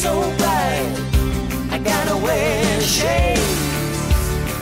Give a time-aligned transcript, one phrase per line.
[0.00, 0.96] so bright.
[1.70, 3.42] I gotta wear shades.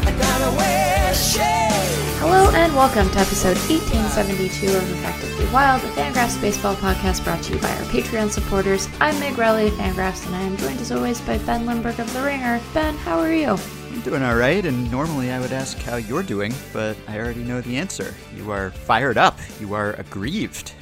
[0.04, 2.18] I gotta wear shades.
[2.18, 7.54] Hello and welcome to episode 1872 of Effectively Wild, the Fangraphs baseball podcast brought to
[7.54, 8.88] you by our Patreon supporters.
[9.00, 12.12] I'm Meg Rowley of Fangraphs, and I am joined as always by Ben Lindbergh of
[12.12, 12.60] The Ringer.
[12.74, 13.56] Ben, how are you?
[13.92, 17.44] I'm doing all right, and normally I would ask how you're doing, but I already
[17.44, 18.12] know the answer.
[18.36, 19.38] You are fired up.
[19.60, 20.72] You are aggrieved.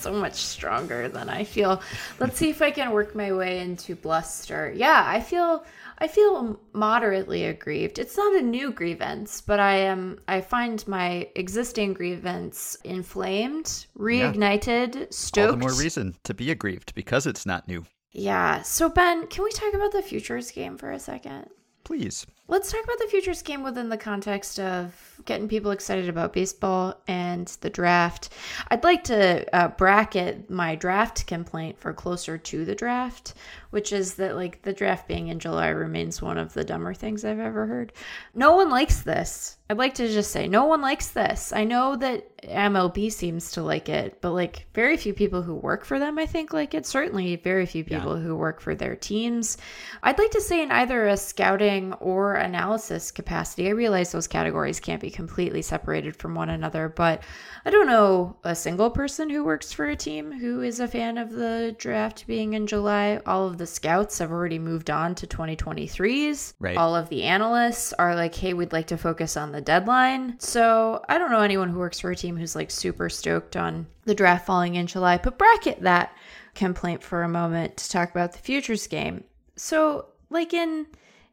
[0.00, 1.82] So much stronger than I feel.
[2.18, 4.72] Let's see if I can work my way into bluster.
[4.74, 5.64] Yeah, I feel
[5.98, 7.98] I feel moderately aggrieved.
[7.98, 15.12] It's not a new grievance, but I am I find my existing grievance inflamed, reignited,
[15.12, 15.50] stoked.
[15.50, 17.84] All the more reason to be aggrieved because it's not new.
[18.12, 18.62] Yeah.
[18.62, 21.48] So Ben, can we talk about the futures game for a second?
[21.84, 22.26] Please.
[22.48, 27.00] Let's talk about the futures game within the context of getting people excited about baseball
[27.06, 28.30] and the draft.
[28.68, 33.34] I'd like to uh, bracket my draft complaint for closer to the draft,
[33.74, 37.24] which is that like the draft being in July remains one of the dumber things
[37.24, 37.92] I've ever heard.
[38.32, 39.58] No one likes this.
[39.68, 41.52] I'd like to just say no one likes this.
[41.52, 45.84] I know that MLB seems to like it, but like very few people who work
[45.84, 46.86] for them I think like it.
[46.86, 48.22] Certainly very few people yeah.
[48.22, 49.56] who work for their teams.
[50.04, 53.66] I'd like to say in either a scouting or analysis capacity.
[53.66, 57.24] I realize those categories can't be completely separated from one another, but
[57.64, 61.18] I don't know a single person who works for a team who is a fan
[61.18, 63.20] of the draft being in July.
[63.26, 66.54] All of the scouts have already moved on to 2023s.
[66.58, 66.76] Right.
[66.76, 70.38] All of the analysts are like, hey, we'd like to focus on the deadline.
[70.38, 73.86] So I don't know anyone who works for a team who's like super stoked on
[74.04, 76.16] the draft falling in July, but bracket that
[76.54, 79.24] complaint for a moment to talk about the futures game.
[79.56, 80.86] So, like in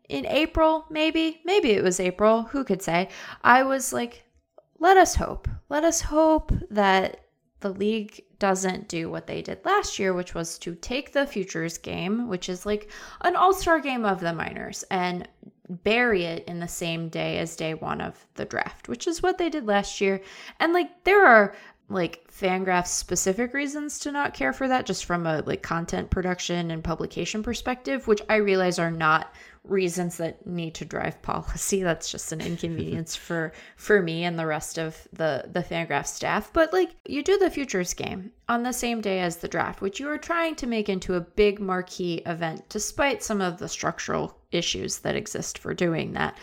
[0.09, 3.07] in April, maybe, maybe it was April, who could say?
[3.43, 4.25] I was like,
[4.77, 5.47] let us hope.
[5.69, 7.20] Let us hope that
[7.61, 11.77] the league doesn't do what they did last year, which was to take the futures
[11.77, 12.89] game, which is like
[13.21, 15.27] an all star game of the minors, and
[15.83, 19.37] bury it in the same day as day one of the draft, which is what
[19.37, 20.21] they did last year.
[20.59, 21.55] And like, there are
[21.91, 26.71] like fangraphs specific reasons to not care for that just from a like content production
[26.71, 29.33] and publication perspective which i realize are not
[29.63, 31.83] reasons that need to drive policy.
[31.91, 36.51] That's just an inconvenience for for me and the rest of the the Fangraph staff.
[36.53, 39.99] But like you do the futures game on the same day as the draft, which
[39.99, 44.37] you are trying to make into a big marquee event, despite some of the structural
[44.51, 46.37] issues that exist for doing that.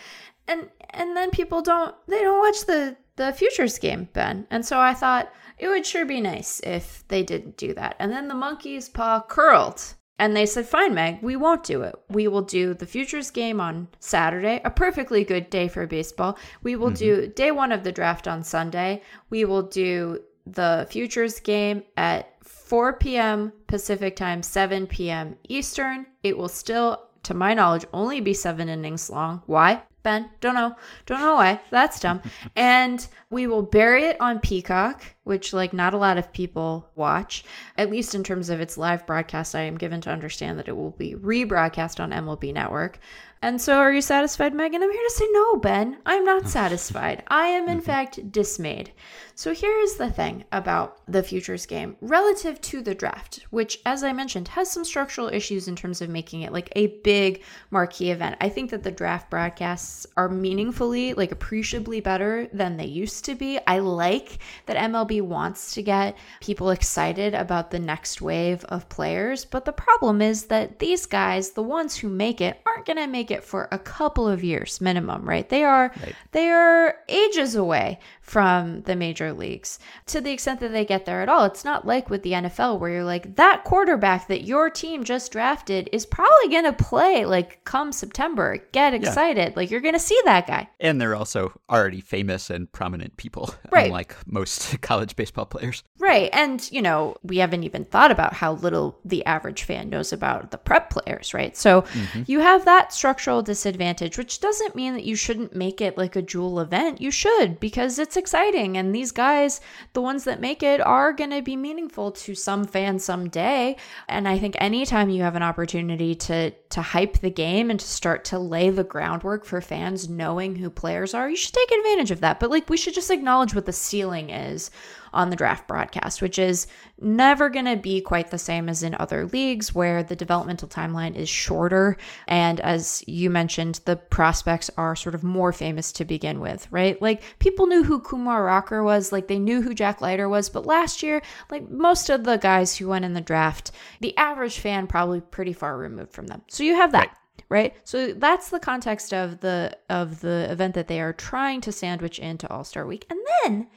[0.47, 4.47] And and then people don't they don't watch the the futures game, Ben.
[4.49, 7.97] And so I thought it would sure be nice if they didn't do that.
[7.99, 11.95] And then the monkey's paw curled and they said, fine, Meg, we won't do it.
[12.09, 16.37] We will do the Futures game on Saturday, a perfectly good day for baseball.
[16.61, 16.95] We will mm-hmm.
[16.95, 19.01] do day one of the draft on Sunday.
[19.29, 23.53] We will do the Futures game at 4 p.m.
[23.67, 25.37] Pacific time, 7 p.m.
[25.47, 26.05] Eastern.
[26.21, 29.41] It will still, to my knowledge, only be seven innings long.
[29.45, 29.83] Why?
[30.01, 30.75] Ben, don't know.
[31.05, 31.59] Don't know why.
[31.69, 32.21] That's dumb.
[32.55, 37.43] and we will bury it on Peacock, which like not a lot of people watch.
[37.77, 40.75] At least in terms of its live broadcast, I am given to understand that it
[40.75, 42.99] will be rebroadcast on MLB Network.
[43.41, 44.83] And so, are you satisfied, Megan?
[44.83, 45.97] I'm here to say no, Ben.
[46.05, 47.23] I'm not satisfied.
[47.27, 48.91] I am, in fact, dismayed.
[49.39, 54.03] So, here is the thing about the futures game relative to the draft, which, as
[54.03, 58.11] I mentioned, has some structural issues in terms of making it like a big marquee
[58.11, 58.35] event.
[58.41, 63.35] I think that the draft broadcasts are meaningfully, like appreciably better than they used to
[63.35, 63.57] be.
[63.65, 69.45] I like that MLB wants to get people excited about the next wave of players,
[69.45, 73.07] but the problem is that these guys, the ones who make it, aren't going to
[73.07, 75.47] make it for a couple of years minimum, right?
[75.47, 76.15] They are right.
[76.33, 81.21] they are ages away from the major leagues to the extent that they get there
[81.21, 81.45] at all.
[81.45, 85.31] It's not like with the NFL where you're like that quarterback that your team just
[85.31, 88.57] drafted is probably going to play like come September.
[88.71, 89.49] Get excited.
[89.49, 89.53] Yeah.
[89.55, 90.69] Like you're going to see that guy.
[90.79, 93.87] And they're also already famous and prominent people, right.
[93.87, 95.83] unlike most college baseball players.
[95.99, 96.29] Right.
[96.33, 100.51] And, you know, we haven't even thought about how little the average fan knows about
[100.51, 101.55] the prep players, right?
[101.55, 102.23] So mm-hmm.
[102.25, 106.21] you have that structural disadvantage, which doesn't mean that you shouldn't make it like a
[106.21, 107.01] jewel event.
[107.01, 108.77] You should because it's exciting.
[108.77, 109.59] And these guys,
[109.91, 113.75] the ones that make it, are going to be meaningful to some fans someday.
[114.07, 117.85] And I think anytime you have an opportunity to to hype the game and to
[117.85, 122.11] start to lay the groundwork for fans knowing who players are, you should take advantage
[122.11, 122.39] of that.
[122.39, 124.71] But like we should just acknowledge what the ceiling is
[125.13, 126.67] on the draft broadcast, which is
[127.01, 131.15] never going to be quite the same as in other leagues where the developmental timeline
[131.15, 131.97] is shorter.
[132.27, 137.01] And as you mentioned, the prospects are sort of more famous to begin with, right?
[137.01, 140.65] Like people knew who Kumar Rocker was, like they knew who Jack Leiter was, but
[140.65, 143.71] last year, like most of the guys who went in the draft,
[144.01, 146.41] the average fan probably pretty far removed from them.
[146.47, 147.07] So you have that.
[147.07, 147.15] Right
[147.49, 151.71] right so that's the context of the of the event that they are trying to
[151.71, 153.67] sandwich into all-star week and then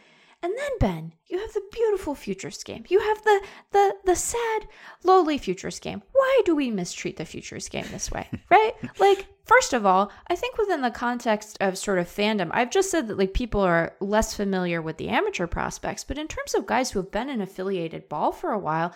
[0.42, 2.84] and then Ben, you have the beautiful futures game.
[2.88, 4.66] You have the the the sad,
[5.04, 6.02] lowly futures game.
[6.12, 8.28] Why do we mistreat the futures game this way?
[8.50, 8.72] right?
[8.98, 12.90] Like, first of all, I think within the context of sort of fandom, I've just
[12.90, 16.66] said that like people are less familiar with the amateur prospects, but in terms of
[16.66, 18.92] guys who have been in affiliated ball for a while,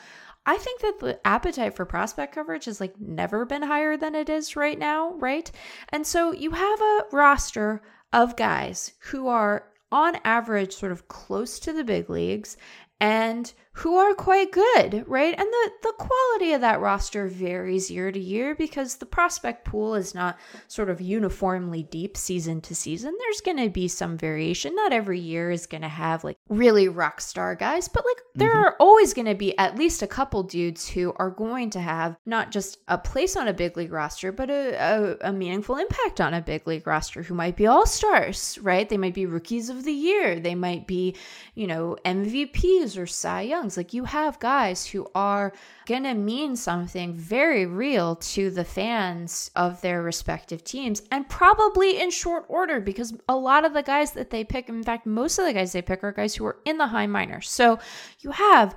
[0.47, 4.29] I think that the appetite for prospect coverage has like never been higher than it
[4.29, 5.51] is right now, right?
[5.91, 7.83] And so you have a roster
[8.13, 12.57] of guys who are on average sort of close to the big leagues
[13.01, 15.35] and who are quite good, right?
[15.39, 19.95] And the, the quality of that roster varies year to year because the prospect pool
[19.95, 23.15] is not sort of uniformly deep season to season.
[23.19, 24.75] There's going to be some variation.
[24.75, 28.55] Not every year is going to have like really rock star guys, but like there
[28.55, 28.65] mm-hmm.
[28.65, 32.17] are always going to be at least a couple dudes who are going to have
[32.25, 36.19] not just a place on a big league roster, but a, a, a meaningful impact
[36.19, 38.89] on a big league roster who might be all stars, right?
[38.89, 40.41] They might be rookies of the year.
[40.41, 41.15] They might be,
[41.55, 45.51] you know, MVPs or Cy Young like you have guys who are
[45.87, 51.99] going to mean something very real to the fans of their respective teams and probably
[51.99, 55.39] in short order because a lot of the guys that they pick, in fact, most
[55.39, 57.49] of the guys they pick are guys who are in the high minors.
[57.49, 57.79] So
[58.21, 58.77] you have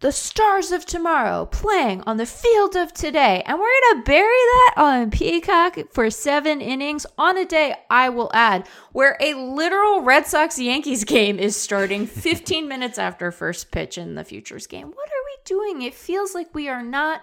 [0.00, 3.42] the stars of tomorrow playing on the field of today.
[3.46, 8.10] And we're going to bury that on Peacock for seven innings on a day, I
[8.10, 13.70] will add, where a literal Red Sox Yankees game is starting 15 minutes after first
[13.70, 14.88] pitch in the Futures game.
[14.88, 15.82] What are we doing?
[15.82, 17.22] It feels like we are not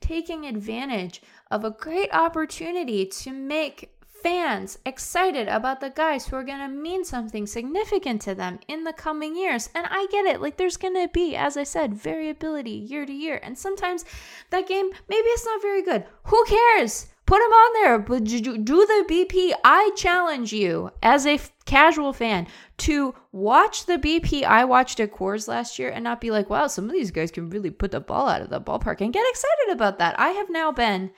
[0.00, 3.93] taking advantage of a great opportunity to make
[4.24, 8.82] fans excited about the guys who are going to mean something significant to them in
[8.84, 9.68] the coming years.
[9.74, 10.40] And I get it.
[10.40, 13.38] Like, there's going to be, as I said, variability year to year.
[13.42, 14.06] And sometimes
[14.48, 16.06] that game, maybe it's not very good.
[16.24, 17.08] Who cares?
[17.26, 19.52] Put them on there, but do the BP.
[19.62, 22.46] I challenge you as a casual fan
[22.78, 26.66] to watch the BP I watched at Coors last year and not be like, wow,
[26.66, 29.28] some of these guys can really put the ball out of the ballpark and get
[29.28, 30.18] excited about that.
[30.18, 31.10] I have now been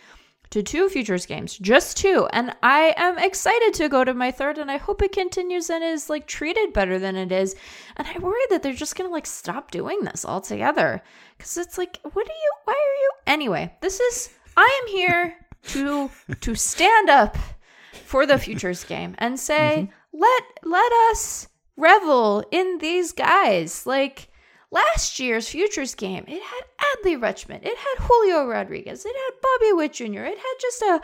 [0.57, 2.27] to two futures games, just two.
[2.33, 5.85] And I am excited to go to my third, and I hope it continues and
[5.85, 7.55] is like treated better than it is.
[7.99, 11.03] And I worry that they're just gonna like stop doing this altogether.
[11.39, 13.11] Cause it's like, what are you, why are you?
[13.27, 16.11] Anyway, this is, I am here to,
[16.41, 17.37] to stand up
[18.07, 20.19] for the futures game and say, mm-hmm.
[20.19, 23.85] let, let us revel in these guys.
[23.85, 24.31] Like,
[24.71, 26.65] Last year's Futures game, it had
[27.05, 31.01] Adley Rutschman, it had Julio Rodriguez, it had Bobby Witt Jr., it had just a,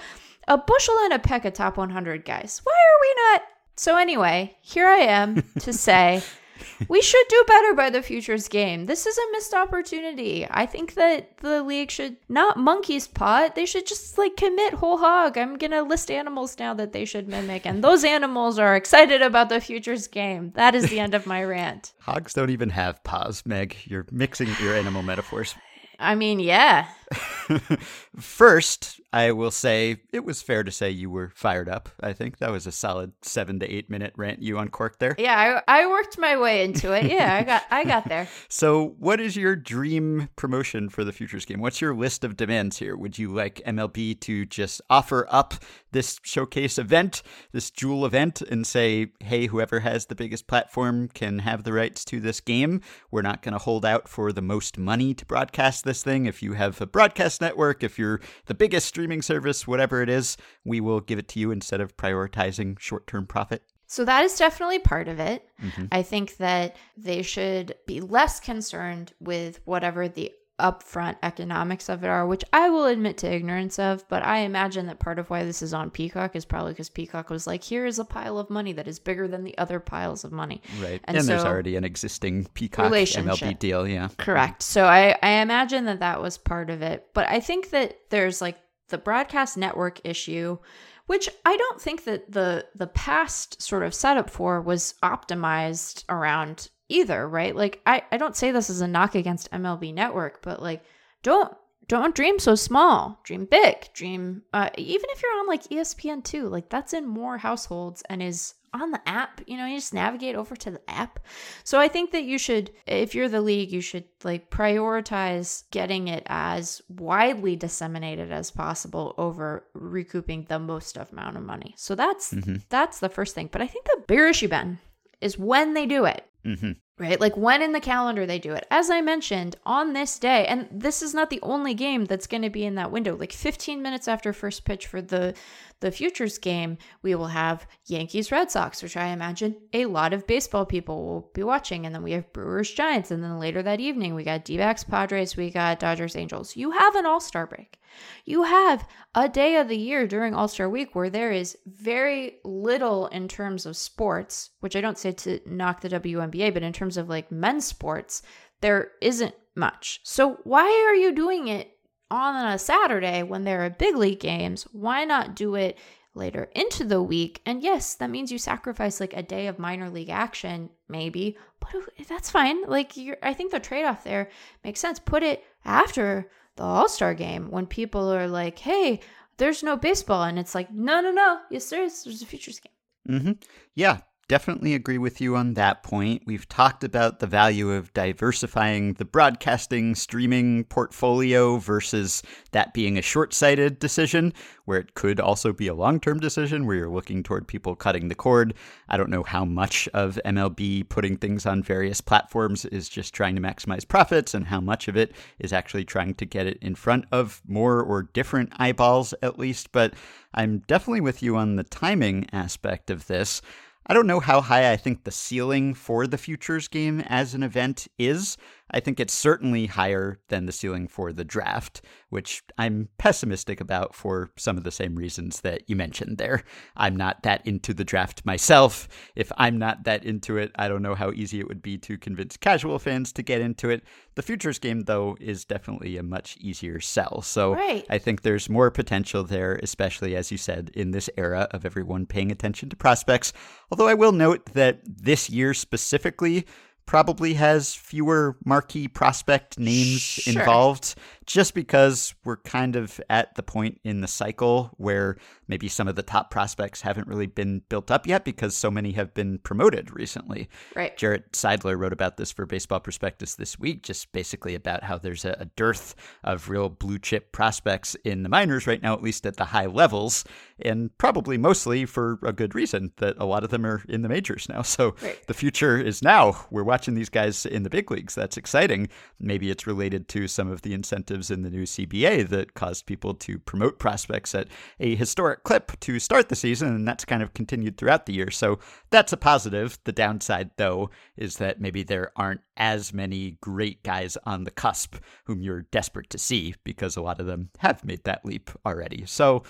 [0.48, 2.60] a bushel and a peck of top 100 guys.
[2.64, 3.42] Why are we not?
[3.76, 6.22] So, anyway, here I am to say
[6.88, 8.86] we should do better by the futures game.
[8.86, 10.46] This is a missed opportunity.
[10.50, 13.54] I think that the league should not monkey's pot.
[13.54, 15.36] They should just like commit whole hog.
[15.38, 19.48] I'm gonna list animals now that they should mimic, and those animals are excited about
[19.48, 20.52] the futures game.
[20.54, 21.92] That is the end of my rant.
[22.00, 23.76] Hogs don't even have paws, Meg.
[23.84, 25.54] You're mixing your animal metaphors.
[25.98, 26.86] I mean, yeah.
[28.16, 31.88] First, I will say it was fair to say you were fired up.
[32.00, 35.14] I think that was a solid seven to eight minute rant you uncorked there.
[35.18, 37.10] Yeah, I, I worked my way into it.
[37.10, 38.28] Yeah, I got I got there.
[38.48, 41.60] so, what is your dream promotion for the futures game?
[41.60, 42.96] What's your list of demands here?
[42.96, 45.54] Would you like MLB to just offer up
[45.92, 51.40] this showcase event, this jewel event, and say, hey, whoever has the biggest platform can
[51.40, 52.80] have the rights to this game?
[53.10, 56.26] We're not going to hold out for the most money to broadcast this thing.
[56.26, 60.36] If you have a broadcast network, if you're the biggest streaming service, whatever it is,
[60.64, 63.64] we will give it to you instead of prioritizing short term profit.
[63.88, 65.44] So that is definitely part of it.
[65.60, 65.86] Mm-hmm.
[65.90, 72.08] I think that they should be less concerned with whatever the upfront economics of it
[72.08, 75.44] are, which I will admit to ignorance of, but I imagine that part of why
[75.44, 78.50] this is on Peacock is probably because Peacock was like, here is a pile of
[78.50, 80.62] money that is bigger than the other piles of money.
[80.80, 81.00] Right.
[81.04, 83.86] And, and so, there's already an existing Peacock MLB deal.
[83.88, 84.08] Yeah.
[84.18, 84.62] Correct.
[84.62, 87.08] So I, I imagine that that was part of it.
[87.14, 90.58] But I think that there's like the broadcast network issue
[91.06, 96.70] which I don't think that the the past sort of setup for was optimized around
[96.92, 97.54] either, right?
[97.54, 100.84] Like I, I don't say this as a knock against MLB network, but like
[101.22, 101.52] don't
[101.88, 103.20] don't dream so small.
[103.24, 103.92] Dream big.
[103.92, 108.54] Dream uh, even if you're on like ESPN2, like that's in more households and is
[108.74, 109.40] on the app.
[109.46, 111.20] You know, you just navigate over to the app.
[111.64, 116.08] So I think that you should if you're the league, you should like prioritize getting
[116.08, 121.74] it as widely disseminated as possible over recouping the most amount of money.
[121.76, 122.34] So that's
[122.68, 123.48] that's the first thing.
[123.52, 124.78] But I think the bigger issue Ben
[125.20, 126.72] is when they do it hmm
[127.02, 127.20] right?
[127.20, 128.66] Like when in the calendar they do it.
[128.70, 132.42] As I mentioned, on this day, and this is not the only game that's going
[132.42, 133.16] to be in that window.
[133.16, 135.34] Like 15 minutes after first pitch for the
[135.80, 140.28] the futures game, we will have Yankees Red Sox, which I imagine a lot of
[140.28, 143.80] baseball people will be watching, and then we have Brewers Giants, and then later that
[143.80, 146.54] evening we got D-backs Padres, we got Dodgers Angels.
[146.56, 147.80] You have an All-Star break.
[148.24, 152.36] You have a day of the year during All Star Week where there is very
[152.44, 156.72] little in terms of sports, which I don't say to knock the WNBA, but in
[156.72, 158.22] terms of like men's sports,
[158.60, 160.00] there isn't much.
[160.04, 161.76] So why are you doing it
[162.10, 164.64] on a Saturday when there are big league games?
[164.72, 165.78] Why not do it
[166.14, 167.40] later into the week?
[167.46, 171.74] And yes, that means you sacrifice like a day of minor league action, maybe, but
[172.08, 172.64] that's fine.
[172.66, 174.30] Like I think the trade off there
[174.64, 174.98] makes sense.
[174.98, 179.00] Put it after the All Star game when people are like, hey,
[179.38, 180.24] there's no baseball.
[180.24, 181.40] And it's like, no, no, no.
[181.50, 182.04] Yes, there is.
[182.04, 183.20] There's a futures game.
[183.20, 183.32] Mm-hmm.
[183.74, 184.00] Yeah,
[184.32, 186.22] definitely agree with you on that point.
[186.24, 192.22] We've talked about the value of diversifying the broadcasting streaming portfolio versus
[192.52, 194.32] that being a short sighted decision,
[194.64, 198.08] where it could also be a long term decision where you're looking toward people cutting
[198.08, 198.54] the cord.
[198.88, 203.34] I don't know how much of MLB putting things on various platforms is just trying
[203.34, 206.74] to maximize profits and how much of it is actually trying to get it in
[206.74, 209.72] front of more or different eyeballs, at least.
[209.72, 209.92] But
[210.32, 213.42] I'm definitely with you on the timing aspect of this.
[213.86, 217.42] I don't know how high I think the ceiling for the futures game as an
[217.42, 218.36] event is.
[218.72, 223.94] I think it's certainly higher than the ceiling for the draft, which I'm pessimistic about
[223.94, 226.42] for some of the same reasons that you mentioned there.
[226.76, 228.88] I'm not that into the draft myself.
[229.16, 231.98] If I'm not that into it, I don't know how easy it would be to
[231.98, 233.84] convince casual fans to get into it.
[234.14, 237.22] The futures game, though, is definitely a much easier sell.
[237.22, 237.84] So Right.
[237.88, 242.06] I think there's more potential there, especially as you said, in this era of everyone
[242.06, 243.32] paying attention to prospects.
[243.70, 246.46] Although I will note that this year specifically
[246.86, 250.40] probably has fewer marquee prospect names Sure.
[250.40, 250.94] involved
[251.26, 255.94] just because we're kind of at the point in the cycle where maybe some of
[255.94, 259.94] the top prospects haven't really been built up yet because so many have been promoted
[259.94, 260.48] recently.
[260.74, 260.96] Right.
[260.96, 265.24] Jarrett Seidler wrote about this for Baseball Prospectus this week, just basically about how there's
[265.24, 269.26] a, a dearth of real blue chip prospects in the minors right now, at least
[269.26, 270.24] at the high levels,
[270.60, 274.08] and probably mostly for a good reason that a lot of them are in the
[274.08, 274.62] majors now.
[274.62, 275.18] So Right.
[275.26, 276.46] the future is now.
[276.50, 278.14] We're watching these guys in the big leagues.
[278.14, 278.88] That's exciting.
[279.20, 283.14] Maybe it's related to some of the incentives in the new CBA that caused people
[283.14, 284.48] to promote prospects at
[284.80, 288.30] a historic clip to start the season, and that's kind of continued throughout the year.
[288.30, 288.58] So
[288.90, 289.78] that's a positive.
[289.84, 294.96] The downside, though, is that maybe there aren't as many great guys on the cusp
[295.24, 299.04] whom you're desperate to see because a lot of them have made that leap already.
[299.06, 299.42] So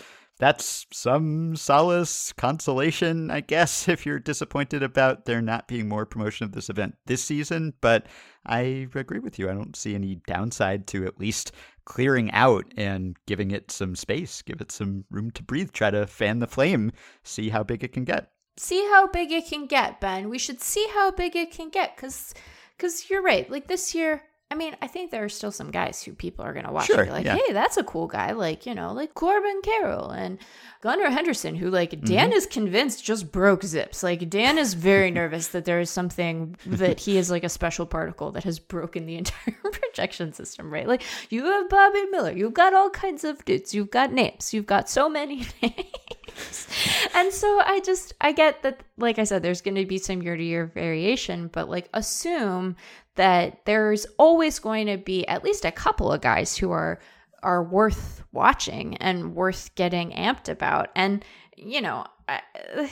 [0.42, 6.44] that's some solace, consolation, I guess, if you're disappointed about there not being more promotion
[6.44, 7.74] of this event this season.
[7.80, 8.08] But
[8.44, 9.48] I agree with you.
[9.48, 11.52] I don't see any downside to at least
[11.84, 16.08] clearing out and giving it some space, give it some room to breathe, try to
[16.08, 16.90] fan the flame,
[17.22, 18.32] see how big it can get.
[18.56, 20.28] see how big it can get, Ben.
[20.28, 22.34] We should see how big it can get because
[22.76, 23.48] because you're right.
[23.48, 24.22] Like this year,
[24.52, 26.98] I mean, I think there are still some guys who people are gonna watch Sure,
[27.00, 27.38] and be like, yeah.
[27.46, 28.32] hey, that's a cool guy.
[28.32, 30.38] Like, you know, like Corbin Carroll and
[30.82, 32.32] Gunnar Henderson, who like Dan Mm-hmm.
[32.36, 34.02] is convinced just broke zips.
[34.02, 37.86] Like Dan is very nervous that there is something that he is like a special
[37.86, 40.86] particle that has broken the entire projection system, right?
[40.86, 44.66] Like you have Bobby Miller, you've got all kinds of dudes, you've got names, you've
[44.66, 45.86] got so many names.
[47.14, 50.22] and so I just I get that like I said there's going to be some
[50.22, 52.76] year to year variation but like assume
[53.16, 57.00] that there's always going to be at least a couple of guys who are
[57.42, 61.24] are worth watching and worth getting amped about and
[61.56, 62.40] you know I,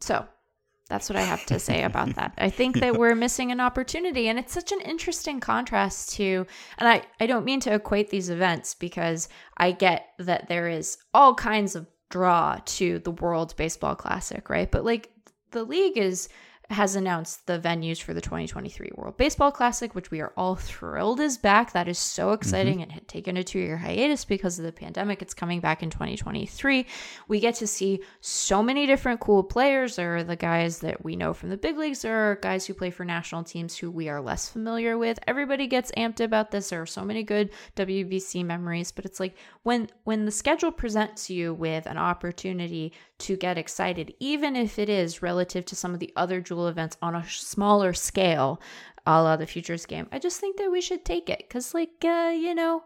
[0.00, 0.26] so
[0.88, 2.34] that's what I have to say about that.
[2.36, 6.46] I think that we're missing an opportunity and it's such an interesting contrast to
[6.78, 10.98] and I I don't mean to equate these events because I get that there is
[11.14, 14.70] all kinds of draw to the World Baseball Classic, right?
[14.70, 15.10] But like
[15.50, 16.28] the league is
[16.70, 21.20] has announced the venues for the 2023 World Baseball Classic, which we are all thrilled
[21.20, 21.72] is back.
[21.72, 22.74] That is so exciting.
[22.78, 22.90] Mm-hmm.
[22.90, 25.20] It had taken a two year hiatus because of the pandemic.
[25.20, 26.86] It's coming back in 2023.
[27.28, 29.96] We get to see so many different cool players.
[29.96, 32.74] There are the guys that we know from the big leagues, there are guys who
[32.74, 35.18] play for national teams who we are less familiar with.
[35.26, 36.70] Everybody gets amped about this.
[36.70, 41.28] There are so many good WBC memories, but it's like when when the schedule presents
[41.28, 46.00] you with an opportunity to get excited, even if it is relative to some of
[46.00, 48.60] the other events on a smaller scale,
[49.06, 50.08] a la the Futures game.
[50.12, 52.84] I just think that we should take it because, like, uh, you know,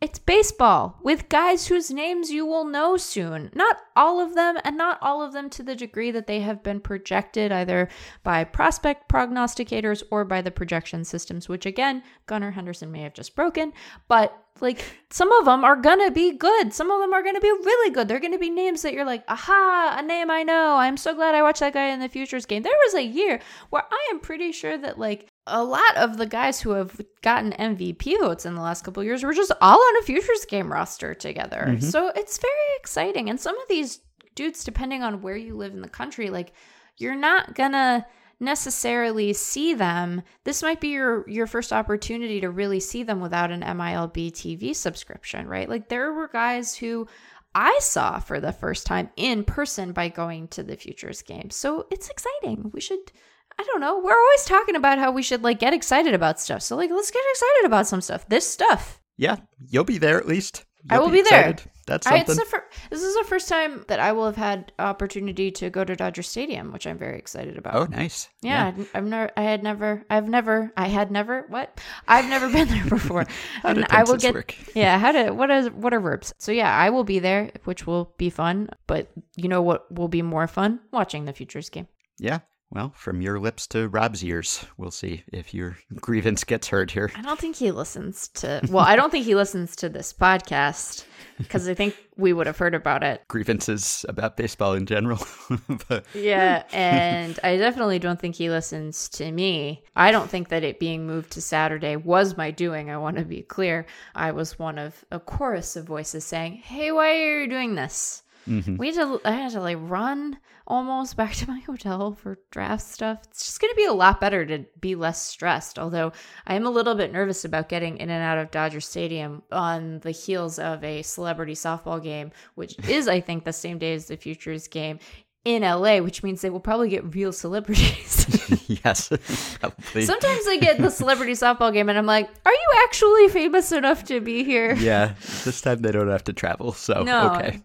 [0.00, 3.50] it's baseball with guys whose names you will know soon.
[3.54, 6.62] Not all of them, and not all of them to the degree that they have
[6.62, 7.88] been projected either
[8.22, 13.34] by prospect prognosticators or by the projection systems, which again, Gunnar Henderson may have just
[13.34, 13.72] broken.
[14.08, 16.72] But like some of them are gonna be good.
[16.72, 18.08] Some of them are gonna be really good.
[18.08, 20.76] They're gonna be names that you're like, aha, a name I know.
[20.76, 22.62] I'm so glad I watched that guy in the futures game.
[22.62, 26.26] There was a year where I am pretty sure that like a lot of the
[26.26, 29.96] guys who have gotten MVP votes in the last couple years were just all on
[29.98, 31.66] a futures game roster together.
[31.68, 31.86] Mm-hmm.
[31.86, 33.30] So it's very exciting.
[33.30, 34.00] And some of these
[34.34, 36.52] dudes, depending on where you live in the country, like
[36.98, 38.06] you're not gonna
[38.40, 40.22] necessarily see them.
[40.44, 44.74] This might be your your first opportunity to really see them without an MILB TV
[44.74, 45.68] subscription, right?
[45.68, 47.06] Like there were guys who
[47.54, 51.48] I saw for the first time in person by going to the Futures game.
[51.50, 52.70] So it's exciting.
[52.74, 53.12] We should
[53.58, 53.98] I don't know.
[53.98, 56.62] We're always talking about how we should like get excited about stuff.
[56.62, 58.28] So like let's get excited about some stuff.
[58.28, 59.00] This stuff.
[59.16, 59.36] Yeah,
[59.66, 60.64] you'll be there at least.
[60.90, 61.56] You'll I will be, be there.
[61.86, 62.38] That's something.
[62.38, 65.84] I, fir- this is the first time that I will have had opportunity to go
[65.84, 67.74] to Dodger Stadium, which I'm very excited about.
[67.74, 68.28] Oh, nice.
[68.42, 68.84] Yeah, yeah.
[68.92, 71.80] I've never, I had never, I've never, I had never, what?
[72.08, 73.24] I've never been there before.
[73.64, 74.56] and I will get, work?
[74.74, 74.98] yeah.
[74.98, 76.34] How to, what is, what are verbs?
[76.38, 78.68] So yeah, I will be there, which will be fun.
[78.88, 80.80] But you know what will be more fun?
[80.92, 81.86] Watching the Futures game.
[82.18, 82.40] Yeah,
[82.76, 87.10] well, from your lips to Rob's ears, we'll see if your grievance gets heard here.
[87.16, 91.06] I don't think he listens to, well, I don't think he listens to this podcast
[91.38, 93.22] because I think we would have heard about it.
[93.28, 95.18] Grievances about baseball in general.
[95.88, 96.04] but...
[96.14, 99.82] Yeah, and I definitely don't think he listens to me.
[99.96, 102.90] I don't think that it being moved to Saturday was my doing.
[102.90, 103.86] I want to be clear.
[104.14, 108.22] I was one of a chorus of voices saying, hey, why are you doing this?
[108.48, 108.76] Mm-hmm.
[108.76, 112.82] We had to, I had to like run almost back to my hotel for draft
[112.82, 113.20] stuff.
[113.30, 115.78] It's just going to be a lot better to be less stressed.
[115.78, 116.12] Although
[116.46, 120.00] I am a little bit nervous about getting in and out of Dodger Stadium on
[120.00, 124.06] the heels of a celebrity softball game, which is, I think, the same day as
[124.06, 124.98] the Futures game
[125.46, 128.66] in LA, which means they will probably get real celebrities.
[128.84, 129.08] yes.
[129.60, 130.04] Probably.
[130.04, 134.04] Sometimes they get the celebrity softball game, and I'm like, are you actually famous enough
[134.06, 134.74] to be here?
[134.74, 135.14] Yeah.
[135.44, 137.34] This time they don't have to travel, so no.
[137.36, 137.62] okay.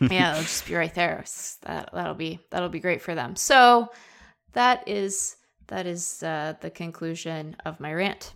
[0.00, 1.24] yeah, they'll just be right there.
[1.62, 3.36] That that'll be that'll be great for them.
[3.36, 3.92] So
[4.54, 5.36] that is
[5.68, 8.34] that is uh, the conclusion of my rant.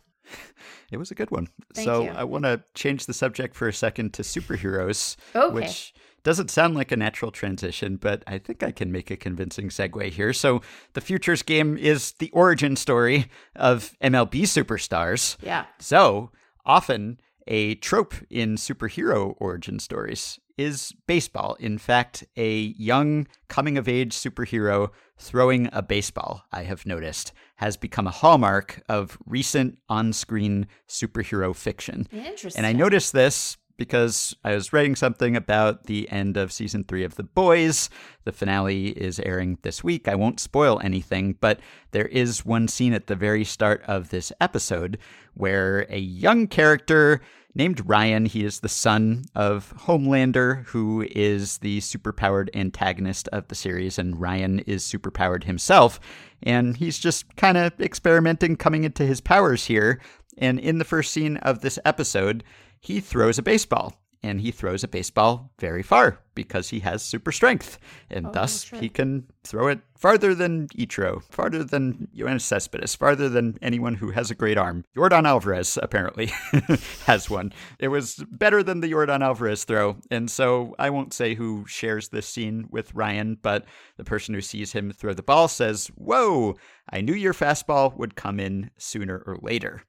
[0.93, 1.49] It was a good one.
[1.75, 2.11] Thank so you.
[2.11, 5.53] I want to change the subject for a second to superheroes, okay.
[5.53, 9.69] which doesn't sound like a natural transition, but I think I can make a convincing
[9.69, 10.33] segue here.
[10.33, 15.37] So, the Futures game is the origin story of MLB superstars.
[15.43, 15.67] Yeah.
[15.79, 16.31] So,
[16.65, 21.57] often a trope in superhero origin stories is baseball.
[21.59, 27.77] In fact, a young coming of age superhero throwing a baseball, I have noticed, has
[27.77, 32.07] become a hallmark of recent on screen superhero fiction.
[32.13, 32.59] Interesting.
[32.59, 37.03] And I noticed this because I was writing something about the end of season three
[37.03, 37.89] of The Boys.
[38.25, 40.07] The finale is airing this week.
[40.07, 41.61] I won't spoil anything, but
[41.93, 44.99] there is one scene at the very start of this episode
[45.33, 47.23] where a young character
[47.55, 53.55] named Ryan, he is the son of Homelander, who is the superpowered antagonist of the
[53.55, 55.99] series, and Ryan is superpowered himself.
[56.43, 60.03] And he's just kind of experimenting, coming into his powers here.
[60.37, 62.45] And in the first scene of this episode,
[62.81, 67.33] he throws a baseball and he throws a baseball very far because he has super
[67.33, 67.79] strength,
[68.11, 73.29] and oh, thus he can throw it farther than Ichiro, farther than Yoenis Cespedes, farther
[73.29, 74.85] than anyone who has a great arm.
[74.97, 76.27] Yordan Alvarez apparently
[77.07, 77.53] has one.
[77.79, 82.09] It was better than the Yordan Alvarez throw, and so I won't say who shares
[82.09, 83.65] this scene with Ryan, but
[83.97, 86.57] the person who sees him throw the ball says, "Whoa!
[86.91, 89.83] I knew your fastball would come in sooner or later."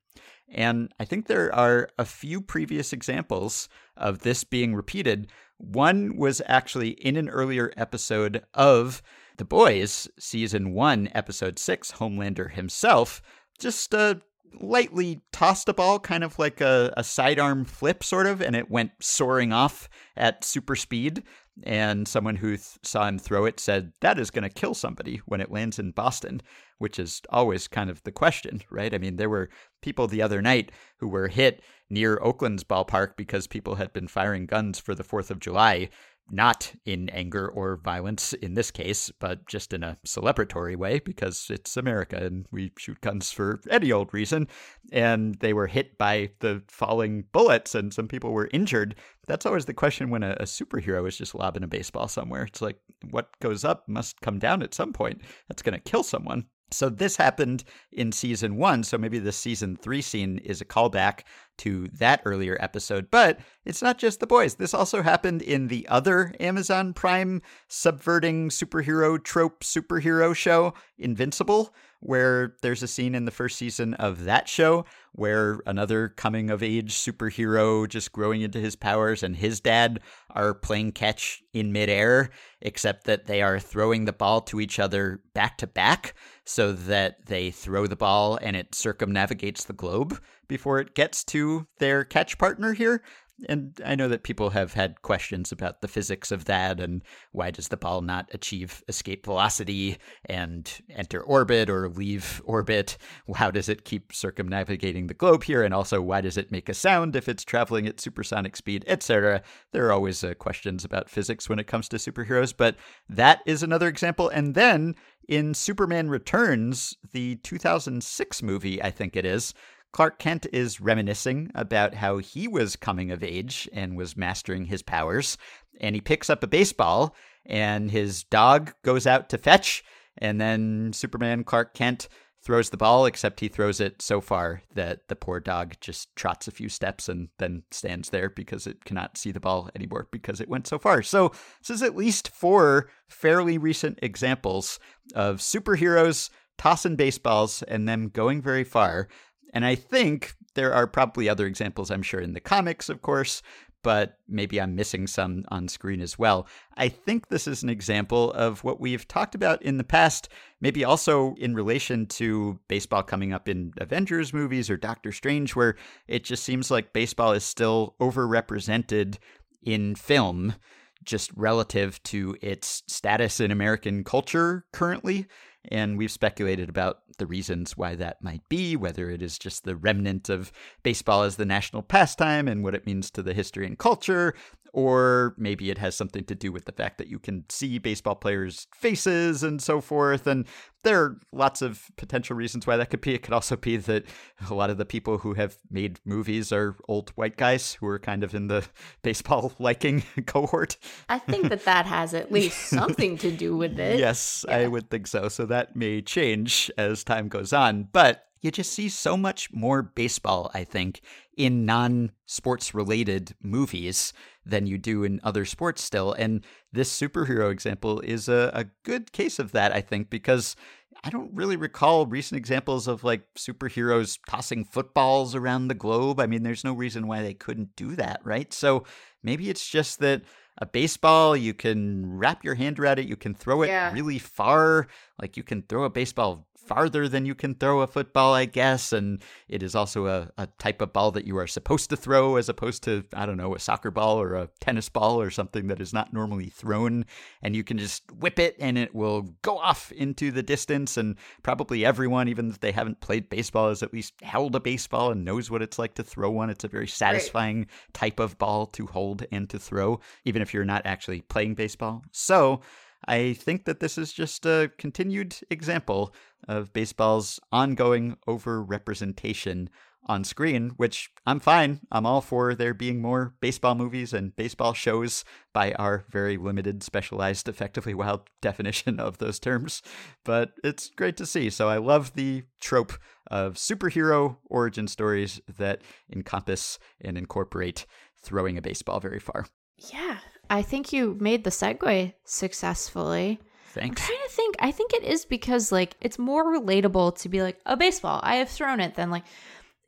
[0.52, 5.32] And I think there are a few previous examples of this being repeated.
[5.58, 9.02] One was actually in an earlier episode of
[9.38, 11.94] The Boys, season one, episode six.
[11.94, 13.22] Homelander himself
[13.60, 14.16] just uh,
[14.60, 18.70] lightly tossed a ball, kind of like a, a sidearm flip, sort of, and it
[18.70, 19.88] went soaring off
[20.18, 21.24] at super speed.
[21.64, 25.22] And someone who th- saw him throw it said, that is going to kill somebody
[25.26, 26.42] when it lands in Boston,
[26.78, 28.94] which is always kind of the question, right?
[28.94, 29.50] I mean, there were
[29.82, 34.46] people the other night who were hit near Oakland's ballpark because people had been firing
[34.46, 35.90] guns for the 4th of July
[36.32, 41.48] not in anger or violence in this case, but just in a celebratory way because
[41.50, 44.48] it's America and we shoot guns for any old reason.
[44.92, 48.96] And they were hit by the falling bullets and some people were injured.
[49.28, 52.44] That's always the question when a, a superhero is just lobbing a baseball somewhere.
[52.44, 52.78] It's like
[53.10, 55.22] what goes up must come down at some point.
[55.48, 56.46] That's going to kill someone.
[56.72, 58.84] So this happened in season one.
[58.84, 61.22] So maybe the season three scene is a callback
[61.60, 63.10] to that earlier episode.
[63.12, 64.56] But it's not just the boys.
[64.56, 72.56] This also happened in the other Amazon Prime subverting superhero trope superhero show, Invincible, where
[72.62, 76.96] there's a scene in the first season of that show where another coming of age
[76.96, 80.00] superhero just growing into his powers and his dad
[80.32, 82.30] are playing catch in midair,
[82.62, 87.26] except that they are throwing the ball to each other back to back so that
[87.28, 92.38] they throw the ball and it circumnavigates the globe before it gets to their catch
[92.38, 93.04] partner here.
[93.50, 97.52] And I know that people have had questions about the physics of that and why
[97.52, 102.98] does the ball not achieve escape velocity and enter orbit or leave orbit?
[103.36, 105.64] How does it keep circumnavigating the globe here?
[105.64, 109.42] And also, why does it make a sound if it's traveling at supersonic speed, etc.?
[109.72, 112.76] There are always uh, questions about physics when it comes to superheroes, but
[113.10, 114.30] that is another example.
[114.30, 114.96] And then
[115.28, 119.54] in Superman Returns, the 2006 movie, I think it is,
[119.92, 124.82] Clark Kent is reminiscing about how he was coming of age and was mastering his
[124.82, 125.38] powers.
[125.80, 129.84] And he picks up a baseball, and his dog goes out to fetch.
[130.18, 132.08] And then Superman Clark Kent
[132.44, 136.48] throws the ball, except he throws it so far that the poor dog just trots
[136.48, 140.42] a few steps and then stands there because it cannot see the ball anymore because
[140.42, 141.04] it went so far.
[141.04, 144.80] So, this is at least four fairly recent examples
[145.14, 149.08] of superheroes tossing baseballs and them going very far.
[149.54, 153.42] And I think there are probably other examples, I'm sure, in the comics, of course,
[153.84, 156.48] but maybe I'm missing some on screen as well.
[156.78, 160.84] I think this is an example of what we've talked about in the past, maybe
[160.84, 165.76] also in relation to baseball coming up in Avengers movies or Doctor Strange, where
[166.08, 169.18] it just seems like baseball is still overrepresented
[169.64, 170.56] in film,
[171.04, 175.28] just relative to its status in American culture currently.
[175.70, 179.76] And we've speculated about the reasons why that might be, whether it is just the
[179.76, 183.78] remnant of baseball as the national pastime and what it means to the history and
[183.78, 184.34] culture,
[184.74, 188.16] or maybe it has something to do with the fact that you can see baseball
[188.16, 190.28] players' faces and so forth.
[190.28, 190.46] And
[190.84, 193.14] there are lots of potential reasons why that could be.
[193.14, 194.06] It could also be that
[194.50, 198.00] a lot of the people who have made movies are old white guys who are
[198.00, 198.66] kind of in the
[199.02, 200.78] baseball liking cohort.
[201.10, 204.00] I think that that has at least something to do with it.
[204.00, 204.58] Yes, yeah.
[204.58, 205.28] I would think so.
[205.28, 207.88] So that may change as time goes on.
[207.92, 211.02] But you just see so much more baseball, I think,
[211.38, 214.14] in non sports related movies
[214.46, 216.14] than you do in other sports still.
[216.14, 220.56] And this superhero example is a, a good case of that, I think, because
[221.04, 226.20] I don't really recall recent examples of like superheroes tossing footballs around the globe.
[226.20, 228.52] I mean, there's no reason why they couldn't do that, right?
[228.54, 228.84] So
[229.24, 230.22] maybe it's just that
[230.58, 233.92] a baseball, you can wrap your hand around it, you can throw it yeah.
[233.92, 234.88] really far.
[235.20, 238.94] Like you can throw a baseball farther than you can throw a football, I guess.
[238.94, 242.36] And it is also a, a type of ball that you are supposed to throw
[242.36, 245.68] as opposed to, I don't know, a soccer ball or a tennis ball or something
[245.68, 247.06] that is not normally thrown.
[247.42, 250.98] And you can just whip it and it will go off into the distance.
[250.98, 255.12] And probably everyone, even if they haven't played baseball, has at least held a baseball
[255.12, 256.50] and knows what it's like to throw one.
[256.50, 257.68] It's a very satisfying right.
[257.94, 262.04] type of ball to hold and to throw, even if you're not actually playing baseball.
[262.12, 262.62] So,
[263.08, 266.14] I think that this is just a continued example
[266.48, 269.68] of baseball's ongoing overrepresentation
[270.08, 271.82] on screen, which I'm fine.
[271.92, 276.84] I'm all for there being more baseball movies and baseball shows by our very limited,
[276.84, 279.82] specialized, effectively wild definition of those terms.
[280.26, 281.50] But it's great to see.
[281.50, 282.94] So I love the trope
[283.30, 287.86] of superhero origin stories that encompass and incorporate
[288.22, 289.46] throwing a baseball very far.
[289.92, 290.18] Yeah,
[290.52, 293.40] I think you made the segue successfully.
[293.70, 294.02] Thanks.
[294.02, 294.56] I'm trying to think.
[294.60, 298.20] I think it is because like it's more relatable to be like a baseball.
[298.22, 299.24] I have thrown it than like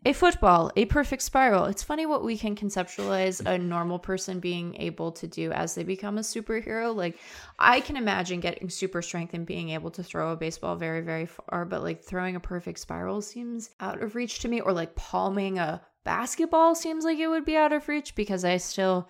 [0.05, 1.65] a football, a perfect spiral.
[1.65, 5.83] It's funny what we can conceptualize a normal person being able to do as they
[5.83, 6.95] become a superhero.
[6.95, 7.19] Like
[7.59, 11.25] I can imagine getting super strength and being able to throw a baseball very very
[11.25, 14.95] far, but like throwing a perfect spiral seems out of reach to me or like
[14.95, 19.09] palming a basketball seems like it would be out of reach because I still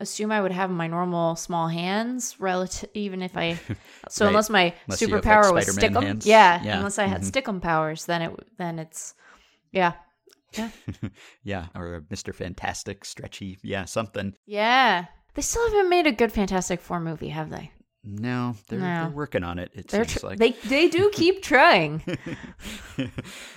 [0.00, 3.58] assume I would have my normal small hands relative even if I
[4.08, 4.30] so Right.
[4.30, 6.20] unless my Unless superpower like, was stick 'em.
[6.22, 6.78] Yeah, Yeah.
[6.78, 7.24] unless I had Mhm.
[7.24, 9.14] stick 'em powers then it then it's
[9.72, 9.92] yeah.
[10.56, 10.70] yeah,
[11.42, 12.34] yeah, or Mr.
[12.34, 14.34] Fantastic, stretchy, yeah, something.
[14.46, 15.06] Yeah.
[15.34, 17.70] They still haven't made a good Fantastic Four movie, have they?
[18.04, 19.02] No, they're, No.
[19.02, 19.70] they're working on it.
[19.74, 22.00] It They're seems tr- like they they do keep trying.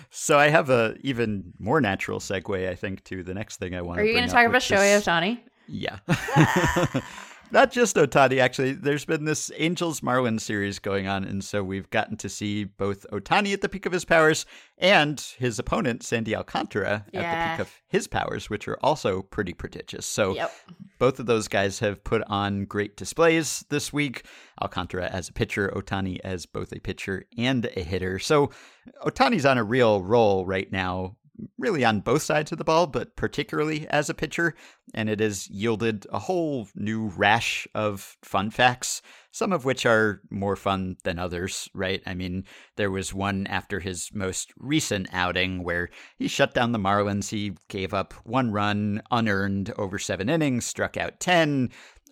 [0.10, 0.38] so.
[0.40, 4.00] I have a even more natural segue, I think, to the next thing I want.
[4.00, 5.40] Are you going to talk about Shohei Ohtani?
[5.70, 6.00] Yeah.
[7.52, 8.74] Not just Ohtani, actually.
[8.74, 13.08] There's been this Angels Marlins series going on, and so we've gotten to see both
[13.12, 14.46] Ohtani at the peak of his powers
[14.78, 19.54] and his opponent, Sandy Alcantara, at the peak of his powers, which are also pretty
[19.56, 20.06] prodigious.
[20.06, 20.52] So Yep.
[21.00, 24.26] both of those guys have put on great displays this week.
[24.62, 28.20] Alcantara as a pitcher, Ohtani as both a pitcher and a hitter.
[28.20, 28.52] So
[29.04, 31.16] Ohtani's on a real roll right now,
[31.58, 34.56] really on both sides of the ball, but particularly as a pitcher.
[34.94, 40.22] And it has yielded a whole new rash of fun facts, some of which are
[40.30, 42.02] more fun than others, right?
[42.06, 46.80] I mean, there was one after his most recent outing where he shut down the
[46.80, 47.30] Marlins.
[47.30, 51.70] He gave up one run unearned over seven innings, struck out 10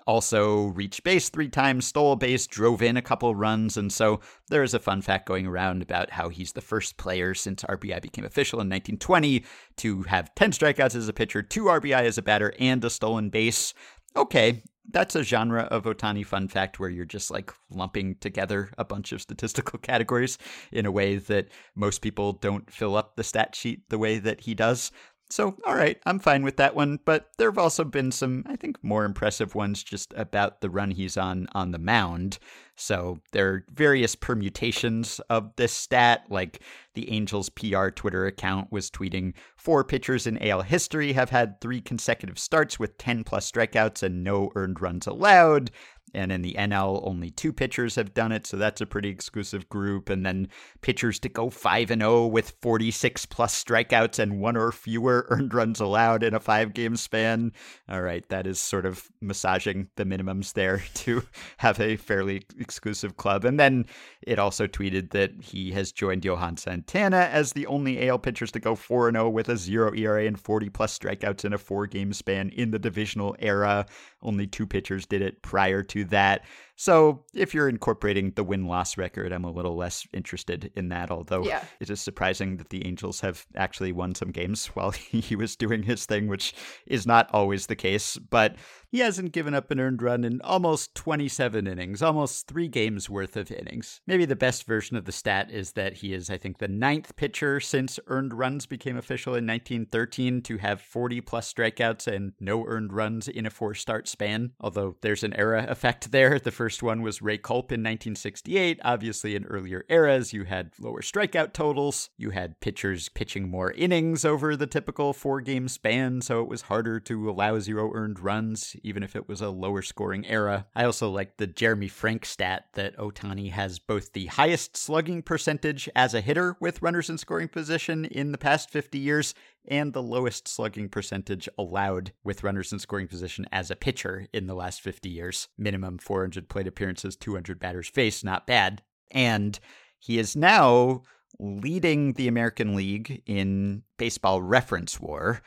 [0.07, 4.63] also reached base three times, stole base, drove in a couple runs, and so there
[4.63, 8.25] is a fun fact going around about how he's the first player since RBI became
[8.25, 9.43] official in 1920
[9.77, 13.29] to have 10 strikeouts as a pitcher, two RBI as a batter, and a stolen
[13.29, 13.73] base.
[14.15, 18.85] Okay, that's a genre of Ohtani fun fact where you're just like lumping together a
[18.85, 20.37] bunch of statistical categories
[20.71, 24.41] in a way that most people don't fill up the stat sheet the way that
[24.41, 24.91] he does.
[25.29, 26.99] So, all right, I'm fine with that one.
[27.03, 30.91] But there have also been some, I think, more impressive ones just about the run
[30.91, 32.39] he's on on the mound.
[32.75, 36.61] So there are various permutations of this stat, like
[36.93, 41.81] the Angels PR Twitter account was tweeting four pitchers in AL history have had three
[41.81, 45.71] consecutive starts with 10 plus strikeouts and no earned runs allowed.
[46.13, 49.67] And in the NL, only two pitchers have done it, so that's a pretty exclusive
[49.69, 50.09] group.
[50.09, 50.47] And then
[50.81, 55.53] pitchers to go 5 and 0 with 46 plus strikeouts and one or fewer earned
[55.53, 57.51] runs allowed in a five game span.
[57.89, 61.23] All right, that is sort of massaging the minimums there to
[61.57, 63.43] have a fairly exclusive club.
[63.43, 63.85] And then
[64.21, 68.59] it also tweeted that he has joined Johan Santana as the only AL pitchers to
[68.59, 72.13] go 4 0 with a 0 ERA and 40 plus strikeouts in a four game
[72.13, 73.85] span in the divisional era.
[74.21, 76.43] Only two pitchers did it prior to that.
[76.79, 81.09] So if you're incorporating the win loss record, I'm a little less interested in that,
[81.09, 81.63] although Yeah.
[81.79, 85.83] it is surprising that the Angels have actually won some games while he was doing
[85.83, 86.53] his thing, which
[86.85, 88.17] is not always the case.
[88.17, 88.57] But
[88.91, 93.35] he hasn't given up an earned run in almost 27 innings, almost three games worth
[93.35, 93.99] of innings.
[94.05, 97.15] Maybe the best version of the stat is that he is, I think, the ninth
[97.15, 102.63] pitcher since earned runs became official in 1913 to have 40 plus strikeouts and no
[102.67, 104.51] earned runs in a four start span.
[104.61, 106.37] Although there's an era effect there.
[106.39, 108.79] The first one was Ray Culp in 1968.
[108.83, 112.09] Obviously, in earlier eras, you had lower strikeout totals.
[112.17, 116.63] You had pitchers pitching more innings over the typical four game span, so it was
[116.63, 120.67] harder to allow zero earned runs, even if it was a lower scoring era.
[120.75, 125.89] I also like the Jeremy Frank stat that Ohtani has both the highest slugging percentage
[125.95, 129.33] as a hitter with runners in scoring position in the past 50 years
[129.67, 134.47] and the lowest slugging percentage allowed with runners in scoring position as a pitcher in
[134.47, 135.47] the last 50 years.
[135.57, 138.81] Minimum 400 plate appearances, 200 batters faced, not bad.
[139.11, 139.59] And
[139.99, 141.03] he is now
[141.39, 145.41] leading the American League in baseball reference war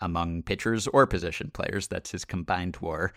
[0.00, 1.86] among pitchers or position players.
[1.86, 3.12] That's his combined war.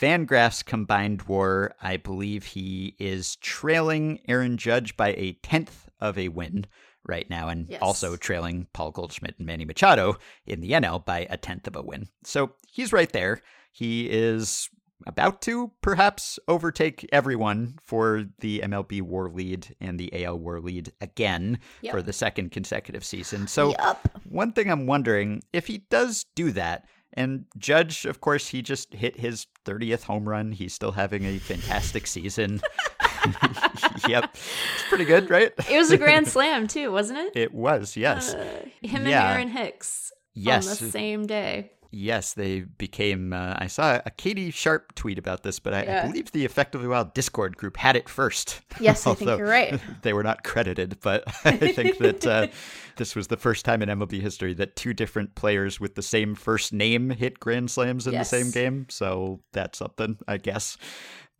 [0.00, 6.28] Fangraph's combined war, I believe he is trailing Aaron Judge by a tenth of a
[6.28, 6.66] win
[7.06, 7.80] right now, and Yes.
[7.82, 11.82] also trailing Paul Goldschmidt and Manny Machado in the NL by a tenth of a
[11.82, 12.08] win.
[12.24, 13.40] So he's right there.
[13.72, 14.68] He is
[15.04, 20.92] about to perhaps overtake everyone for the MLB war lead and the AL war lead
[21.00, 21.92] again Yep.
[21.92, 23.48] for the second consecutive season.
[23.48, 24.08] So Yup.
[24.28, 28.94] one thing I'm wondering if he does do that, and Judge, of course, he just
[28.94, 30.52] hit his 30th home run.
[30.52, 32.60] He's still having a fantastic season.
[34.08, 34.30] yep.
[34.34, 35.52] It's pretty good, right?
[35.70, 37.32] It was a grand slam too, wasn't it?
[37.34, 38.34] It was, yes.
[38.34, 39.22] Uh, him Yeah.
[39.30, 40.66] and Aaron Hicks yes.
[40.80, 41.72] on the same day.
[41.94, 43.34] Yes, they became.
[43.34, 46.06] Uh, I saw a Katie Sharp tweet about this, but I, I Yeah.
[46.06, 48.62] believe the Effectively Wild Discord group had it first.
[48.80, 49.78] Yes, I think you're right.
[50.00, 52.46] They were not credited, but I think that uh,
[52.96, 56.34] this was the first time in MLB history that two different players with the same
[56.34, 58.30] first name hit grand slams in Yes.
[58.30, 58.86] the same game.
[58.88, 60.78] So that's something, I guess.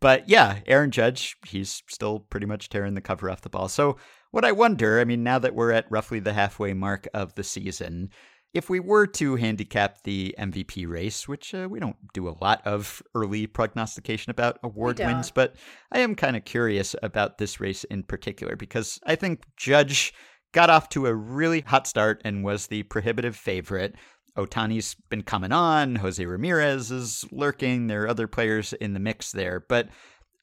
[0.03, 3.69] But yeah, Aaron Judge, he's still pretty much tearing the cover off the ball.
[3.69, 3.95] So
[4.31, 7.43] what I wonder, I mean, now that we're at roughly the halfway mark of the
[7.45, 8.09] season,
[8.53, 12.61] if we were to handicap the MVP race, which uh, we don't do a lot
[12.67, 15.55] of early prognostication about award wins, but
[15.89, 20.13] I am kind of curious about this race in particular because I think Judge
[20.51, 23.95] got off to a really hot start and was the prohibitive favorite.
[24.37, 29.31] Ohtani's been coming on, Jose Ramirez is lurking, there are other players in the mix
[29.31, 29.89] there, but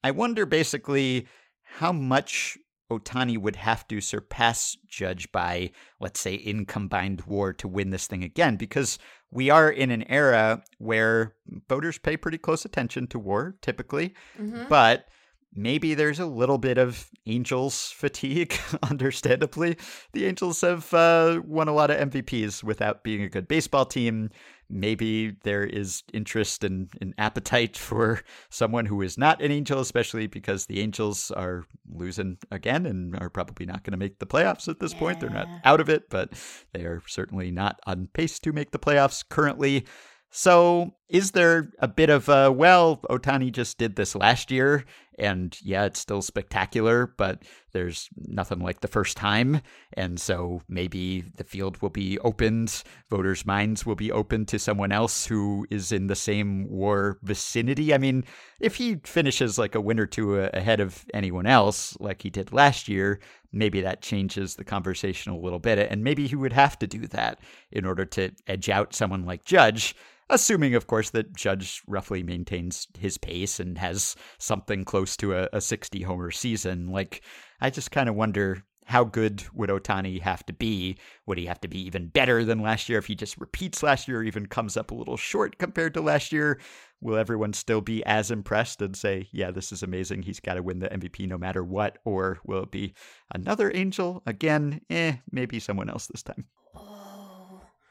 [0.05, 1.27] I wonder basically
[1.63, 2.57] how much
[2.91, 8.07] Ohtani would have to surpass Judge by, let's say, in combined war to win this
[8.07, 8.99] thing again, because
[9.31, 11.35] we are in an era where
[11.69, 14.65] voters pay pretty close attention to war typically, Mm-hmm.
[14.69, 15.07] but
[15.55, 19.77] maybe there's a little bit of Angels fatigue, understandably.
[20.13, 24.31] The Angels have uh, won a lot of MVPs without being a good baseball team.
[24.69, 30.29] Maybe there is interest and, and appetite for someone who is not an Angel, especially
[30.29, 34.69] because the Angels are losing again and are probably not going to make the playoffs
[34.69, 35.19] at this point.
[35.19, 36.33] They're not out of it, but
[36.73, 39.87] they are certainly not on pace to make the playoffs currently.
[40.31, 44.85] So, is there a bit of a, well, Ohtani just did this last year,
[45.19, 47.43] and yeah, it's still spectacular, but
[47.73, 49.61] there's nothing like the first time.
[49.95, 54.93] And so maybe the field will be opened, voters' minds will be open to someone
[54.93, 57.93] else who is in the same war vicinity.
[57.93, 58.25] I mean,
[58.61, 62.31] if he finishes like a win or two uh, ahead of anyone else, like he
[62.31, 63.19] did last year,
[63.53, 65.79] maybe that changes the conversation a little bit.
[65.91, 67.41] And maybe he would have to do that
[67.73, 69.97] in order to edge out someone like Judge
[70.31, 75.49] assuming of course that judge roughly maintains his pace and has something close to a,
[75.55, 77.23] a 60 homer season like
[77.63, 80.99] i just kind of wonder how good would ohtani have to be?
[81.27, 84.09] Would he have to be even better than last year if he just repeats last
[84.09, 86.59] year or even comes up a little short compared to last year?
[87.01, 90.23] Will everyone still be as impressed and say yeah this is amazing.
[90.23, 92.95] He's got to win the mvp no matter what or will it be
[93.33, 94.81] another angel again?
[94.91, 96.47] Eh maybe someone else this time.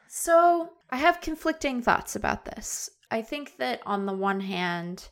[0.06, 2.90] So I have conflicting thoughts about this.
[3.10, 5.08] I think that on the one hand,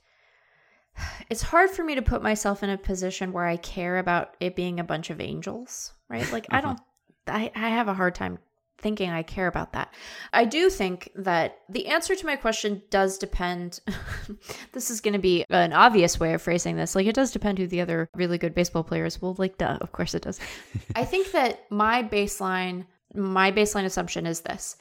[1.30, 4.56] it's hard for me to put myself in a position where I care about it
[4.56, 6.30] being a bunch of angels, right?
[6.32, 6.66] Like I uh-huh.
[6.68, 6.80] don't
[7.28, 8.38] I, I have a hard time
[8.80, 9.92] thinking I care about that.
[10.32, 13.80] I do think that the answer to my question does depend.
[14.72, 16.94] this is going to be an obvious way of phrasing this.
[16.94, 19.90] Like, it does depend who the other really good baseball players will, like, duh, of
[19.92, 20.38] course it does.
[20.94, 24.76] I think that my baseline, my baseline assumption is this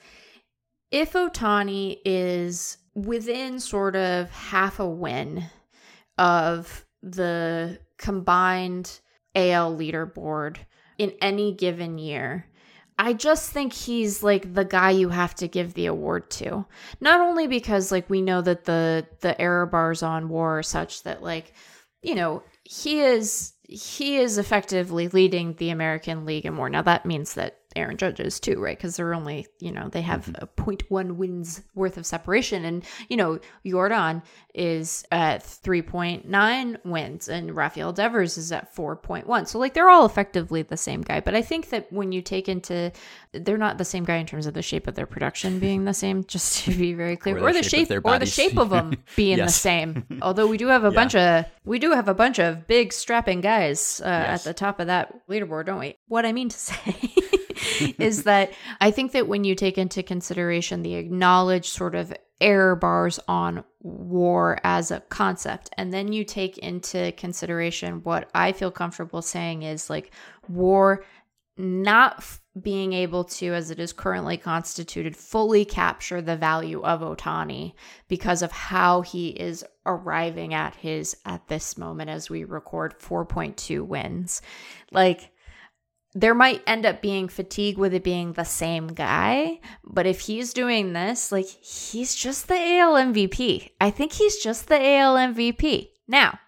[0.91, 5.45] if Ohtani is within sort of half a win
[6.17, 8.99] of the combined
[9.35, 10.57] AL leaderboard
[10.97, 12.47] in any given year,
[12.99, 16.65] I just think he's like the guy you have to give the award to.
[16.99, 21.03] Not only because like we know that the the error bars on war are such
[21.03, 21.53] that like
[22.01, 26.69] you know he is he is effectively leading the American League in more.
[26.69, 28.77] Now that means that Aaron Judge is too, right?
[28.77, 33.15] Because they're only you know they have a 0.1 wins worth of separation, and you
[33.17, 39.47] know Yordan is at 3.9 wins, and Rafael Devers is at 4.1.
[39.47, 41.19] So like they're all effectively the same guy.
[41.19, 42.91] But I think that when you take into
[43.31, 45.93] they're not the same guy in terms of the shape of their production being the
[45.93, 48.25] same, just to be very clear, Or the or shape of shape their or the
[48.25, 50.05] shape of them being the same.
[50.21, 53.41] Although we do have a bunch of we do have a bunch of big strapping
[53.41, 54.45] guys uh, Yes.
[54.47, 55.97] at the top of that leaderboard, don't we?
[56.07, 57.13] What I mean to say
[57.99, 62.75] is that I think that when you take into consideration the acknowledged sort of error
[62.75, 68.71] bars on war as a concept, and then you take into consideration what I feel
[68.71, 70.11] comfortable saying is like
[70.47, 71.03] war
[71.57, 77.01] not f- being able to, as it is currently constituted, fully capture the value of
[77.01, 77.73] Ohtani
[78.07, 83.85] because of how he is arriving at his, at this moment as we record 4.2
[83.85, 84.41] wins.
[84.91, 85.31] Like,
[86.19, 90.51] there might end up being fatigue with it being the same guy, but if he's
[90.51, 93.69] doing this, like, he's just the AL MVP.
[93.79, 95.89] I think he's just the AL MVP.
[96.07, 96.39] Now,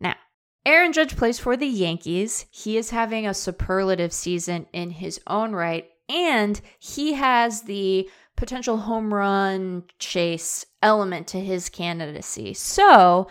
[0.00, 0.16] now,
[0.64, 2.46] Aaron Judge plays for the Yankees.
[2.50, 8.76] He is having a superlative season in his own right, and he has the potential
[8.76, 12.54] home run chase element to his candidacy.
[12.54, 13.28] So,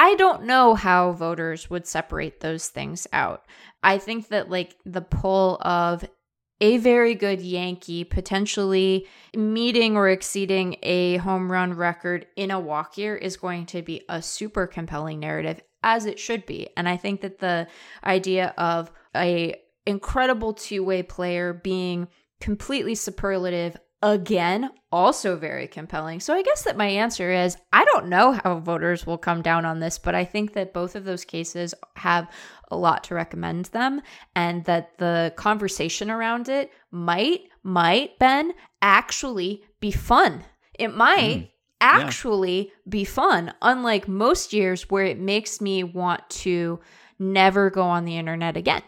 [0.00, 3.44] I don't know how voters would separate those things out.
[3.82, 6.04] I think that, like, the pull of
[6.60, 12.98] a very good Yankee potentially meeting or exceeding a home run record in a walk
[12.98, 16.68] year is going to be a super compelling narrative as it should be.
[16.76, 17.68] And I think that the
[18.02, 19.54] idea of a
[19.86, 22.08] incredible two-way player being
[22.40, 26.20] completely superlative again also very compelling.
[26.20, 29.64] So I guess that my answer is I don't know how voters will come down
[29.64, 32.30] on this, but I think that both of those cases have
[32.70, 34.00] a lot to recommend them
[34.36, 40.44] and that the conversation around it might might, Ben, actually be fun.
[40.78, 41.44] It might hmm.
[41.80, 46.80] actually be fun, unlike most years where it makes me want to
[47.18, 48.82] never go on the internet again.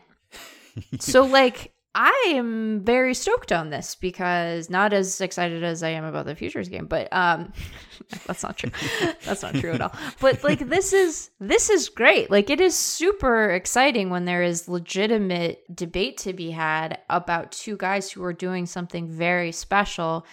[1.00, 6.04] so, like, I am very stoked on this because not as excited as I am
[6.04, 7.52] about the futures game, but um
[8.26, 8.70] that's not true.
[9.24, 9.92] that's not true at all.
[10.20, 12.30] But like this is this is great.
[12.30, 17.76] Like it is super exciting when there is legitimate debate to be had about two
[17.76, 20.26] guys who are doing something very special,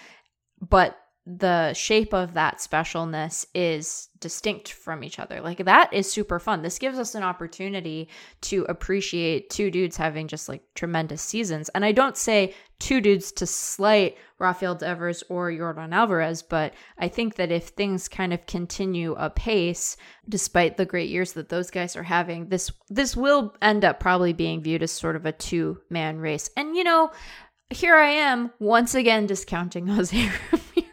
[0.62, 0.96] but
[1.30, 5.42] the shape of that specialness is distinct from each other.
[5.42, 6.62] Like that is super fun.
[6.62, 8.08] This gives us an opportunity
[8.44, 11.68] to appreciate two dudes having just like tremendous seasons.
[11.70, 17.10] And I don't say two dudes to slight Rafael Devers or Yordan Alvarez, but I
[17.10, 19.98] think that if things kind of continue apace,
[20.30, 24.32] despite the great years that those guys are having, this this will end up probably
[24.32, 26.50] being viewed as sort of a two man race.
[26.56, 27.12] And you know,
[27.70, 30.87] here I am once again discounting Jose Ramirez.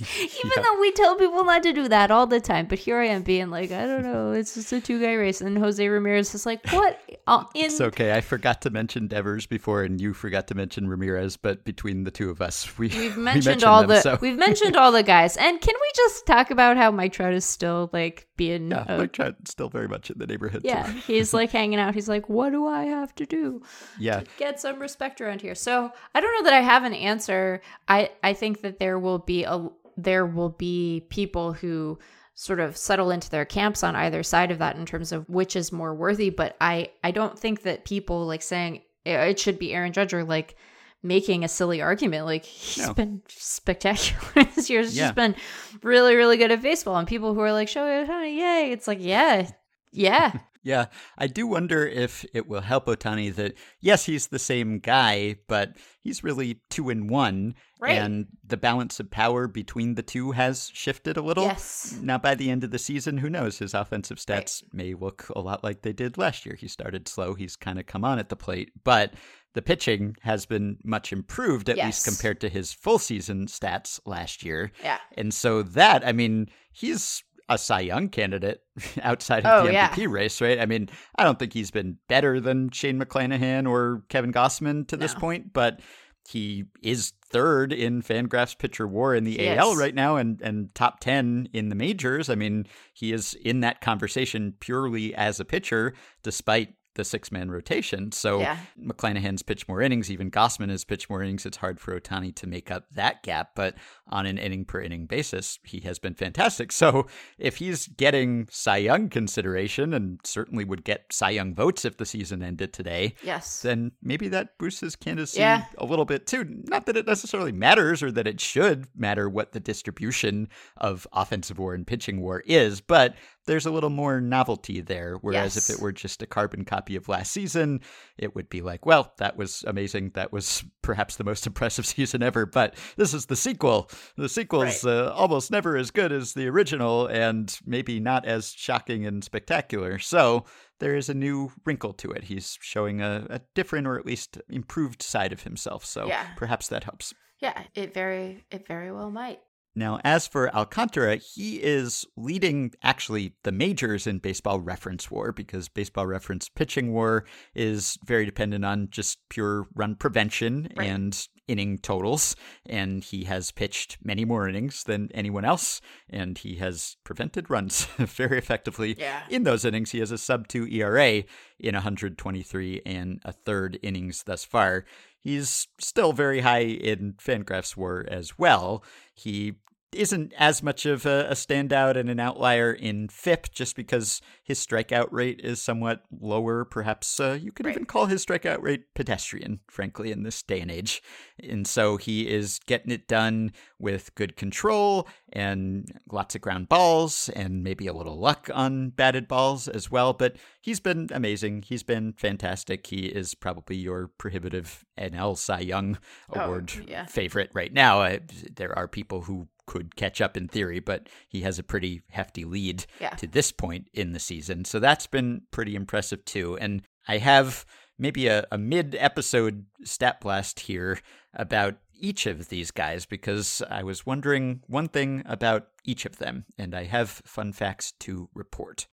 [0.20, 0.62] Even Yeah.
[0.62, 3.22] though we tell people not to do that all the time, but here I am
[3.22, 6.46] being like, I don't know, it's just a two guy race, and Jose Ramirez is
[6.46, 7.00] like, what?
[7.26, 8.12] Uh, in It's okay.
[8.14, 11.36] I forgot to mention Devers before, and you forgot to mention Ramirez.
[11.36, 14.38] But between the two of us, we we've we mentioned all them, the so- we've
[14.38, 17.90] mentioned all the guys, and can we just talk about how Mike Trout is still
[17.92, 20.62] like being yeah, a- Mike Trout's still very much in the neighborhood.
[20.62, 20.68] too.
[20.68, 21.92] yeah, he's like hanging out.
[21.94, 23.60] He's like, what do I have to do?
[23.98, 24.22] yeah.
[24.38, 25.54] get some respect around here.
[25.54, 27.60] So I don't know that I have an answer.
[27.86, 29.68] I I think that there will be a
[29.98, 31.98] there will be people who
[32.34, 35.56] sort of settle into their camps on either side of that in terms of which
[35.56, 36.30] is more worthy.
[36.30, 40.14] But I I don't think that people like saying "Eh, it should be Aaron Judge
[40.14, 40.54] or like
[41.02, 42.26] making a silly argument.
[42.26, 42.94] Like he's No.
[42.94, 44.80] been spectacular this year.
[44.82, 45.04] He's Yeah.
[45.06, 45.34] just been
[45.82, 46.96] really really good at baseball.
[46.96, 48.72] And people who are like Shohei Ohtani, yay!
[48.72, 49.50] It's like yeah.
[49.90, 50.32] Yeah,
[50.62, 50.86] Yeah,
[51.16, 55.76] I do wonder if it will help Ohtani that yes, he's the same guy, but
[56.02, 57.92] he's really two in one, Right.
[57.98, 61.44] and the balance of power between the two has shifted a little.
[61.44, 61.96] Yes.
[62.02, 63.58] Now, by the end of the season, who knows?
[63.58, 66.56] His offensive stats may look a lot like they did last year.
[66.56, 67.34] He started slow.
[67.34, 69.14] He's kind of come on at the plate, but
[69.54, 74.42] the pitching has been much improved, at least compared to his full season stats last
[74.44, 74.72] year.
[74.82, 74.98] yeah.
[75.16, 78.60] And so that, I mean, he's a Cy Young candidate
[79.02, 79.88] outside of Oh, the yeah.
[79.90, 80.60] MVP race, right?
[80.60, 84.96] I mean, I don't think he's been better than Shane McClanahan or Kevin Gausman to
[84.96, 85.80] this point, but
[86.28, 90.74] he is third in Fangraphs pitcher war in the He AL right now and, and
[90.74, 92.28] top 10 in the majors.
[92.28, 97.50] I mean, he is in that conversation purely as a pitcher, despite the six man
[97.50, 98.12] rotation.
[98.12, 98.58] So Yeah.
[98.78, 101.46] McClanahan's pitched more innings, even Gausman has pitched more innings.
[101.46, 103.76] It's hard for Ohtani to make up that gap, but
[104.08, 106.72] on an inning per inning basis, he has been fantastic.
[106.72, 107.06] So
[107.38, 112.04] if he's getting Cy Young consideration and certainly would get Cy Young votes if the
[112.06, 113.62] season ended today, Yes.
[113.62, 115.64] then maybe that boosts his candidacy Yeah.
[115.78, 116.44] a little bit too.
[116.66, 121.58] Not that it necessarily matters or that it should matter what the distribution of offensive
[121.58, 123.14] war and pitching war is, but
[123.48, 125.16] there's a little more novelty there.
[125.20, 125.68] Whereas Yes.
[125.70, 127.80] if it were just a carbon copy of last season,
[128.16, 130.12] it would be like, well, that was amazing.
[130.14, 133.90] That was perhaps the most impressive season ever, but this is the sequel.
[134.16, 134.92] The sequel's Right.
[134.92, 139.98] uh, almost never as good as the original and maybe not as shocking and spectacular.
[139.98, 140.44] So
[140.78, 142.24] there is a new wrinkle to it.
[142.24, 145.84] He's showing a, a different or at least improved side of himself.
[145.84, 146.26] So Yeah.
[146.36, 147.12] perhaps that helps.
[147.40, 149.40] Yeah, it very it very well might.
[149.78, 155.68] Now, as for Alcantara, he is leading actually the majors in baseball reference war because
[155.68, 157.24] baseball reference pitching war
[157.54, 160.88] is very dependent on just pure run prevention Right.
[160.88, 162.34] and inning totals.
[162.66, 167.84] And he has pitched many more innings than anyone else, and he has prevented runs
[167.98, 169.22] very effectively Yeah.
[169.30, 169.92] in those innings.
[169.92, 171.22] He has a sub 2 ERA
[171.60, 174.84] in 123 and a third innings thus far.
[175.20, 178.82] He's still very high in Fangraphs war as well.
[179.14, 179.54] He
[179.92, 184.58] isn't as much of a, a standout and an outlier in FIP just because his
[184.64, 186.64] strikeout rate is somewhat lower.
[186.64, 187.72] Perhaps uh, you could Right.
[187.74, 191.02] even call his strikeout rate pedestrian, frankly, in this day and age.
[191.42, 197.28] And so he is getting it done with good control and lots of ground balls
[197.34, 200.12] and maybe a little luck on batted balls as well.
[200.12, 201.62] But he's been amazing.
[201.62, 202.86] He's been fantastic.
[202.88, 205.98] He is probably your prohibitive NL Cy Young
[206.34, 207.06] Oh, Award yeah.
[207.06, 208.00] favorite right now.
[208.02, 208.20] I,
[208.54, 212.44] there are people who could catch up in theory, but he has a pretty hefty
[212.44, 213.10] lead Yeah.
[213.10, 214.64] to this point in the season.
[214.64, 216.58] So that's been pretty impressive too.
[216.58, 217.64] And I have
[217.98, 220.98] maybe a, a mid episode stat blast here
[221.34, 226.44] about each of these guys because I was wondering one thing about each of them,
[226.56, 228.86] and I have fun facts to report.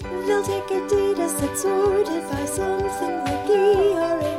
[0.00, 4.29] They'll take a data set sorted by something like ERA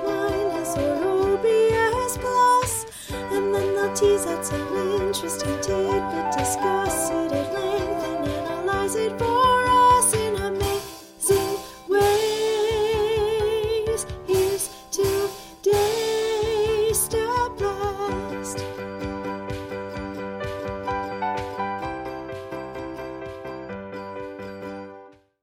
[3.93, 4.61] Tease out some
[5.01, 11.57] interesting tidbit, discuss it at length, and analyze it for us in amazing
[11.89, 12.07] ways.
[14.25, 15.89] Here's today's
[17.57, 18.59] Blast.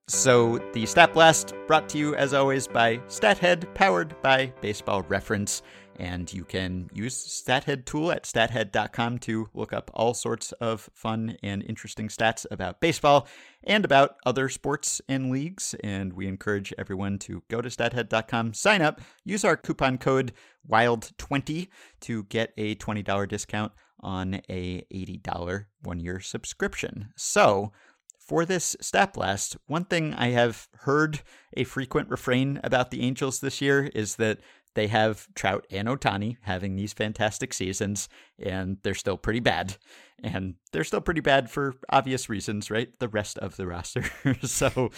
[0.08, 5.62] So, the Stat Blast brought to you, as always, by StatHead, powered by Baseball Reference.
[5.98, 11.36] And you can use StatHead tool at stathead.com to look up all sorts of fun
[11.42, 13.26] and interesting stats about baseball
[13.64, 15.74] and about other sports and leagues.
[15.82, 20.32] And we encourage everyone to go to stathead.com, sign up, use our coupon code
[20.70, 21.68] WILD20
[22.02, 27.08] to get a $20 discount on a $80 one year subscription.
[27.16, 27.72] So,
[28.18, 31.22] for this stat blast, one thing I have heard
[31.56, 34.38] a frequent refrain about the Angels this year is that
[34.78, 38.08] they have Trout and Ohtani having these fantastic seasons,
[38.38, 39.76] and they're still pretty bad.
[40.22, 42.88] And they're still pretty bad for obvious reasons, right?
[43.00, 44.04] The rest of the roster.
[44.42, 44.90] so,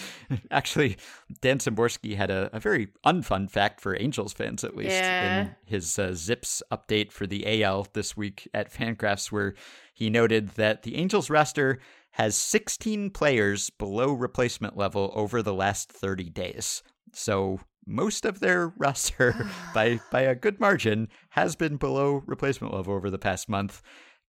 [0.51, 0.99] actually,
[1.41, 5.41] Dan Szymborski had a, a very unfun fact for Angels fans, at least, Yeah.
[5.41, 9.55] in his uh, Zips update for the AL this week at Fangraphs, where
[9.95, 11.78] he noted that the Angels roster
[12.12, 16.83] has 16 players below replacement level over the last 30 days.
[17.14, 17.61] So
[17.91, 19.34] most of their roster,
[19.74, 23.82] by by a good margin, has been below replacement level over the past month.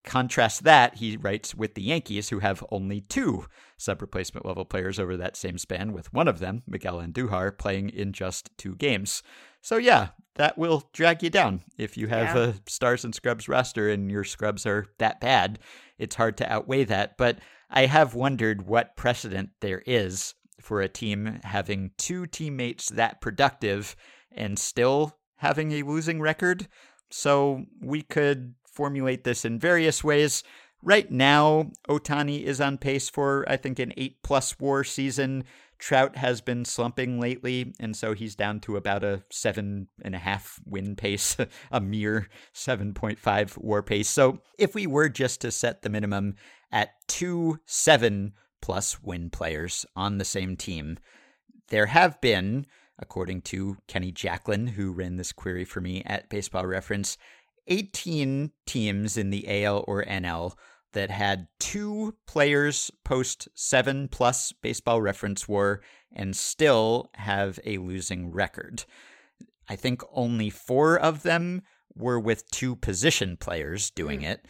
[0.04, 3.46] Contrast that, he writes, with the Yankees, who have only two
[3.78, 7.90] sub replacement level players over that same span, with one of them, Miguel Andujar, playing
[7.90, 9.22] in just two games.
[9.62, 11.62] So, yeah, that will drag you down.
[11.78, 12.44] If you have Yeah.
[12.48, 15.60] a Stars and Scrubs roster and your Scrubs are that bad,
[16.00, 17.16] it's hard to outweigh that.
[17.16, 17.38] But
[17.70, 23.96] I have wondered what precedent there is for a team having two teammates that productive
[24.32, 26.68] and still having a losing record.
[27.10, 30.44] So we could formulate this in various ways.
[30.84, 35.44] Right now, Ohtani is on pace for, I think, an 8 plus war season.
[35.78, 40.20] Trout has been slumping lately, and so he's down to about a seven and a
[40.20, 41.36] half win pace,
[41.72, 44.10] a mere 7.5 war pace.
[44.10, 46.36] So if we were just to set the minimum
[46.72, 50.98] at two seven plus win players on the same team,
[51.70, 52.66] there have been,
[53.00, 57.18] according to Kenny Jackelen, who ran this query for me at Baseball Reference,
[57.68, 60.54] 18 teams in the AL or NL
[60.94, 65.82] that had two players post seven plus baseball reference war
[66.12, 68.84] and still have a losing record.
[69.70, 71.62] I think only four of them
[71.96, 74.26] were with two position players doing hmm.
[74.26, 74.46] it.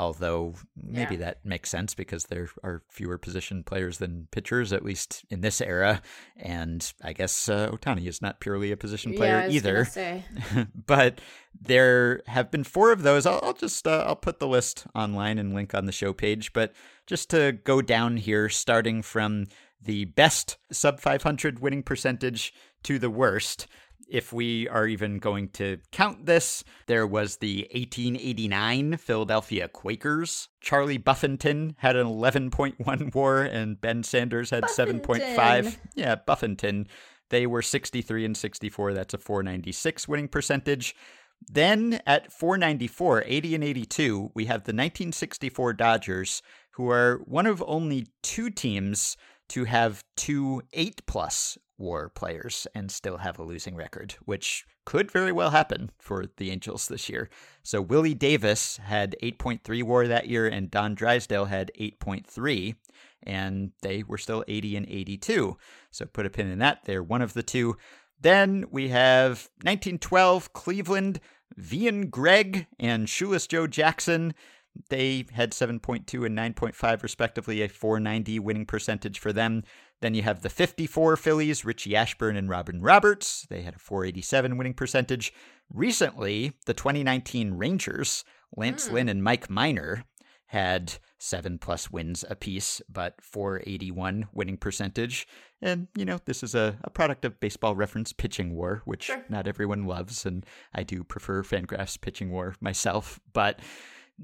[0.00, 1.26] Although maybe Yeah.
[1.26, 5.60] that makes sense because there are fewer position players than pitchers, at least in this
[5.60, 6.00] era.
[6.38, 10.24] And I guess uh, Ohtani is not purely a position yeah, player was either say.
[10.86, 11.20] but
[11.60, 13.26] there have been four of those.
[13.26, 16.54] I'll, I'll just uh, I'll put the list online and link on the show page.
[16.54, 16.72] But
[17.06, 19.48] just to go down here, starting from
[19.82, 23.66] the best sub 500 winning percentage to the worst.
[24.10, 30.48] If we are even going to count this, there was the 1889 Philadelphia Quakers.
[30.60, 35.36] Charlie Buffinton had an 11.1 war, and Ben Sanders had 7.5.
[35.36, 35.80] Buffinton.
[35.94, 36.88] Yeah, Buffinton.
[37.28, 38.94] They were 63 and 64.
[38.94, 40.96] That's a 496 winning percentage.
[41.48, 46.42] Then at 494, 80 and 82, we have the 1964 Dodgers,
[46.72, 49.16] who are one of only two teams
[49.50, 55.10] to have two 8 plus war players and still have a losing record, which could
[55.10, 57.28] very well happen for the Angels this year.
[57.62, 62.74] So Willie Davis had 8.3 war that year, and Don Drysdale had 8.3
[63.22, 65.56] and they were still 80 and 82.
[65.90, 66.84] So put a pin in that.
[66.84, 67.76] They're one of the two.
[68.20, 71.20] Then we have 1912 Cleveland,
[71.56, 74.34] Vean Gregg and Shoeless Joe Jackson.
[74.88, 79.64] They had 7.2 and 9.5 respectively, a 490 winning percentage for them.
[80.00, 83.46] Then you have the 54 Phillies, Richie Ashburn and Robin Roberts.
[83.50, 85.32] They had a 487 winning percentage.
[85.72, 88.24] Recently, the 2019 Rangers,
[88.56, 88.94] Lance hmm.
[88.94, 90.04] Lynn and Mike Minor,
[90.46, 95.28] had seven plus wins apiece, but 481 winning percentage.
[95.62, 99.24] And, you know, this is a, a product of baseball reference pitching war, which Sure.
[99.28, 100.26] not everyone loves.
[100.26, 100.44] And
[100.74, 103.20] I do prefer Fangraph's pitching war myself.
[103.32, 103.60] But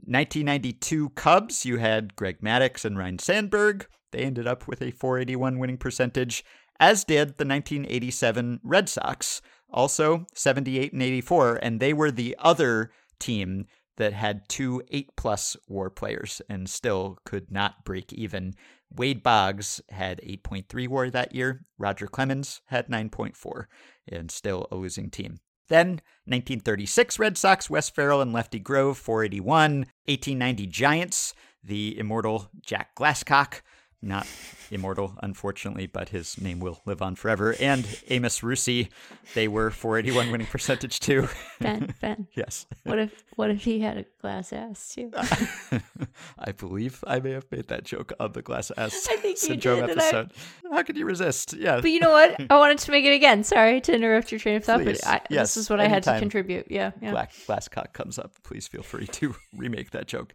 [0.05, 3.86] 1992 Cubs, you had Greg Maddux and Ryne Sandberg.
[4.12, 6.44] They ended up with a 481 winning percentage,
[6.78, 11.59] as did the 1987 Red Sox, also 78 and 84.
[11.62, 13.66] And they were the other team
[13.97, 18.55] that had two 8 plus war players and still could not break even.
[18.94, 21.64] Wade Boggs had 8.3 war that year.
[21.78, 23.64] Roger Clemens had 9.4
[24.09, 25.38] and still a losing team.
[25.69, 29.87] Then 1936 Red Sox, Wes Ferrell and Lefty Grove, 481.
[30.07, 33.62] 1890 Giants, the immortal Jack Glasscock,
[34.03, 34.26] not
[34.70, 37.55] immortal, unfortunately, but his name will live on forever.
[37.59, 38.88] And Amos Rusie,
[39.34, 41.28] they were 481 winning percentage too.
[41.61, 42.26] Ben, Ben.
[42.34, 42.66] yes.
[42.84, 45.11] What if what if he had a glass ass too?
[46.38, 49.80] I believe I may have made that joke on the glass ass I think syndrome
[49.80, 50.32] did, and I- episode.
[50.70, 51.55] How could you resist?
[51.55, 51.80] Yeah.
[51.80, 52.36] But you know what?
[52.51, 53.42] I wanted to make it again.
[53.44, 55.01] Sorry to interrupt your train of thought, Please.
[55.03, 56.66] but I, Yes, this is what I had to contribute.
[56.70, 57.12] Yeah, yeah.
[57.12, 60.34] Black Glasscock comes up, please feel free to remake that joke.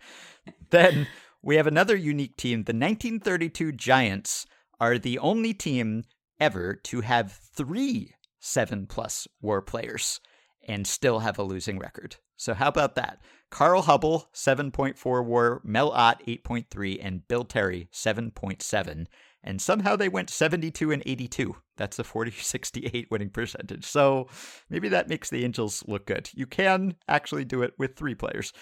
[0.72, 1.08] Then
[1.42, 2.64] we have another unique team.
[2.64, 4.46] The 1932 Giants
[4.80, 6.04] are the only team
[6.40, 10.20] ever to have three seven plus war players
[10.68, 12.18] and still have a losing record.
[12.36, 13.22] So how about that?
[13.52, 19.06] Carl Hubbell, 7.4 war, Mel Ott, 8.3, and Bill Terry, 7.7.
[19.44, 21.56] And somehow they went 72 and 82.
[21.78, 23.86] That's a 40 68 winning percentage.
[23.86, 24.28] So
[24.70, 26.30] maybe that makes the Angels look good.
[26.34, 28.54] You can actually do it with three players.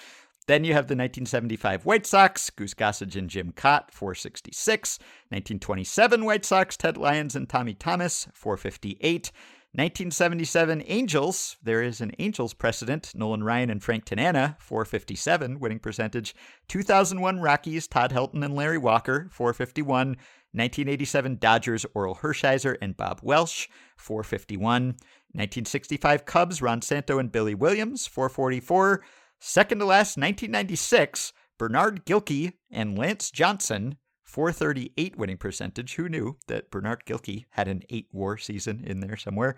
[0.50, 4.98] Then you have the 1975 White Sox, Goose Gossage and Jim Kaat, 466.
[5.30, 9.32] 1927 White Sox, Ted Lyons and Tommy Thomas, 458.
[9.74, 16.34] 1977 Angels, there is an Angels precedent, Nolan Ryan and Frank Tanana, 457 winning percentage.
[16.68, 20.18] 2001 Rockies, Todd Helton and Larry Walker, 451.
[20.54, 24.96] 1987 Dodgers, Orel Hershiser and Bob Welch, 451.
[25.34, 29.04] 1965 Cubs, Ron Santo and Billy Williams, 444.
[29.40, 35.96] Second to last, 1996, Bernard Gilkey and Lance Johnson, 438 winning percentage.
[35.96, 39.56] Who knew that Bernard Gilkey had an eight war season in there somewhere?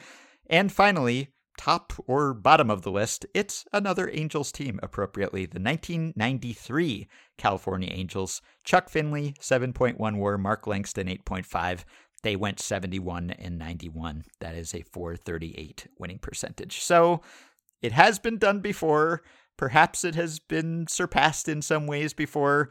[0.47, 5.45] And finally, top or bottom of the list, it's another Angels team, appropriately.
[5.45, 7.07] The 1993
[7.38, 8.41] California Angels.
[8.63, 10.38] Chuck Finley, 7.1 war.
[10.38, 11.84] Mark Langston, 8.5.
[12.23, 14.23] They went 71 and 91.
[14.39, 16.82] That is a 438 winning percentage.
[16.82, 17.21] So
[17.82, 19.23] it has been done before.
[19.57, 22.69] Perhaps it has been surpassed in some ways before.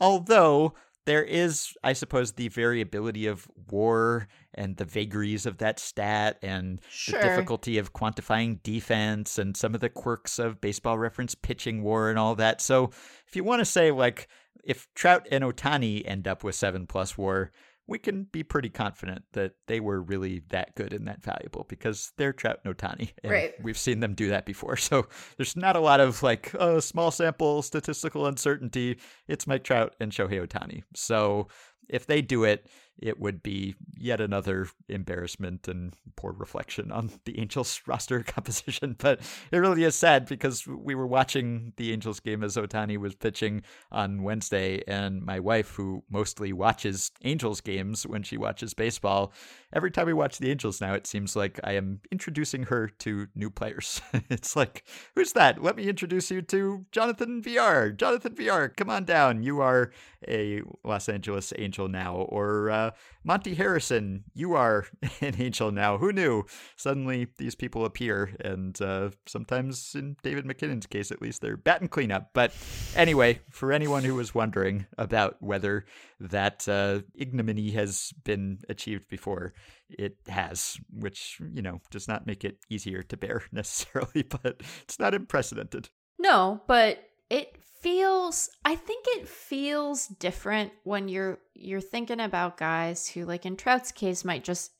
[0.00, 0.74] Although
[1.04, 6.80] there is, I suppose, the variability of war and the vagaries of that stat and
[6.88, 7.20] Sure.
[7.20, 12.08] the difficulty of quantifying defense and some of the quirks of baseball reference pitching war
[12.08, 12.60] and all that.
[12.60, 12.90] So
[13.26, 14.28] if you want to say, like,
[14.64, 17.50] if Trout and Ohtani end up with seven plus war,
[17.86, 22.12] we can be pretty confident that they were really that good and that valuable because
[22.16, 23.12] they're Trout and Ohtani.
[23.22, 23.54] And Right.
[23.62, 24.76] We've seen them do that before.
[24.82, 25.06] So
[25.36, 28.98] there's not a lot of like, oh, small sample statistical uncertainty.
[29.28, 30.82] It's Mike Trout and Shohei Ohtani.
[30.94, 31.48] So
[31.88, 32.66] if they do it,
[33.02, 38.96] it would be yet another embarrassment and poor reflection on the Angels roster composition.
[38.98, 43.14] But it really is sad because we were watching the Angels game as Ohtani was
[43.14, 49.32] pitching on Wednesday, and my wife, who mostly watches Angels games when she watches baseball,
[49.72, 53.28] every time we watch the Angels now, it seems like I am introducing her to
[53.34, 54.00] new players.
[54.30, 54.84] it's like,
[55.14, 55.62] who's that?
[55.62, 57.90] Let me introduce you to Jonathan Villar.
[57.90, 59.42] Jonathan Villar, come on down.
[59.42, 59.90] You are
[60.28, 62.16] a Los Angeles Angel now.
[62.16, 62.90] Or uh,
[63.24, 64.86] Monte Harrison, you are
[65.20, 65.98] an Angel now.
[65.98, 66.44] Who knew?
[66.76, 71.88] Suddenly these people appear, and uh, sometimes in David MacKinnon's case, at least, they're batting
[71.88, 72.30] cleanup.
[72.34, 72.54] But
[72.96, 75.84] anyway, for anyone who was wondering about whether
[76.20, 79.54] that uh, ignominy has been achieved before,
[79.88, 84.98] it has, which, you know, does not make it easier to bear necessarily, but it's
[84.98, 85.90] not unprecedented.
[86.18, 86.98] No, but
[87.30, 93.44] it feels I think it feels different when you're you're thinking about guys who like
[93.44, 94.70] in Trout's case might just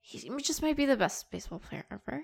[0.00, 2.22] he just might be the best baseball player ever.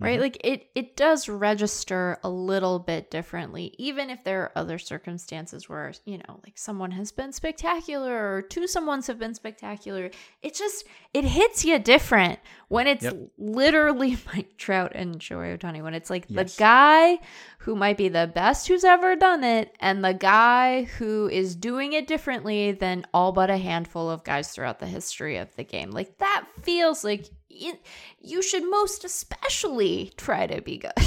[0.00, 0.14] Right?
[0.14, 0.22] Mm-hmm.
[0.22, 5.68] Like it it does register a little bit differently even if there are other circumstances
[5.68, 10.10] where, you know, like someone has been spectacular or two someone's have been spectacular.
[10.42, 12.38] It just it hits you different
[12.68, 13.16] when it's Yep.
[13.38, 16.54] literally Mike Trout and Shohei Ohtani when it's like Yes.
[16.54, 17.18] the guy
[17.58, 21.92] who might be the best who's ever done it and the guy who is doing
[21.92, 25.90] it differently than all but a handful of guys throughout the history of the game.
[25.90, 27.78] Like that feels like you,
[28.20, 30.92] you should most especially try to be good.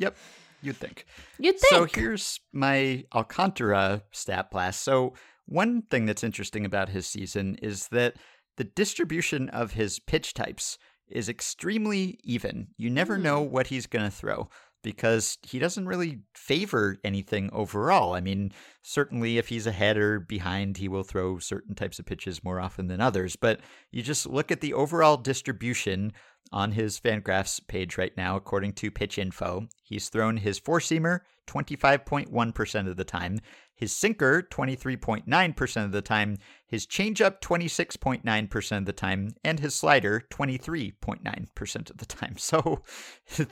[0.00, 0.16] Yep,
[0.62, 1.06] you'd think.
[1.40, 1.70] You'd think.
[1.70, 4.82] So here's my Alcantara stat blast.
[4.82, 5.14] So
[5.46, 8.14] one thing that's interesting about his season is that
[8.58, 10.78] the distribution of his pitch types
[11.08, 12.68] is extremely even.
[12.76, 13.50] You never know hmm.
[13.50, 14.48] what he's going to throw
[14.82, 18.14] because he doesn't really favor anything overall.
[18.14, 18.52] I mean,
[18.82, 22.86] certainly if he's ahead or behind, he will throw certain types of pitches more often
[22.86, 23.36] than others.
[23.36, 23.60] But
[23.90, 26.12] you just look at the overall distribution
[26.52, 29.68] on his Fangraphs page right now, according to Pitch Info.
[29.82, 33.40] He's thrown his four seamer 25.1% of the time,
[33.74, 36.36] his sinker 23.9% of the time,
[36.66, 42.36] his changeup 26.9% of the time, and his slider 23.9% of the time.
[42.48, 42.82] So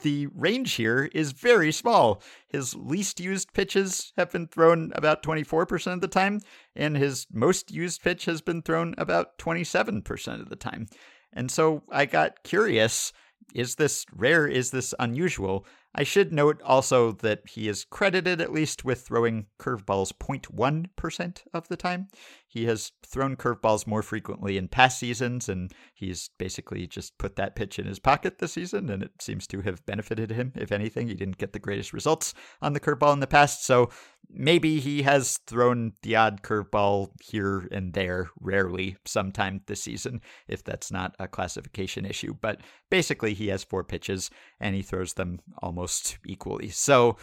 [0.02, 2.22] the range here is very small.
[2.48, 6.40] His least used pitches have been thrown about 24% of the time,
[6.74, 10.88] and his most used pitch has been thrown about 27% of the time.
[11.36, 13.12] And so I got curious
[13.54, 14.46] is this rare?
[14.46, 15.64] Is this unusual?
[15.94, 21.68] I should note also that he is credited at least with throwing curveballs 0.1% of
[21.68, 22.08] the time.
[22.46, 27.56] He has thrown curveballs more frequently in past seasons, and he's basically just put that
[27.56, 30.52] pitch in his pocket this season, and it seems to have benefited him.
[30.54, 33.88] If anything, he didn't get the greatest results on the curveball in the past, so
[34.30, 40.62] maybe he has thrown the odd curveball here and there, rarely, sometime this season, if
[40.64, 42.34] that's not a classification issue.
[42.40, 42.60] But
[42.90, 46.70] basically, he has four pitches, and he throws them almost equally.
[46.70, 47.16] So,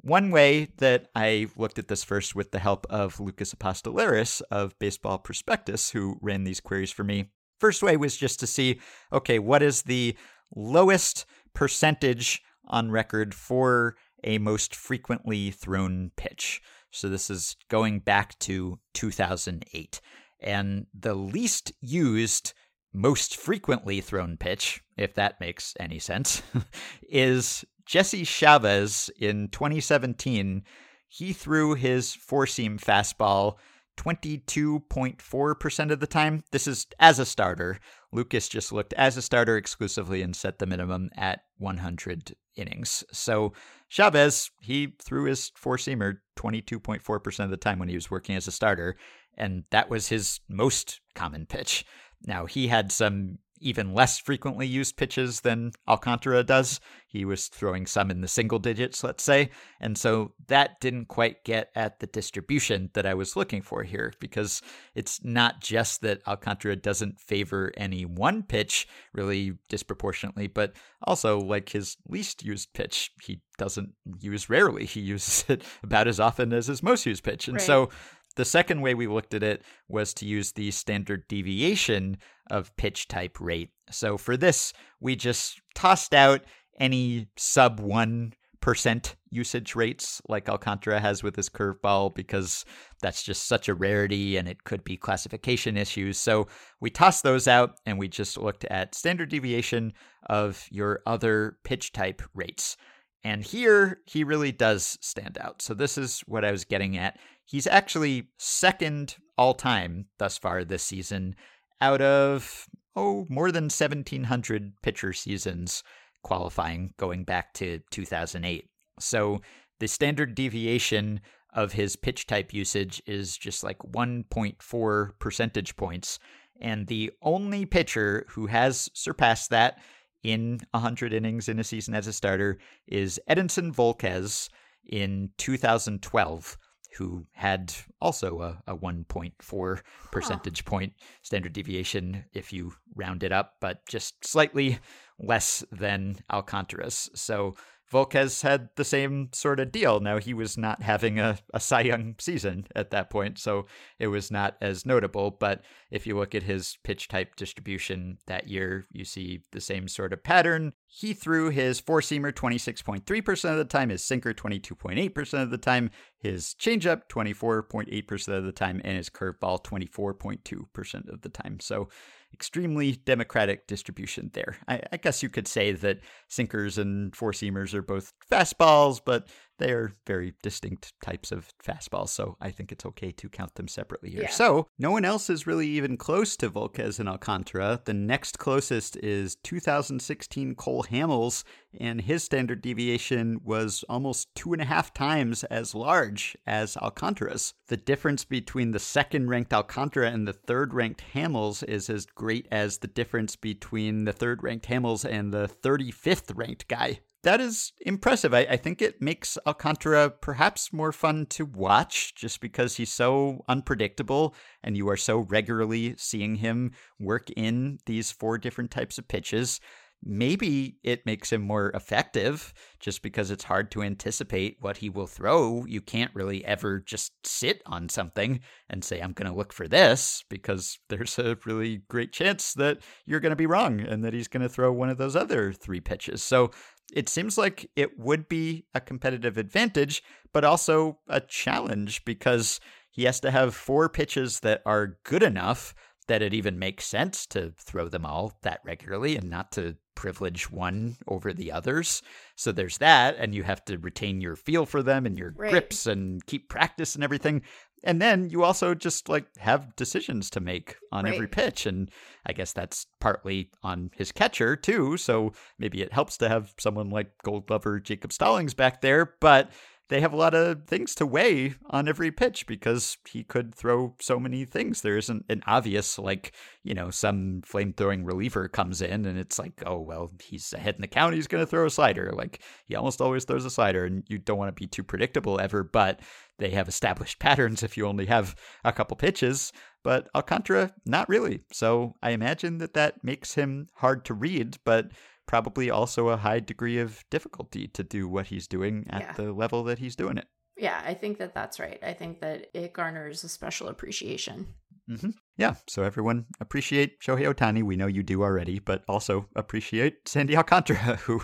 [0.00, 4.78] one way that I looked at this first with the help of Lucas Apostoleris of
[4.78, 7.30] Baseball Prospectus, who ran these queries for me.
[7.60, 8.80] First way was just to see
[9.12, 10.16] okay, what is the
[10.54, 16.62] lowest percentage on record for a most frequently thrown pitch?
[16.90, 20.00] So this is going back to 2008.
[20.40, 22.52] And the least used,
[22.92, 26.42] most frequently thrown pitch, if that makes any sense,
[27.08, 30.64] is Jesse Chavez in 2017,
[31.08, 33.56] he threw his four seam fastball
[33.98, 36.42] 22.4% of the time.
[36.50, 37.78] This is as a starter.
[38.10, 43.04] Lucas just looked as a starter exclusively and set the minimum at 100 innings.
[43.12, 43.52] So
[43.92, 48.48] Chavez, he threw his four seamer 22.4% of the time when he was working as
[48.48, 48.96] a starter,
[49.36, 51.84] and that was his most common pitch.
[52.26, 56.80] Now, he had some even less frequently used pitches than Alcantara does.
[57.06, 59.50] He was throwing some in the single digits, let's say.
[59.80, 64.12] And so that didn't quite get at the distribution that I was looking for here
[64.18, 64.62] because
[64.94, 71.68] it's not just that Alcantara doesn't favor any one pitch really disproportionately, but also like
[71.70, 73.90] his least used pitch, he doesn't
[74.20, 74.86] use rarely.
[74.86, 77.48] He uses it about as often as his most used pitch.
[77.48, 77.66] And Right.
[77.66, 77.90] so
[78.32, 82.18] the second way we looked at it was to use the standard deviation
[82.50, 83.70] of pitch type rate.
[83.90, 86.42] So for this, we just tossed out
[86.78, 92.64] any sub 1% usage rates like Alcantara has with his curveball because
[93.00, 96.18] that's just such a rarity and it could be classification issues.
[96.18, 96.48] So
[96.80, 99.92] we tossed those out and we just looked at standard deviation
[100.28, 102.76] of your other pitch type rates.
[103.24, 105.62] And here he really does stand out.
[105.62, 107.18] So this is what I was getting at.
[107.44, 111.36] He's actually second all time thus far this season
[111.80, 112.66] out of,
[112.96, 115.82] oh, more than 1,700 pitcher seasons
[116.22, 118.68] qualifying going back to 2008.
[118.98, 119.40] So
[119.80, 121.20] the standard deviation
[121.52, 126.18] of his pitch type usage is just like 1.4 percentage points.
[126.60, 129.78] And the only pitcher who has surpassed that
[130.22, 134.48] in 100 innings in a season as a starter is Edinson Volquez
[134.86, 136.58] in 2012,
[136.96, 140.92] who had also a, a 1.4 percentage point
[141.22, 144.78] standard deviation if you round it up, but just slightly
[145.18, 147.10] less than Alcantara's.
[147.14, 147.54] So
[147.92, 150.00] Volquez had the same sort of deal.
[150.00, 153.66] Now, he was not having a, a Cy Young season at that point, so
[153.98, 155.30] it was not as notable.
[155.30, 159.88] But if you look at his pitch type distribution that year, you see the same
[159.88, 160.72] sort of pattern.
[160.86, 165.90] He threw his four seamer 26.3% of the time, his sinker 22.8% of the time,
[166.18, 171.60] his changeup 24.8% of the time, and his curveball 24.2% of the time.
[171.60, 171.88] So
[172.32, 174.56] extremely democratic distribution there.
[174.66, 179.28] I, I guess you could say that sinkers and four seamers are both fastballs, but
[179.62, 183.68] they are very distinct types of fastballs, so I think it's okay to count them
[183.68, 184.22] separately here.
[184.22, 184.30] Yeah.
[184.30, 187.80] So, no one else is really even close to Volquez and Alcantara.
[187.84, 191.44] The next closest is 2016 Cole Hamels,
[191.78, 197.54] and his standard deviation was almost two and a half times as large as Alcantara's.
[197.68, 202.48] The difference between the second ranked Alcantara and the third ranked Hamels is as great
[202.50, 207.00] as the difference between the third ranked Hamels and the 35th ranked guy.
[207.22, 208.34] That is impressive.
[208.34, 213.44] I, I think it makes Alcantara perhaps more fun to watch just because he's so
[213.48, 219.06] unpredictable and you are so regularly seeing him work in these four different types of
[219.06, 219.60] pitches.
[220.04, 225.06] Maybe it makes him more effective just because it's hard to anticipate what he will
[225.06, 225.64] throw.
[225.64, 229.68] You can't really ever just sit on something and say, I'm going to look for
[229.68, 234.12] this because there's a really great chance that you're going to be wrong and that
[234.12, 236.20] he's going to throw one of those other three pitches.
[236.20, 236.50] So
[236.92, 243.04] it seems like it would be a competitive advantage, but also a challenge because he
[243.04, 245.74] has to have four pitches that are good enough
[246.08, 250.50] that it even makes sense to throw them all that regularly and not to privilege
[250.50, 252.02] one over the others.
[252.34, 255.50] So there's that, and you have to retain your feel for them and your Right.
[255.50, 257.42] grips and keep practice and everything.
[257.84, 261.66] And then you also just like have decisions to make on every pitch.
[261.66, 261.90] And
[262.24, 264.96] I guess that's partly on his catcher too.
[264.96, 269.14] So maybe it helps to have someone like Gold Glover Jacob Stallings back there.
[269.20, 269.50] But
[269.92, 273.94] they have a lot of things to weigh on every pitch because he could throw
[274.00, 274.80] so many things.
[274.80, 276.32] There isn't an obvious, like,
[276.64, 280.80] you know, some flamethrowing reliever comes in and it's like, oh, well, he's ahead in
[280.80, 281.14] the count.
[281.14, 282.10] He's going to throw a slider.
[282.14, 285.38] Like, he almost always throws a slider, and you don't want to be too predictable
[285.38, 286.00] ever, but
[286.38, 288.34] they have established patterns if you only have
[288.64, 289.52] a couple pitches.
[289.84, 291.40] But Alcantara, not really.
[291.52, 294.92] So I imagine that that makes him hard to read, but
[295.26, 299.12] probably also a high degree of difficulty to do what he's doing at Yeah.
[299.12, 300.26] the level that he's doing it.
[300.56, 301.82] Yeah, I think that that's right.
[301.82, 304.48] I think that it garners a special appreciation.
[304.86, 307.62] hmm Yeah, so everyone appreciate Shohei Ohtani.
[307.62, 311.22] We know you do already, but also appreciate Sandy Alcantara, who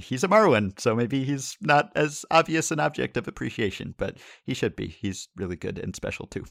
[0.00, 4.54] he's a Marlin, so maybe he's not as obvious an object of appreciation, but he
[4.54, 4.86] should be.
[4.88, 6.44] He's really good and special too.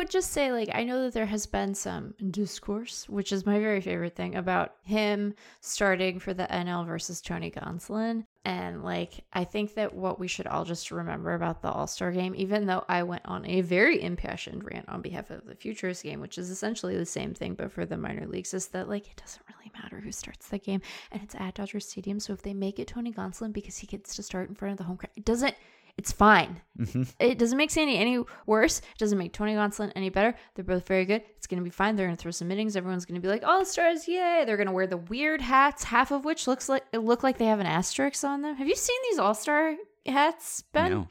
[0.00, 3.58] Would just say, like, I know that there has been some discourse, which is my
[3.58, 8.24] very favorite thing, about him starting for the NL versus Tony Gonsolin.
[8.46, 12.12] And, like, I think that what we should all just remember about the All Star
[12.12, 16.00] game, even though I went on a very impassioned rant on behalf of the Futures
[16.00, 19.06] game, which is essentially the same thing, but for the minor leagues, is that, like,
[19.06, 20.80] it doesn't really matter who starts the game.
[21.12, 22.20] And it's at Dodger Stadium.
[22.20, 24.78] So if they make it Tony Gonsolin because he gets to start in front of
[24.78, 25.54] the home crowd, it doesn't.
[25.96, 26.60] It's fine.
[26.78, 27.02] Mm-hmm.
[27.18, 28.78] It doesn't make Sandy any worse.
[28.78, 30.34] It doesn't make Tony Gonsolin any better.
[30.54, 31.22] They're both very good.
[31.36, 31.96] It's going to be fine.
[31.96, 32.76] They're going to throw some innings.
[32.76, 34.44] Everyone's going to be like, all stars, yay.
[34.46, 37.38] They're going to wear the weird hats, half of which looks like it look like
[37.38, 38.56] they have an asterisk on them.
[38.56, 39.76] Have you seen these all star
[40.06, 40.90] hats, Ben?
[40.90, 41.08] No.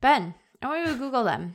[0.00, 1.54] Ben, I want you to Google them.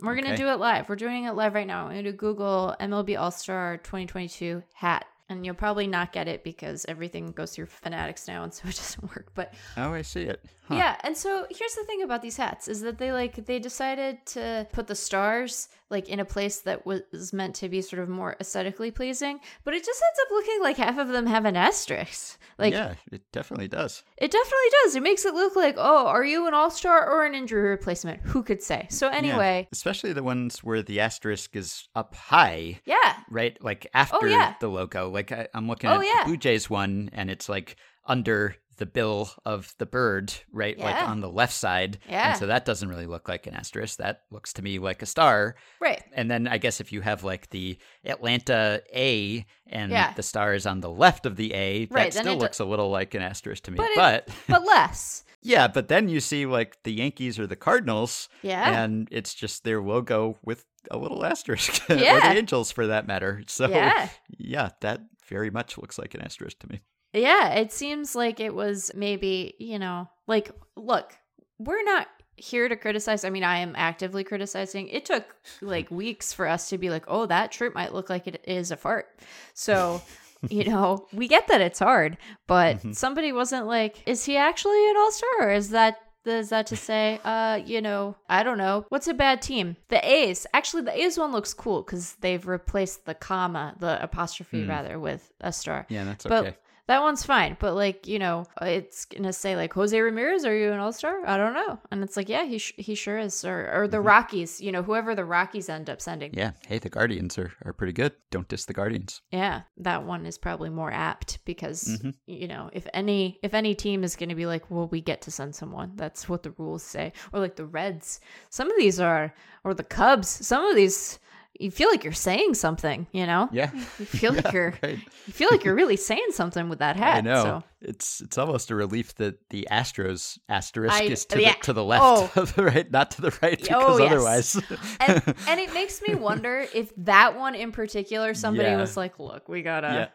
[0.00, 0.88] We're going to do it live.
[0.88, 1.86] We're doing it live right now.
[1.86, 5.06] I'm going to Google MLB All Star 2022 hat.
[5.30, 8.76] And you'll probably not get it because everything goes through Fanatics now, and so it
[8.76, 9.30] doesn't work.
[9.34, 10.44] But Oh, I see it.
[10.64, 10.76] Huh.
[10.76, 14.24] yeah, and so here's the thing about these hats is that they like they decided
[14.26, 18.08] to put the stars like in a place that was meant to be sort of
[18.08, 21.56] more aesthetically pleasing, but it just ends up looking like half of them have an
[21.56, 22.38] asterisk.
[22.58, 24.04] Like yeah, it definitely does.
[24.18, 24.94] it definitely does.
[24.94, 28.20] It makes it look like, oh, are you an all-star or an injury replacement?
[28.22, 28.86] Who could say?
[28.90, 29.16] So Yeah.
[29.16, 32.80] anyway, especially the ones where the asterisk is up high.
[32.84, 33.16] yeah.
[33.30, 33.56] right?
[33.62, 34.54] Like after oh, yeah.
[34.60, 35.08] the logo.
[35.08, 36.24] Like I, I'm looking Oh, at yeah.
[36.24, 40.76] Blue Jays one, and it's like under the bill of the bird, right?
[40.76, 41.98] Like on the left side.
[42.08, 42.30] Yeah.
[42.30, 43.98] And so that doesn't really look like an asterisk.
[43.98, 45.54] That looks to me like a star.
[45.80, 46.02] Right.
[46.12, 50.12] And then I guess if you have like the Atlanta A and Yeah.
[50.14, 52.64] the star is on the left of the A, that Right, still do- looks a
[52.64, 53.76] little like an asterisk to me.
[53.76, 55.24] But it- but But less.
[55.42, 58.82] yeah, but then you see like the Yankees or the Cardinals, Yeah.
[58.82, 62.18] and it's just their logo with a little asterisk, or Yeah.
[62.32, 63.42] the Angels for that matter.
[63.46, 64.08] So Yeah.
[64.38, 66.80] yeah, that very much looks like an asterisk to me.
[67.12, 71.16] Yeah, it seems like it was maybe, you know, like, look,
[71.58, 72.06] we're not
[72.36, 73.24] here to criticize.
[73.24, 74.88] I mean, I am actively criticizing.
[74.88, 75.24] It took
[75.60, 78.70] like weeks for us to be like, oh, that shirt might look like it is
[78.70, 79.08] a fart.
[79.54, 80.00] So,
[80.48, 82.94] you know, we get that it's hard, but Mhm.
[82.96, 85.30] somebody wasn't like, is he actually an all star?
[85.40, 85.98] Or is that.
[86.26, 88.84] Is that to say, uh, you know, I don't know.
[88.90, 89.76] What's a bad team?
[89.88, 90.46] The A's.
[90.52, 94.68] Actually, the A's one looks cool because they've replaced the comma, the apostrophe Mm.
[94.68, 95.86] rather, with a star.
[95.88, 96.56] Yeah, that's But okay.
[96.90, 97.56] That one's fine.
[97.60, 101.24] But like, you know, it's gonna say like Jose Ramirez, are you an all star?
[101.24, 101.78] I don't know.
[101.92, 103.44] And it's like, yeah, he sh- he sure is.
[103.44, 106.32] Or or the Rockies, you know, whoever the Rockies end up sending.
[106.32, 106.38] Mm-hmm.
[106.40, 108.12] yeah, hey, the Guardians are, are pretty good.
[108.32, 109.22] Don't diss the Guardians.
[109.30, 112.14] Yeah, that one is probably more apt because Mhm.
[112.26, 115.22] you know if any if any team is going to be like, well, we get
[115.22, 115.92] to send someone.
[115.94, 117.12] That's what the rules say.
[117.32, 118.20] Or like the Reds.
[118.48, 119.32] Some of these are,
[119.62, 120.28] or the Cubs.
[120.28, 121.20] Some of these,
[121.60, 123.06] you feel like you're saying something.
[123.12, 124.98] You know, Yeah, you feel like you're right.
[125.26, 127.18] you feel like you're really saying something with that hat.
[127.18, 127.42] I know.
[127.44, 127.64] So.
[127.82, 131.54] It's it's almost a relief that the Astros asterisk I- is to yeah.
[131.54, 132.30] the to the left Oh.
[132.42, 134.12] of the right, not to the right, oh, because Oh, yes.
[134.12, 134.56] otherwise.
[135.00, 138.76] and and it makes me wonder if that one in particular somebody Yeah.
[138.76, 140.10] was like look we gotta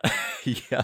[0.71, 0.83] yeah,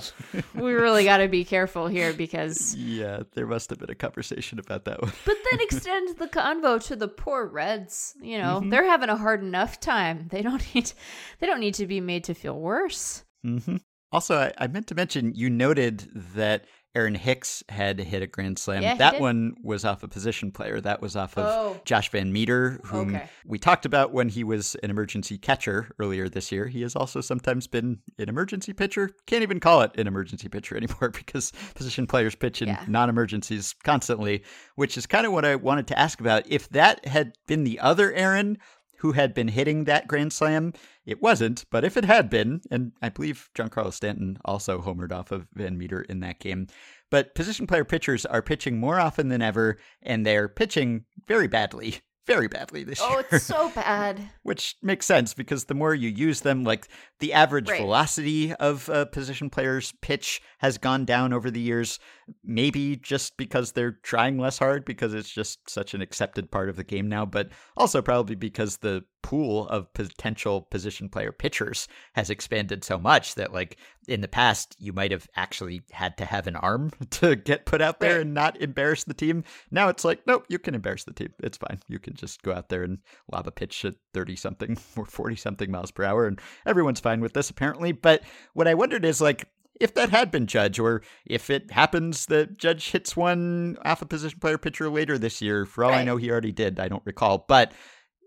[0.55, 3.21] we really gotta be careful here because yeah.
[3.33, 5.11] There must have been a conversation about that one.
[5.25, 8.69] but then extend the convo to the poor reds you know Mm-hmm.
[8.69, 10.91] they're having a hard enough time they don't need
[11.39, 13.77] they don't need to be made to feel worse hmm
[14.11, 18.59] Also, I, I meant to mention you noted that Aaron Hicks had hit a grand
[18.59, 18.83] slam.
[18.83, 20.81] Yeah, that one was off a position player.
[20.81, 21.81] That was off of Oh.
[21.85, 23.29] Josh Van Meter, whom Okay.
[23.45, 26.67] we talked about when he was an emergency catcher earlier this year.
[26.67, 29.09] He has also sometimes been an emergency pitcher.
[29.25, 32.83] Can't even call it an emergency pitcher anymore because position players pitch in Yeah.
[32.87, 34.43] non emergencies constantly,
[34.75, 36.43] which is kind of what I wanted to ask about.
[36.47, 38.57] If that had been the other Aaron
[39.01, 40.73] who had been hitting that grand slam,
[41.07, 41.65] it wasn't.
[41.71, 45.75] But if it had been, and I believe Giancarlo Stanton also homered off of Van
[45.75, 46.67] Meter in that game.
[47.09, 52.01] But position player pitchers are pitching more often than ever, and they're pitching very badly.
[52.27, 54.19] Very badly this Oh, year Oh, it's so bad.
[54.43, 56.87] which makes sense because the more you use them, like
[57.19, 57.81] the average Right.
[57.81, 61.99] velocity of a position player's pitch has gone down over the years.
[62.43, 66.75] Maybe just because they're trying less hard because it's just such an accepted part of
[66.75, 72.29] the game now, but also probably because the pool of potential position player pitchers has
[72.29, 76.47] expanded so much that like in the past you might have actually had to have
[76.47, 79.43] an arm to get put out there and not embarrass the team.
[79.69, 81.33] Now it's like, nope, you can embarrass the team.
[81.39, 81.79] It's fine.
[81.87, 82.99] You can just go out there and
[83.31, 87.21] lob a pitch at 30 something or 40 something miles per hour and everyone's fine
[87.21, 87.91] with this apparently.
[87.91, 89.47] But what I wondered is like
[89.81, 94.05] if that had been Judge, or if it happens that Judge hits one off a
[94.05, 96.79] position player pitcher later this year, for all I know, he already did.
[96.79, 97.45] I don't recall.
[97.47, 97.73] But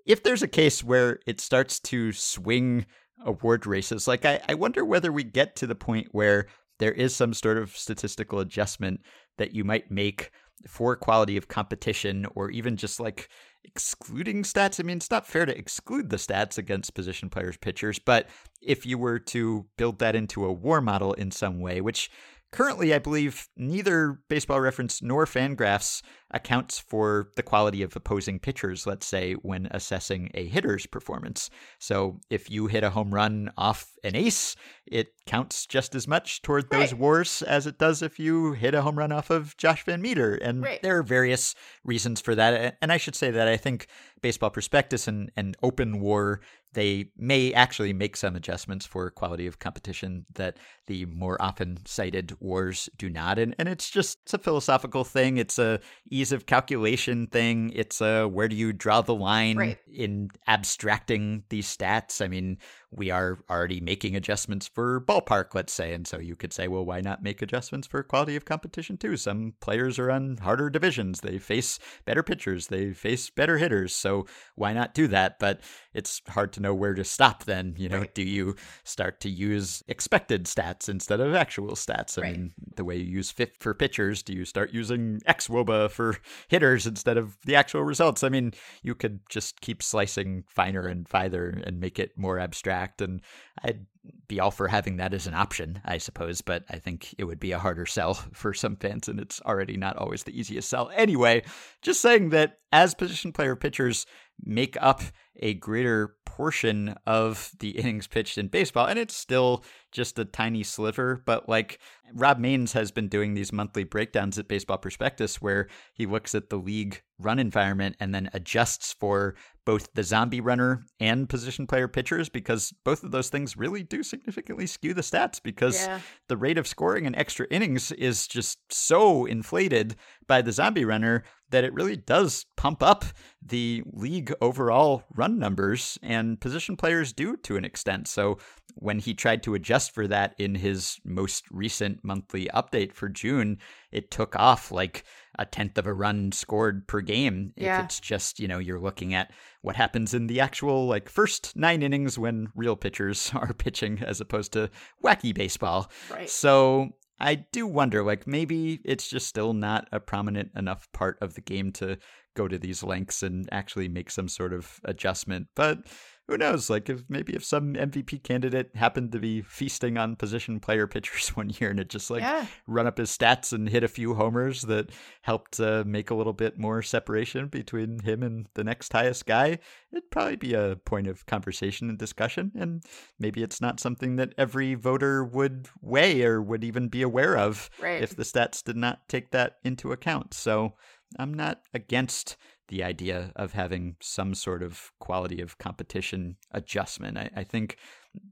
[0.06, 2.86] if there's a case where it starts to swing
[3.24, 6.46] award races, like I, I wonder whether we get to the point where
[6.78, 9.00] there is some sort of statistical adjustment
[9.38, 10.30] that you might make
[10.68, 13.28] for quality of competition or even just like
[13.64, 14.78] excluding stats.
[14.78, 18.28] I mean, it's not fair to exclude the stats against position players, pitchers, but
[18.62, 22.10] if you were to build that into a war model in some way, which
[22.52, 28.86] currently I believe neither baseball reference nor fangraphs accounts for the quality of opposing pitchers,
[28.86, 31.48] let's say, when assessing a hitter's performance.
[31.78, 34.56] So if you hit a home run off an ace,
[34.86, 37.00] it counts just as much toward those Right.
[37.00, 40.38] wars as it does if you hit a home run off of Josh VanMeter.
[40.42, 40.82] And Right.
[40.82, 41.54] there are various
[41.84, 42.76] reasons for that.
[42.82, 43.86] And I should say that I think
[44.20, 46.40] Baseball Prospectus and, and Open War,
[46.72, 50.56] they may actually make some adjustments for quality of competition that
[50.86, 53.38] the more often cited wars do not.
[53.38, 55.36] And, and it's just it's a philosophical thing.
[55.38, 57.70] It's a ease of calculation thing.
[57.74, 59.78] It's a where do you draw the line Right.
[59.92, 62.24] in abstracting these stats?
[62.24, 62.58] I mean,
[62.96, 65.92] we are already making adjustments for ballpark, let's say.
[65.92, 69.16] And so you could say, well, why not make adjustments for quality of competition too?
[69.16, 71.20] Some players are on harder divisions.
[71.20, 72.68] They face better pitchers.
[72.68, 73.94] They face better hitters.
[73.94, 75.38] So why not do that?
[75.38, 75.60] But
[75.92, 77.74] it's hard to know where to stop then.
[77.76, 78.14] You know, Right.
[78.14, 82.18] do you start to use expected stats instead of actual stats?
[82.18, 82.32] I Right.
[82.36, 86.16] mean, the way you use FIP for pitchers, do you start using XWOBA for
[86.48, 88.22] hitters instead of the actual results?
[88.22, 92.83] I mean, you could just keep slicing finer and finer and make it more abstract.
[93.00, 93.20] And
[93.62, 93.86] I'd
[94.28, 97.40] be all for having that as an option, I suppose, but I think it would
[97.40, 100.90] be a harder sell for some fans, and it's already not always the easiest sell.
[100.94, 101.42] Anyway,
[101.82, 104.06] just saying that as position player pitchers
[104.42, 105.02] make up
[105.36, 110.62] a greater portion of the innings pitched in baseball, and it's still just a tiny
[110.62, 111.78] sliver, but like
[112.14, 116.50] Rob Mains has been doing these monthly breakdowns at Baseball Prospectus where he looks at
[116.50, 121.86] the league run environment and then adjusts for both the zombie runner and position player
[121.86, 126.00] pitchers because both of those things really do significantly skew the stats because Yeah.
[126.28, 129.94] the rate of scoring in extra innings is just so inflated
[130.26, 131.22] by the zombie runner
[131.54, 133.04] that it really does pump up
[133.40, 138.08] the league overall run numbers and position players do to an extent.
[138.08, 138.38] So
[138.74, 143.58] when he tried to adjust for that in his most recent monthly update for June,
[143.92, 145.04] it took off like
[145.38, 147.52] a tenth of a run scored per game.
[147.56, 147.78] Yeah.
[147.78, 149.30] If it's just, you know, you're looking at
[149.62, 154.20] what happens in the actual like first nine innings when real pitchers are pitching as
[154.20, 154.70] opposed to
[155.04, 155.88] wacky baseball.
[156.10, 156.28] Right.
[156.28, 161.34] So I do wonder, like, maybe it's just still not a prominent enough part of
[161.34, 161.98] the game to
[162.34, 165.46] go to these lengths and actually make some sort of adjustment.
[165.54, 165.86] But
[166.28, 166.70] who knows?
[166.70, 171.28] Like, if maybe if some MVP candidate happened to be feasting on position player pitchers
[171.36, 172.46] one year and it just like Yeah.
[172.66, 174.90] run up his stats and hit a few homers that
[175.22, 179.58] helped uh, make a little bit more separation between him and the next highest guy,
[179.92, 182.52] it'd probably be a point of conversation and discussion.
[182.54, 182.82] And
[183.18, 187.68] maybe it's not something that every voter would weigh or would even be aware of
[187.80, 188.02] Right.
[188.02, 190.32] if the stats did not take that into account.
[190.32, 190.74] So
[191.18, 192.36] I'm not against
[192.74, 197.16] the idea of having some sort of quality of competition adjustment.
[197.16, 197.76] I, I think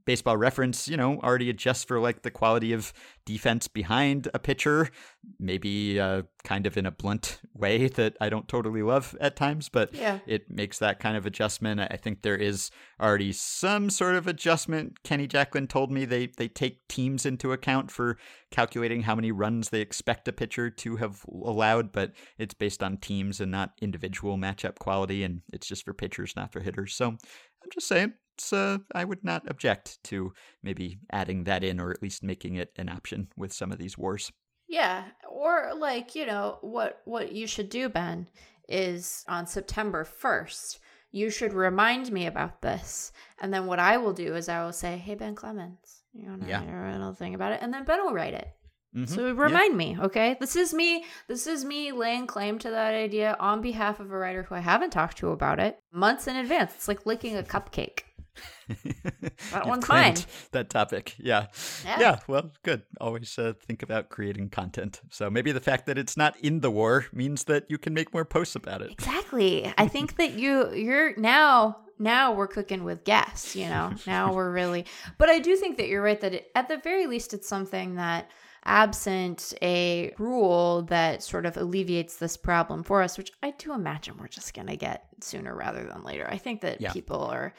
[0.05, 2.91] baseball reference, you know, already adjusts for like the quality of
[3.25, 4.89] defense behind a pitcher,
[5.39, 9.69] maybe uh, kind of in a blunt way that I don't totally love at times,
[9.69, 10.19] but Yeah.
[10.27, 11.79] it makes that kind of adjustment.
[11.79, 12.69] I think there is
[13.01, 15.03] already some sort of adjustment.
[15.03, 18.17] Kenny Jackelen told me they, they take teams into account for
[18.51, 22.97] calculating how many runs they expect a pitcher to have allowed, but it's based on
[22.97, 26.93] teams and not individual matchup quality, and it's just for pitchers, not for hitters.
[26.93, 28.13] So I'm just saying,
[28.51, 32.71] uh, I would not object to maybe adding that in or at least making it
[32.77, 34.31] an option with some of these wars.
[34.67, 38.27] Yeah, or like, you know, what what you should do, Ben,
[38.67, 40.79] is on September 1st,
[41.11, 43.11] you should remind me about this.
[43.39, 46.41] And then what I will do is I will say, "Hey Ben Clemens, you want
[46.41, 46.63] to Yeah.
[46.65, 48.47] write a little thing about it?" And then Ben will write it.
[48.95, 49.09] Mhm.
[49.09, 49.33] So Yeah.
[49.33, 50.37] remind me, okay?
[50.39, 51.03] This is me.
[51.27, 54.59] This is me laying claim to that idea on behalf of a writer who I
[54.59, 56.73] haven't talked to about it months in advance.
[56.73, 58.03] It's like licking a cupcake.
[58.83, 60.15] You've one's mine.
[60.51, 61.47] That topic, yeah.
[61.83, 61.99] Yeah.
[61.99, 62.83] yeah, Well, good.
[62.99, 65.01] Always uh, think about creating content.
[65.09, 68.13] So maybe the fact that it's not in the war means that you can make
[68.13, 68.91] more posts about it.
[68.91, 69.71] Exactly.
[69.77, 73.93] I think that you you're now now we're cooking with gas, you know.
[74.07, 74.85] Now we're really
[75.17, 77.95] But I do think that you're right that it, at the very least it's something
[77.95, 78.29] that
[78.65, 84.15] absent a rule that sort of alleviates this problem for us, which I do imagine
[84.17, 86.25] we're just going to get sooner rather than later.
[86.29, 86.93] I think that Yeah.
[86.93, 87.53] people are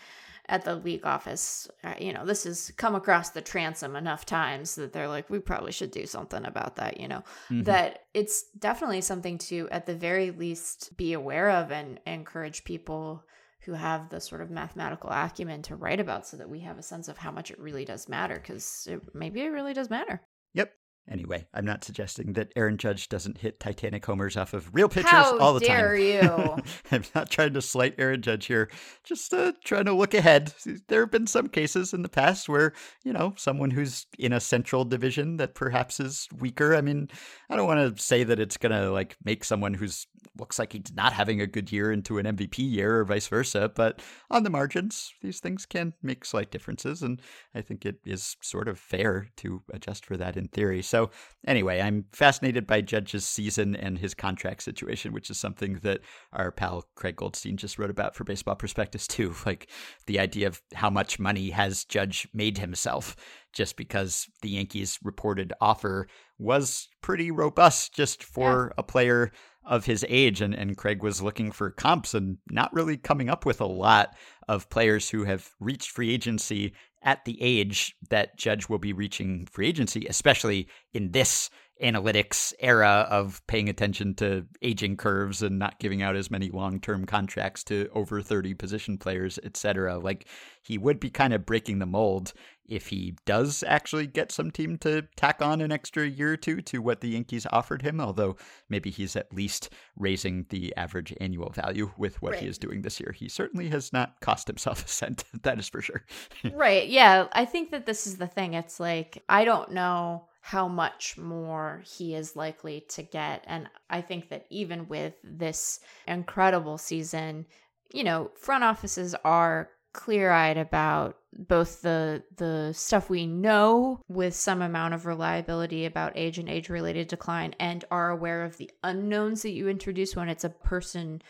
[0.48, 4.74] at the league office, uh, you know, this has come across the transom enough times
[4.74, 7.22] that they're like, we probably should do something about that, you know,
[7.62, 13.24] that it's definitely something to, at the very least, be aware of and encourage people
[13.60, 16.82] who have the sort of mathematical acumen to write about so that we have a
[16.82, 20.20] sense of how much it really does matter because maybe it really does matter.
[20.52, 20.70] Yep.
[21.10, 25.10] Anyway, I'm not suggesting that Aaron Judge doesn't hit Titanic homers off of real pitchers
[25.10, 25.76] How all the time.
[25.76, 26.56] How dare you.
[26.90, 28.70] I'm not trying to slight Aaron Judge here.
[29.02, 30.54] Just uh, trying to look ahead.
[30.88, 34.40] There have been some cases in the past where, you know, someone who's in a
[34.40, 36.74] central division that perhaps is weaker.
[36.74, 37.10] I mean,
[37.50, 40.06] I don't want to say that it's going to like make someone who's
[40.38, 43.70] looks like he's not having a good year into an MVP year or vice versa,
[43.74, 47.02] but on the margins, these things can make slight differences.
[47.02, 47.20] And
[47.54, 50.82] I think it is sort of fair to adjust for that in theory.
[50.82, 51.10] So,
[51.46, 56.00] anyway, I'm fascinated by Judge's season and his contract situation, which is something that
[56.32, 59.34] our pal Craig Goldstein just wrote about for Baseball Prospectus, too.
[59.44, 59.68] Like
[60.06, 63.14] the idea of how much money has Judge made himself
[63.52, 66.08] just because the Yankees' reported offer
[66.38, 69.30] was pretty robust just for a player
[69.64, 73.46] of his age and, and Craig was looking for comps and not really coming up
[73.46, 74.14] with a lot
[74.48, 79.46] of players who have reached free agency at the age that Judge will be reaching
[79.46, 81.50] free agency, especially in this
[81.82, 87.04] analytics era of paying attention to aging curves and not giving out as many long-term
[87.04, 89.98] contracts to over 30 position players, etc.
[89.98, 90.28] Like
[90.62, 92.32] he would be kind of breaking the mold
[92.66, 96.62] if he does actually get some team to tack on an extra year or two
[96.62, 98.36] to what the Yankees offered him, although
[98.70, 103.00] maybe he's at least raising the average annual value with what he is doing this
[103.00, 103.12] year.
[103.12, 106.04] He certainly has not cost himself a cent, that is for sure.
[106.54, 106.88] right.
[106.88, 107.26] Yeah.
[107.32, 108.54] I think that this is the thing.
[108.54, 113.42] It's like, I don't know how much more he is likely to get.
[113.46, 117.46] And I think that even with this incredible season,
[117.94, 124.60] you know, front offices are clear-eyed about both the the stuff we know with some
[124.60, 129.40] amount of reliability about age and age related decline and are aware of the unknowns
[129.42, 131.22] that you introduce when it's a person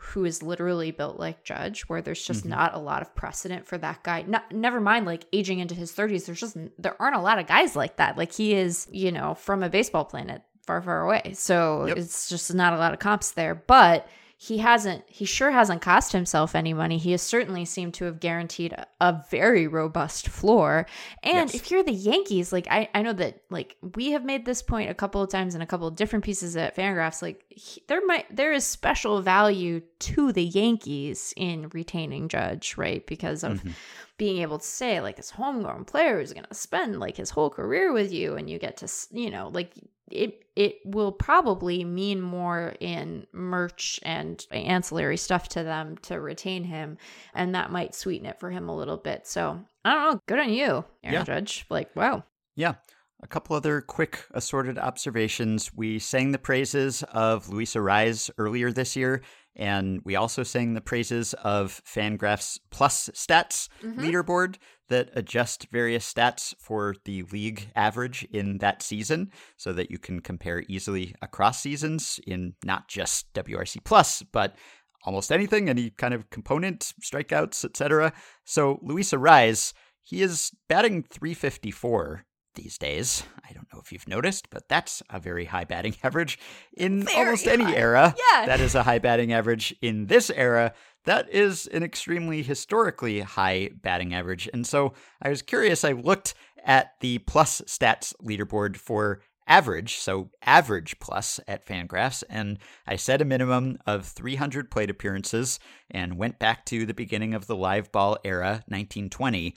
[0.00, 2.50] who is literally built like Judge, where there's just mm-hmm.
[2.50, 4.22] not a lot of precedent for that guy.
[4.22, 7.46] Not, never mind, like aging into his 30s, there's just there aren't a lot of
[7.48, 8.16] guys like that.
[8.16, 11.32] Like he is, you know, from a baseball planet far, far away.
[11.34, 11.96] So Yep.
[11.96, 13.56] it's just not a lot of comps there.
[13.56, 14.08] But
[14.40, 16.96] he hasn't, he sure hasn't cost himself any money.
[16.96, 20.86] He has certainly seemed to have guaranteed a, a very robust floor.
[21.24, 21.56] And Yes.
[21.56, 24.90] if you're the Yankees, like I, I know that like we have made this point
[24.90, 28.06] a couple of times in a couple of different pieces at Fangraphs, like he- there
[28.06, 33.04] might there is special value to the Yankees in retaining Judge, right?
[33.08, 33.70] Because of mm-hmm.
[34.18, 37.50] being able to say like this homegrown player is going to spend like his whole
[37.50, 39.72] career with you and you get to s- you know like
[40.10, 46.64] it it will probably mean more in merch and ancillary stuff to them to retain
[46.64, 46.98] him
[47.34, 50.38] and that might sweeten it for him a little bit so i don't know good
[50.38, 51.24] on you Aaron Yeah.
[51.24, 52.24] judge like wow
[52.56, 52.74] Yeah.
[53.20, 55.74] A couple other quick assorted observations.
[55.74, 59.22] We sang the praises of Luis Arraez earlier this year,
[59.56, 64.00] and we also sang the praises of Fangraph's Plus Stats mm-hmm.
[64.00, 64.58] leaderboard
[64.88, 70.20] that adjust various stats for the league average in that season so that you can
[70.20, 74.56] compare easily across seasons in not just WRC Plus, but
[75.04, 78.12] almost anything, any kind of component, strikeouts, etc.
[78.44, 82.24] So Luis Arraez He is batting 354
[82.54, 83.22] these days.
[83.48, 86.38] I don't know if you've noticed, but that's a very high batting average
[86.76, 87.76] in Very almost any high.
[87.76, 88.14] era.
[88.32, 88.46] Yeah.
[88.46, 90.72] That is a high batting average in this era.
[91.04, 94.48] That is an extremely historically high batting average.
[94.52, 94.92] And so
[95.22, 95.84] I was curious.
[95.84, 96.34] I looked
[96.64, 103.22] at the plus stats leaderboard for average, so average plus at Fangraphs, and I set
[103.22, 105.58] a minimum of 300 plate appearances
[105.90, 109.56] and went back to the beginning of the live ball era, 1920.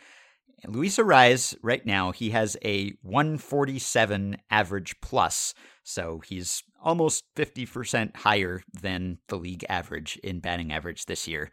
[0.63, 8.15] And Luis Arraez, right now, he has a 147 average plus, so he's almost 50%
[8.17, 11.51] higher than the league average in batting average this year.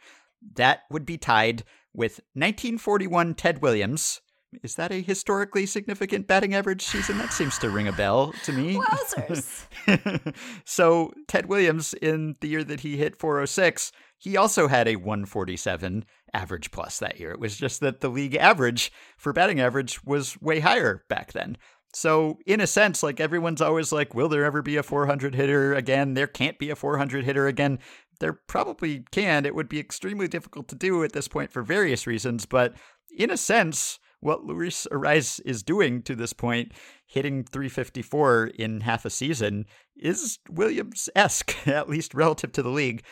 [0.54, 1.64] That would be tied
[1.94, 4.20] with 1941 Ted Williams.
[4.62, 7.18] Is that a historically significant batting average season?
[7.18, 8.76] That seems to ring a bell to me.
[8.76, 10.34] Wowzers.
[10.64, 16.04] so Ted Williams in the year that he hit 406, he also had a 147
[16.32, 17.30] average plus that year.
[17.30, 21.58] It was just that the league average for batting average was way higher back then.
[21.92, 25.74] So in a sense, like everyone's always like, will there ever be a 400 hitter
[25.74, 26.14] again?
[26.14, 27.78] There can't be a 400 hitter again.
[28.20, 29.46] There probably can.
[29.46, 32.74] It would be extremely difficult to do at this point for various reasons, but
[33.16, 36.72] in a sense, what Luis Arraez is doing to this point,
[37.06, 39.66] hitting 354 in half a season,
[39.96, 43.02] is Williams esque, at least relative to the league.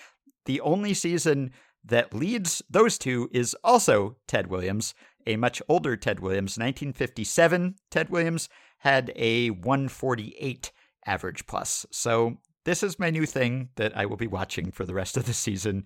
[0.46, 1.52] The only season
[1.84, 4.94] that leads those two is also Ted Williams,
[5.26, 6.58] a much older Ted Williams.
[6.58, 10.72] 1957, Ted Williams had a 148
[11.06, 11.86] average plus.
[11.90, 15.24] So this is my new thing that I will be watching for the rest of
[15.24, 15.84] the season.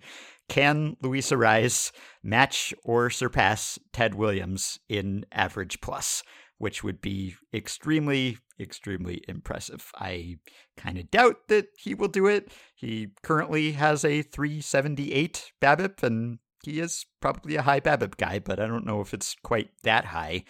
[0.49, 1.91] Can Luis Arraez
[2.23, 6.23] match or surpass Ted Williams in average plus,
[6.57, 9.91] which would be extremely, extremely impressive.
[9.95, 10.37] I
[10.75, 12.51] kind of doubt that he will do it.
[12.73, 18.59] He currently has a 378 BABIP, and he is probably a high BABIP guy, but
[18.59, 20.45] I don't know if it's quite that high.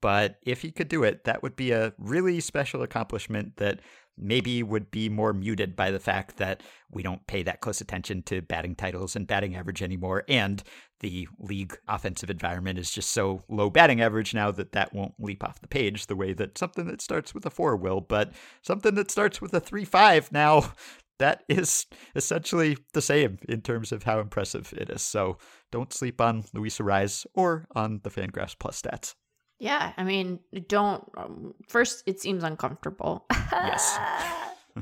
[0.00, 3.80] But if he could do it, that would be a really special accomplishment that
[4.18, 8.22] maybe would be more muted by the fact that we don't pay that close attention
[8.22, 10.24] to batting titles and batting average anymore.
[10.28, 10.62] And
[11.00, 15.44] the league offensive environment is just so low batting average now that that won't leap
[15.44, 18.00] off the page the way that something that starts with a four will.
[18.00, 18.32] But
[18.62, 20.72] something that starts with a three five now.
[21.18, 25.00] That is essentially the same in terms of how impressive it is.
[25.00, 25.38] So
[25.72, 29.14] don't sleep on Luis Arraez or on the Fangraphs Plus stats.
[29.58, 31.02] Yeah, I mean, don't.
[31.16, 33.26] Um, first, it seems uncomfortable.
[33.52, 33.98] Yes.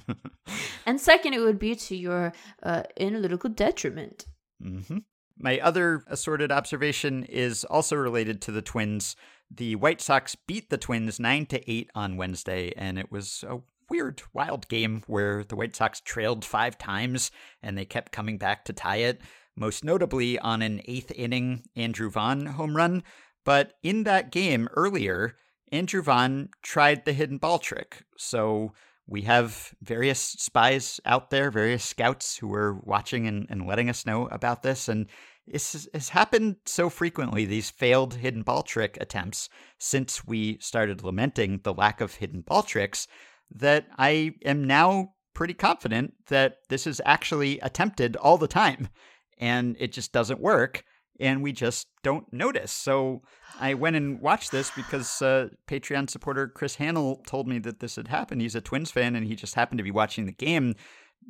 [0.87, 2.33] and second, it would be to your
[2.63, 4.27] uh, analytical detriment.
[4.61, 4.99] hmm
[5.39, 9.15] My other assorted observation is also related to the Twins.
[9.51, 13.59] The White Sox beat the Twins 9 to 8 on Wednesday, and it was a
[13.89, 17.31] weird, wild game where the White Sox trailed five times
[17.63, 19.21] and they kept coming back to tie it,
[19.57, 23.03] most notably on an eighth inning Andrew Vaughn home run.
[23.45, 25.37] But in that game earlier,
[25.71, 28.05] Andrew Vaughn tried the hidden ball trick.
[28.17, 28.73] So
[29.07, 34.07] we have various spies out there, various scouts who are watching and, and letting us
[34.07, 34.89] know about this.
[34.89, 35.07] And
[35.47, 41.61] this has happened so frequently, these failed hidden ball trick attempts, since we started lamenting
[41.65, 43.07] the lack of hidden ball tricks,
[43.55, 48.89] that I am now pretty confident that this is actually attempted all the time.
[49.37, 50.85] And it just doesn't work
[51.21, 52.73] and we just don't notice.
[52.73, 53.23] So
[53.61, 57.97] I went and watched this because uh, Patreon supporter Chris Hannell told me that this
[57.97, 58.41] had happened.
[58.41, 60.75] He's a Twins fan and he just happened to be watching the game.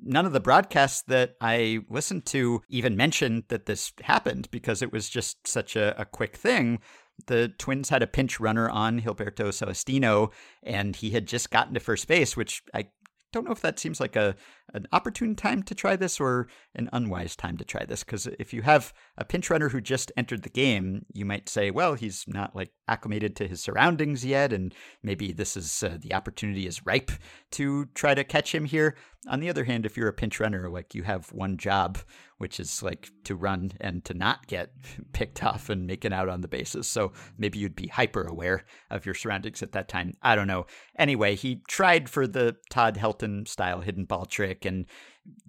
[0.02, 4.92] None of the broadcasts that I listened to even mentioned that this happened because it
[4.92, 6.80] was just such a, a quick thing.
[7.26, 10.32] The Twins had a pinch runner on Gilberto Celestino,
[10.64, 12.88] and he had just gotten to first base, which I
[13.32, 14.34] don't know if that seems like a
[14.72, 18.02] an opportune time to try this or an unwise time to try this?
[18.02, 21.70] Because if you have a pinch runner who just entered the game you might say
[21.70, 26.14] well he's not like acclimated to his surroundings yet and maybe this is uh, the
[26.14, 27.10] opportunity is ripe
[27.50, 28.96] to try to catch him here.
[29.26, 31.98] On the other hand if you're a pinch runner like you have one job
[32.38, 34.70] which is like to run and to not get
[35.12, 36.86] picked off and making out on the bases.
[36.86, 40.14] So maybe you'd be hyper aware of your surroundings at that time.
[40.22, 40.66] I don't know.
[40.98, 44.86] Anyway he tried for the todd helton style hidden ball trick and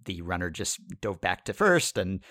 [0.05, 2.21] the runner just dove back to first, and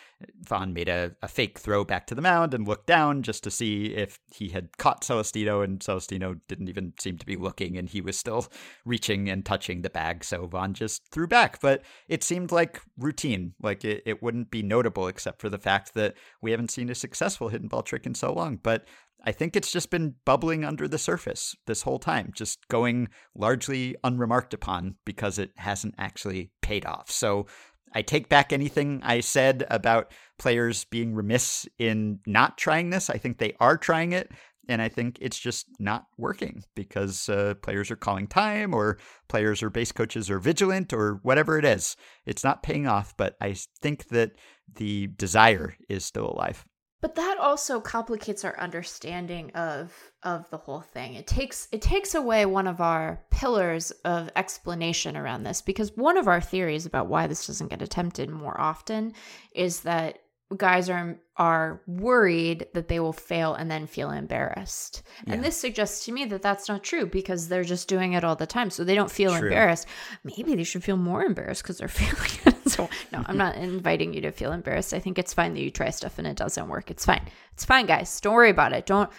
[0.40, 3.50] Vaughn made a, a fake throw back to the mound and looked down just to
[3.50, 7.88] see if he had caught Celestino, and Celestino didn't even seem to be looking, and
[7.88, 8.46] he was still
[8.84, 11.60] reaching and touching the bag, so Vaughn just threw back.
[11.60, 15.94] But it seemed like routine, like it, it wouldn't be notable except for the fact
[15.94, 18.58] that we haven't seen a successful hidden ball trick in so long.
[18.62, 18.86] But
[19.24, 23.96] I think it's just been bubbling under the surface this whole time, just going largely
[24.04, 27.10] unremarked upon because it hasn't actually paid off.
[27.10, 27.46] So
[27.94, 33.08] I take back anything I said about players being remiss in not trying this.
[33.08, 34.30] I think they are trying it.
[34.68, 38.98] And I think it's just not working because uh, players are calling time or
[39.28, 41.96] players or base coaches are vigilant or whatever it is.
[42.24, 44.32] It's not paying off, but I think that
[44.74, 46.64] the desire is still alive.
[47.04, 51.12] But that also complicates our understanding of of the whole thing.
[51.12, 56.16] It takes it takes away one of our pillars of explanation around this because one
[56.16, 59.12] of our theories about why this doesn't get attempted more often
[59.54, 60.20] is that
[60.56, 65.02] guys are are worried that they will fail and then feel embarrassed.
[65.26, 65.32] Yeah.
[65.34, 68.36] And this suggests to me that that's not true because they're just doing it all
[68.36, 68.70] the time.
[68.70, 69.48] So they don't feel True.
[69.48, 69.88] embarrassed.
[70.22, 72.70] Maybe they should feel more embarrassed because they're feeling it.
[72.70, 74.94] So no, I'm not inviting you to feel embarrassed.
[74.94, 76.88] I think it's fine that you try stuff and it doesn't work.
[76.90, 77.22] It's fine.
[77.54, 78.20] It's fine, guys.
[78.20, 78.86] Don't worry about it.
[78.86, 79.10] Don't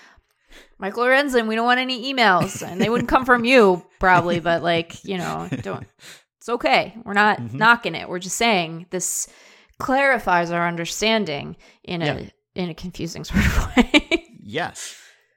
[0.78, 2.66] Michael Lorenzen, we don't want any emails.
[2.66, 5.86] And they wouldn't come from you, probably, but like, you know, don't
[6.38, 6.96] it's okay.
[7.04, 7.54] We're not Mhm.
[7.56, 8.08] knocking it.
[8.08, 9.28] We're just saying this
[9.80, 12.30] clarifies our understanding in a Yeah.
[12.56, 14.26] in a confusing sort of way.
[14.42, 14.96] Yes.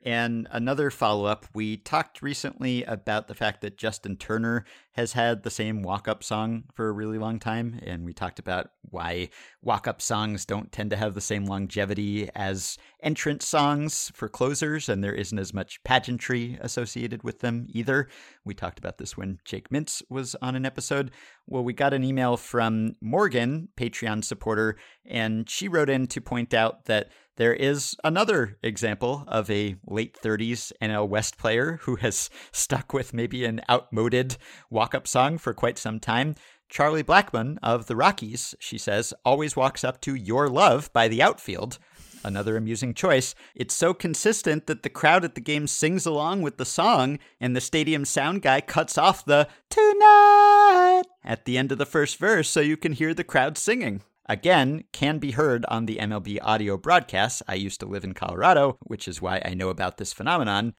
[0.09, 5.43] And another follow up, we talked recently about the fact that Justin Turner has had
[5.43, 7.79] the same walk up song for a really long time.
[7.83, 9.29] And we talked about why
[9.61, 14.89] walk up songs don't tend to have the same longevity as entrance songs for closers,
[14.89, 18.09] and there isn't as much pageantry associated with them either.
[18.47, 21.11] We talked about this when Jake Mintz was on an episode.
[21.47, 26.55] Well, we got an email from Morgan, Patreon supporter, and she wrote in to point
[26.55, 32.29] out that there is another example of a late 30s NL West player who has
[32.53, 34.37] stuck with maybe an outmoded
[34.71, 36.35] walk up song for quite some time.
[36.69, 41.23] Charlie Blackmon of the Rockies, she says, always walks up to Your Love by the
[41.23, 41.79] outfield.
[42.25, 43.37] Another amusing choice.
[43.55, 47.55] It's so consistent that the crowd at the game sings along with the song, and
[47.55, 52.49] the stadium sound guy cuts off the tonight at the end of the first verse
[52.49, 54.03] so you can hear the crowd singing.
[54.29, 57.43] Again, can be heard on the MLB audio broadcasts.
[57.49, 60.75] I used to live in Colorado, which is why I know about this phenomenon.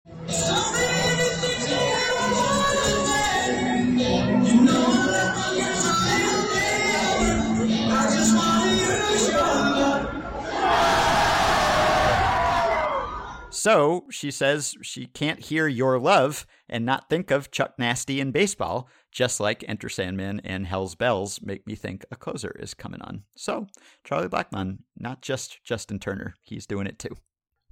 [13.69, 18.33] So she says she can't hear Your Love and not think of Chuck Nasty in
[18.33, 23.03] baseball, just like Enter Sandman and Hell's Bells make me think a closer is coming
[23.03, 23.25] on.
[23.37, 23.67] So
[24.05, 27.15] Charlie Blackmon, not just Justin Turner, he's doing it too.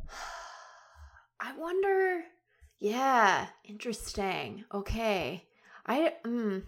[1.41, 2.25] I wonder.
[2.79, 4.67] Yeah, interesting.
[4.75, 5.45] Okay.
[5.87, 6.63] I mm,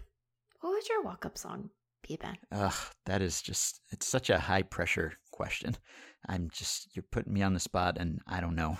[0.61, 1.69] what would your walk up song
[2.01, 2.39] be, Ben?
[2.51, 2.73] Ugh,
[3.05, 5.75] that is just, it's such a high pressure question.
[6.27, 8.79] I'm just, you're putting me on the spot and I don't know.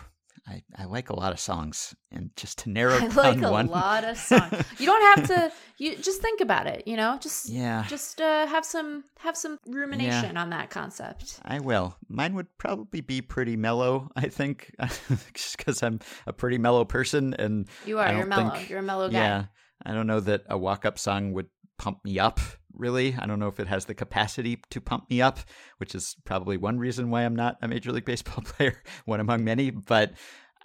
[0.49, 3.51] I, I like a lot of songs and just to narrow I down like a
[3.51, 3.67] one.
[3.67, 4.51] lot of songs.
[4.80, 5.51] You don't have to.
[5.77, 6.88] You just think about it.
[6.88, 7.85] You know, just Yeah.
[7.88, 11.39] just uh, have some have some rumination on that concept.
[11.45, 11.95] I will.
[12.07, 14.73] Mine would probably be pretty mellow, I think,
[15.34, 17.34] just because I'm a pretty mellow person.
[17.35, 18.07] And You are.
[18.07, 18.49] I You're mellow.
[18.55, 19.17] think- You're a mellow guy.
[19.19, 19.45] yeah,
[19.85, 21.47] I don't know that a walk up song would
[21.77, 22.39] pump me up,
[22.73, 23.15] really.
[23.17, 25.39] I don't know if it has the capacity to pump me up,
[25.77, 29.43] which is probably one reason why I'm not a Major League Baseball player, one among
[29.43, 29.69] many.
[29.71, 30.13] But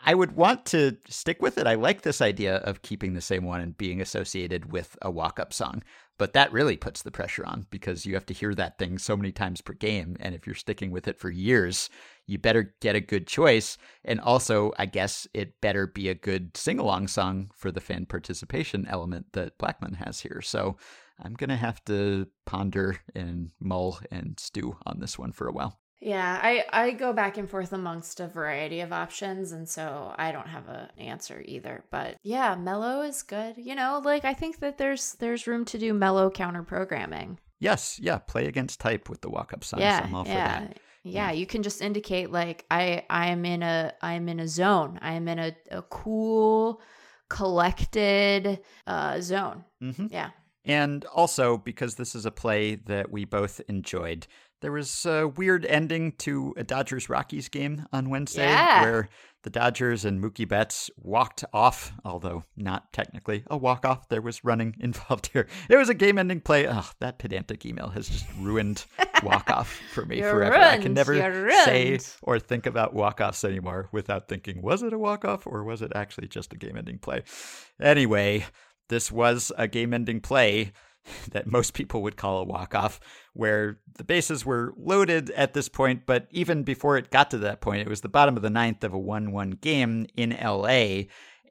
[0.07, 1.67] I would want to stick with it.
[1.67, 5.41] I like this idea of keeping the same one and being associated with a walk
[5.41, 5.83] up song.
[6.17, 9.17] But that really puts the pressure on because you have to hear that thing so
[9.17, 10.17] many times per game.
[10.21, 11.91] And if you're sticking with it for years,
[12.27, 13.79] you better get a good choice.
[14.05, 18.07] And also, I guess it better be a good sing along song for the fan
[18.07, 20.41] participation element that Blackmon has here.
[20.41, 20.77] So
[21.23, 25.53] I'm going to have to ponder and mull and stew on this one for a
[25.53, 25.81] while.
[26.01, 30.33] Yeah, I I go back and forth amongst a variety of options, and so I
[30.33, 31.85] don't have an answer either.
[31.91, 33.57] But yeah, mellow is good.
[33.57, 37.39] You know, like I think that there's there's room to do mellow counter programming.
[37.59, 39.81] Yes, yeah, play against type with the walk up songs.
[39.81, 40.61] yeah, I'm all for yeah.
[40.61, 40.79] that.
[41.05, 44.49] Yeah, you can just indicate like I I am in a I am in a
[44.49, 44.99] zone.
[45.01, 46.83] I am in a, a cool,
[47.31, 49.65] collected uh zone.
[49.81, 50.31] hmm Yeah.
[50.65, 54.27] And also, because this is a play that we both enjoyed,
[54.63, 58.83] there was a weird ending to a Dodgers Rockies game on Wednesday Yeah.
[58.83, 59.09] where
[59.43, 64.09] the Dodgers and Mookie Betts walked off, although not technically a walk off.
[64.09, 65.49] There was running involved here.
[65.69, 66.67] It was a game ending play.
[66.67, 68.87] Oh, that pedantic email has just ruined
[69.23, 70.57] walk off for me You're forever.
[70.57, 71.15] I can never
[71.67, 75.63] say or think about walk offs anymore without thinking, was it a walk off or
[75.63, 77.23] was it actually just a game ending play?
[77.79, 78.47] Anyway,
[78.89, 80.73] this was a game ending play
[81.33, 82.99] that most people would call a walk off,
[83.35, 87.61] where the bases were loaded at this point, but even before it got to that
[87.61, 91.03] point, it was the bottom of the ninth of a 1 1 game in LA.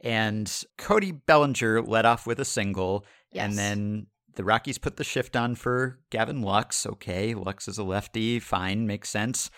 [0.01, 3.45] And Cody Bellinger led off with a single, Yes.
[3.49, 6.85] and then the Rockies put the shift on for Gavin Lux.
[6.85, 9.49] Okay, Lux is a lefty, fine, makes sense.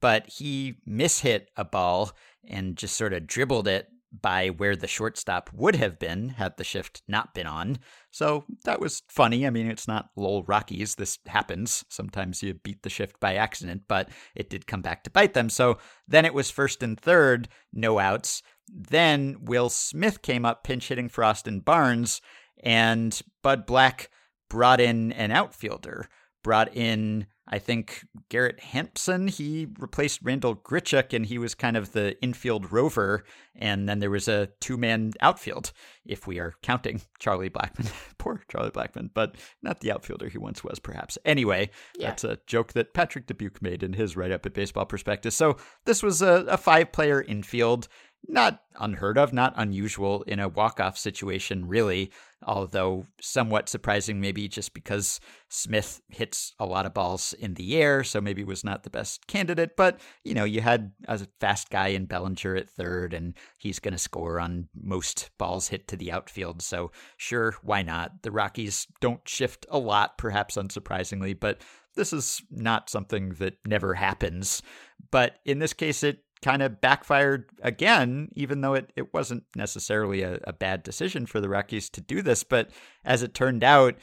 [0.00, 2.10] but he mishit a ball
[2.46, 3.88] and just sort of dribbled it
[4.20, 7.78] by where the shortstop would have been had the shift not been on.
[8.10, 9.46] So that was funny.
[9.46, 10.94] I mean, it's not lol Rockies.
[10.94, 11.84] This happens.
[11.88, 15.50] Sometimes you beat the shift by accident, but it did come back to bite them.
[15.50, 18.42] So then it was first and third, no outs.
[18.68, 22.20] Then Will Smith came up pinch hitting for Austin Barnes,
[22.62, 24.10] and Bud Black
[24.48, 26.08] brought in an outfielder,
[26.42, 31.92] brought in I think Garrett Hampson, he replaced Randall Grichuk and he was kind of
[31.92, 33.24] the infield rover.
[33.54, 35.70] And then there was a two man outfield,
[36.06, 37.92] if we are counting Charlie Blackmon.
[38.18, 41.18] Poor Charlie Blackmon, but not the outfielder he once was, perhaps.
[41.26, 41.68] Anyway,
[41.98, 42.08] Yeah.
[42.08, 45.36] that's a joke that Patrick Dubuque made in his write up at Baseball Prospectus.
[45.36, 47.88] So this was a, a five player infield.
[48.26, 52.10] Not unheard of, not unusual in a walk off situation, really,
[52.42, 55.20] although somewhat surprising, maybe just because
[55.50, 59.26] Smith hits a lot of balls in the air, so maybe was not the best
[59.26, 59.76] candidate.
[59.76, 63.92] But, you know, you had a fast guy in Bellinger at third, and he's going
[63.92, 66.62] to score on most balls hit to the outfield.
[66.62, 68.22] So, sure, why not?
[68.22, 71.60] The Rockies don't shift a lot, perhaps unsurprisingly, but
[71.94, 74.62] this is not something that never happens.
[75.10, 80.20] But in this case, it kind of backfired again, even though it, it wasn't necessarily
[80.20, 82.44] a, a bad decision for the Rockies to do this.
[82.44, 82.70] But
[83.02, 83.96] as it turned out,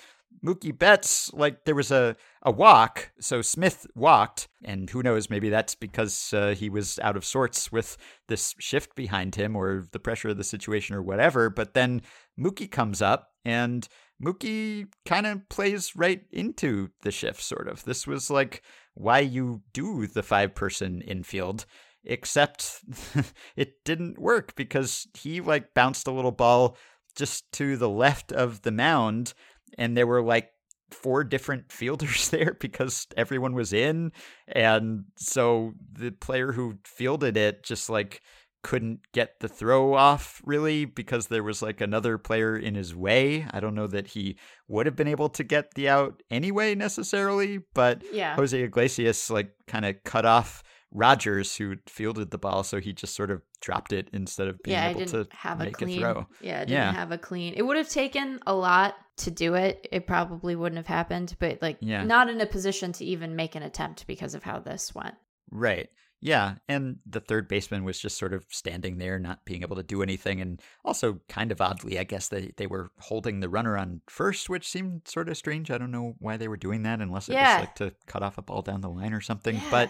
[0.44, 3.12] Mookie Betts, like there was a, a walk.
[3.20, 7.72] So Smith walked, and who knows, maybe that's because uh, he was out of sorts
[7.72, 7.96] with
[8.28, 11.52] this shift behind him or the pressure of the situation or whatever.
[11.52, 12.02] But then
[12.40, 13.88] Mookie comes up and
[14.24, 17.84] Mookie kind of plays right into the shift, sort of.
[17.84, 18.64] This was like
[18.96, 21.66] why you do the five person infield
[22.04, 22.82] except
[23.56, 26.78] it didn't work because he like bounced a little ball
[27.16, 29.34] just to the left of the mound
[29.78, 30.50] and there were like
[30.90, 34.12] four different fielders there because everyone was in
[34.48, 38.22] and so the player who fielded it just like
[38.64, 43.46] couldn't get the throw off really because there was like another player in his way.
[43.50, 44.38] I don't know that he
[44.68, 48.36] would have been able to get the out anyway necessarily, but Yeah.
[48.36, 50.62] Jose Iglesias like kind of cut off
[50.92, 54.78] Rodgers who fielded the ball, so he just sort of dropped it instead of being
[54.78, 55.98] yeah, I able didn't to have a make clean.
[55.98, 56.28] a throw.
[56.42, 56.92] Yeah, didn't Yeah.
[56.94, 57.54] have a clean.
[57.56, 59.88] It would have taken a lot to do it.
[59.92, 62.04] It probably wouldn't have happened, but like Yeah.
[62.04, 65.16] not in a position to even make an attempt because of how this went.
[65.50, 65.90] Right.
[66.24, 69.84] Yeah, and the third baseman was just sort of standing there, not being able to
[69.84, 73.76] do anything, and also kind of oddly, I guess they they were holding the runner
[73.76, 75.72] on first, which seemed sort of strange.
[75.72, 77.56] I don't know why they were doing that, unless it Yeah.
[77.58, 79.56] was like to cut off a ball down the line or something.
[79.56, 79.68] Yeah.
[79.72, 79.90] But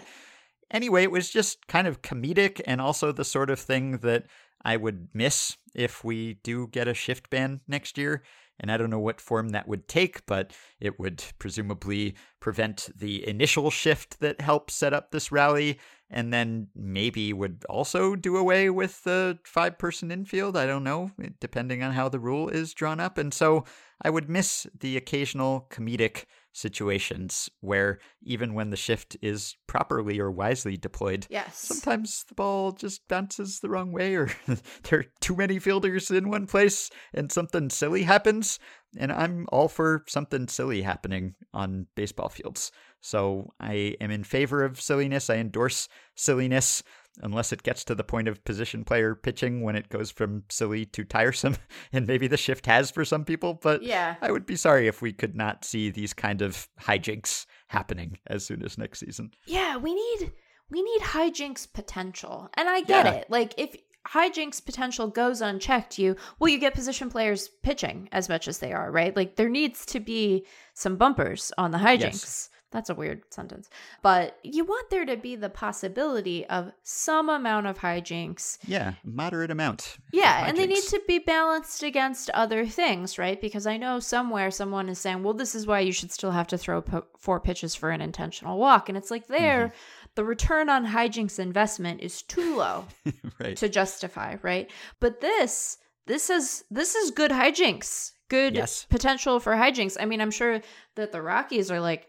[0.72, 4.24] anyway, it was just kind of comedic, and also the sort of thing that
[4.64, 8.22] I would miss if we do get a shift ban next year.
[8.60, 13.26] And I don't know what form that would take, but it would presumably prevent the
[13.26, 15.80] initial shift that helped set up this rally,
[16.10, 20.56] and then maybe would also do away with the five person infield.
[20.56, 23.18] I don't know, depending on how the rule is drawn up.
[23.18, 23.64] And so
[24.00, 30.30] I would miss the occasional comedic situations where even when the shift is properly or
[30.30, 31.56] wisely deployed, Yes.
[31.58, 34.28] sometimes the ball just bounces the wrong way or
[34.84, 38.58] there are too many fielders in one place and something silly happens
[38.98, 42.70] and i'm all for something silly happening on baseball fields.
[43.00, 45.30] So i am in favor of silliness.
[45.30, 46.82] I endorse silliness
[47.20, 50.86] unless it gets to the point of position player pitching when it goes from silly
[50.86, 51.56] to tiresome
[51.92, 54.16] and maybe the shift has for some people but Yeah.
[54.22, 58.46] i would be sorry if we could not see these kind of hijinks happening as
[58.46, 60.32] soon as next season Yeah, we need
[60.70, 62.48] we need hijinks potential.
[62.54, 63.12] And I get Yeah.
[63.12, 63.26] it.
[63.28, 63.76] Like if
[64.08, 68.72] hijinks potential goes unchecked, you well, you get position players pitching as much as they
[68.72, 69.14] are, right?
[69.14, 72.48] Like there needs to be some bumpers on the hijinks.
[72.72, 73.68] That's a weird sentence.
[74.02, 79.50] But you want there to be the possibility of some amount of hijinks Yeah, moderate
[79.50, 79.98] amount.
[80.12, 83.40] yeah, and they need to be balanced against other things, right?
[83.40, 86.46] Because I know somewhere someone is saying, well, this is why you should still have
[86.48, 88.88] to throw po- four pitches for an intentional walk.
[88.88, 89.76] And it's like, there, Mm-hmm.
[90.14, 92.86] the return on hijinks investment is too low
[93.38, 93.56] right.
[93.58, 94.70] to justify, right?
[94.98, 95.76] But this,
[96.06, 98.86] this is this is good hijinks, good Yes.
[98.88, 99.96] potential for hijinks.
[100.00, 100.60] I mean, I'm sure
[100.96, 102.06] that the Rockies are like,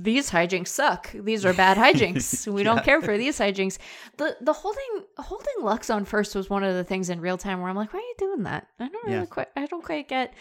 [0.00, 1.10] these hijinks suck.
[1.12, 2.46] These are bad hijinks.
[2.52, 3.78] We don't care for these hijinks.
[4.16, 7.60] The the holding holding Lux on first was one of the things in real time
[7.60, 8.66] where I'm like, why are you doing that?
[8.78, 9.24] I don't really Yeah.
[9.26, 10.34] quite I don't quite get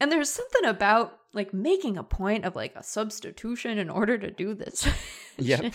[0.00, 4.30] and there's something about like making a point of like a substitution in order to
[4.30, 4.86] do this.
[5.38, 5.72] Yep.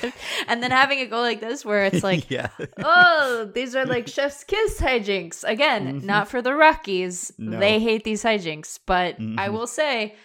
[0.48, 2.50] and then having it go like this where it's like yeah.
[2.84, 5.44] oh, these are like chef's kiss hijinks.
[5.44, 7.32] Again, not for the Rockies.
[7.32, 7.50] Mm-hmm.
[7.52, 7.60] No.
[7.60, 9.54] They hate these hijinks, but I Mhm.
[9.54, 10.16] will say,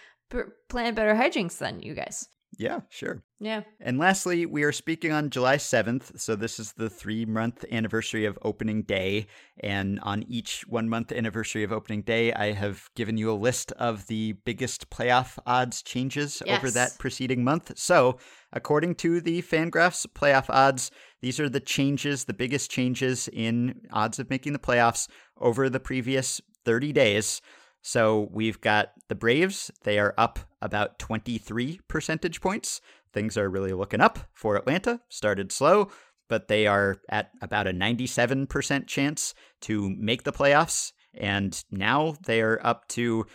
[0.69, 2.27] plan better hijinks than you guys.
[2.57, 3.23] Yeah, sure.
[3.39, 3.61] Yeah.
[3.79, 6.19] And lastly, we are speaking on July 7th.
[6.19, 9.27] So, this is the three month anniversary of opening day.
[9.61, 13.71] And on each one month anniversary of opening day, I have given you a list
[13.73, 17.71] of the biggest playoff odds changes over that preceding month.
[17.77, 18.17] So,
[18.51, 20.91] according to the Fangraphs playoff odds,
[21.21, 25.07] these are the changes, the biggest changes in odds of making the playoffs
[25.37, 27.41] over the previous 30 days.
[27.81, 29.71] So we've got the Braves.
[29.83, 32.81] They are up about 23 percentage points.
[33.13, 35.01] Things are really looking up for Atlanta.
[35.09, 35.89] Started slow,
[36.29, 40.91] but they are at about a 97% chance to make the playoffs.
[41.13, 43.25] And now they are up to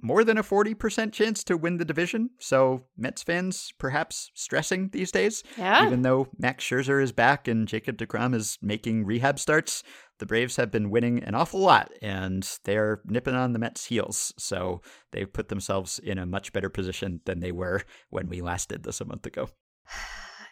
[0.00, 2.30] more than a 40% chance to win the division.
[2.38, 5.42] So Mets fans perhaps stressing these days.
[5.56, 5.86] Yeah.
[5.86, 9.82] Even though Max Scherzer is back and Jacob DeGrom is making rehab starts,
[10.24, 14.32] the Braves have been winning an awful lot and they're nipping on the Mets' heels.
[14.38, 14.80] So
[15.12, 18.84] they've put themselves in a much better position than they were when we last did
[18.84, 19.50] this a month ago.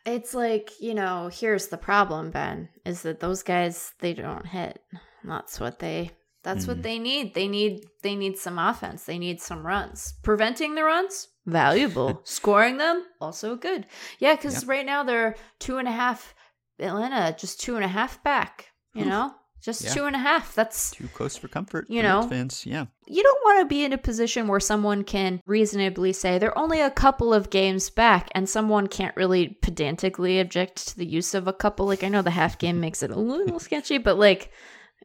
[0.04, 4.80] It's like, you know, here's the problem, Ben, is that those guys they don't hit.
[5.22, 6.10] That's what they
[6.42, 6.82] that's what mm-hmm.
[6.82, 7.34] they need.
[7.34, 9.04] They need they need some offense.
[9.04, 10.14] They need some runs.
[10.24, 12.20] Preventing the runs, valuable.
[12.24, 13.86] Scoring them, also good.
[14.18, 16.34] Yeah, because right now they're two and a half
[16.80, 19.32] Atlanta, just two and a half back, you know?
[19.62, 19.94] Just Yeah.
[19.94, 20.54] two and a half.
[20.54, 21.86] That's Too close for comfort.
[21.88, 22.22] You know.
[22.28, 22.66] fans.
[22.66, 22.86] Yeah.
[23.06, 26.80] you don't want to be in a position where someone can reasonably say they're only
[26.80, 31.46] a couple of games back and someone can't really pedantically object to the use of
[31.48, 34.50] a couple like i know the half game makes it a little sketchy but like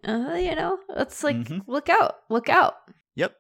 [0.08, 1.62] uh, you know it's like Mhm.
[1.68, 2.76] look out look out
[3.16, 3.36] Yep.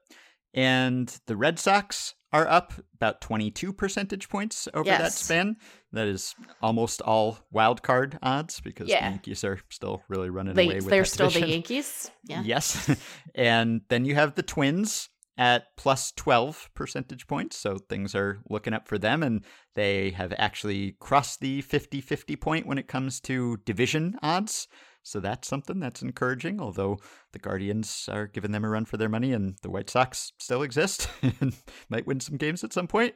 [0.53, 5.21] And the Red Sox are up about 22 percentage points over that Yes.
[5.21, 5.57] span.
[5.93, 9.05] That is almost all wild card odds because Yeah.
[9.05, 12.89] the Yankees are still really running they, away with they're still the yankees yeah Yes.
[13.35, 17.57] and then you have the Twins at plus 12 percentage points.
[17.57, 19.23] So things are looking up for them.
[19.23, 19.45] And
[19.75, 24.67] they have actually crossed the 50 50 point when it comes to division odds.
[25.03, 26.97] So that's something that's encouraging, although
[27.31, 30.63] the Guardians are giving them a run for their money and the White Sox still
[30.63, 31.07] exist
[31.39, 31.55] and
[31.87, 33.15] might win some games at some point.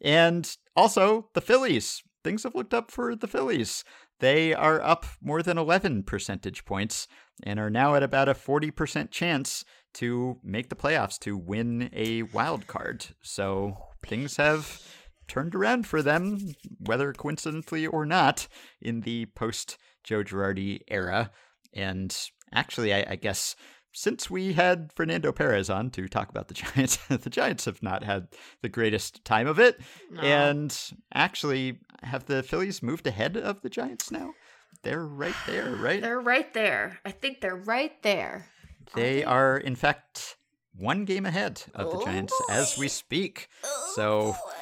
[0.00, 2.02] And also the Phillies.
[2.24, 3.84] Things have looked up for the Phillies.
[4.20, 7.08] They are up more than 11 percentage points
[7.42, 12.22] and are now at about a 40% chance to make the playoffs to win a
[12.22, 13.06] wild card.
[13.22, 13.76] So
[14.06, 14.80] things have
[15.26, 18.46] turned around for them, whether coincidentally or not,
[18.80, 21.30] in the post Joe Girardi era.
[21.74, 22.16] And
[22.52, 23.56] actually, I, I guess
[23.92, 28.04] since we had Fernando Perez on to talk about the Giants, the Giants have not
[28.04, 28.28] had
[28.60, 29.80] the greatest time of it.
[30.10, 30.22] No.
[30.22, 30.76] And
[31.14, 34.34] actually, have the Phillies moved ahead of the Giants now?
[34.82, 36.00] They're right there, right?
[36.00, 38.46] they're right there i think they're right there
[38.94, 40.36] They are, in fact,
[40.76, 42.88] one game ahead of the Giants as we oh.
[42.88, 43.48] speak.
[43.94, 44.52] So, oh.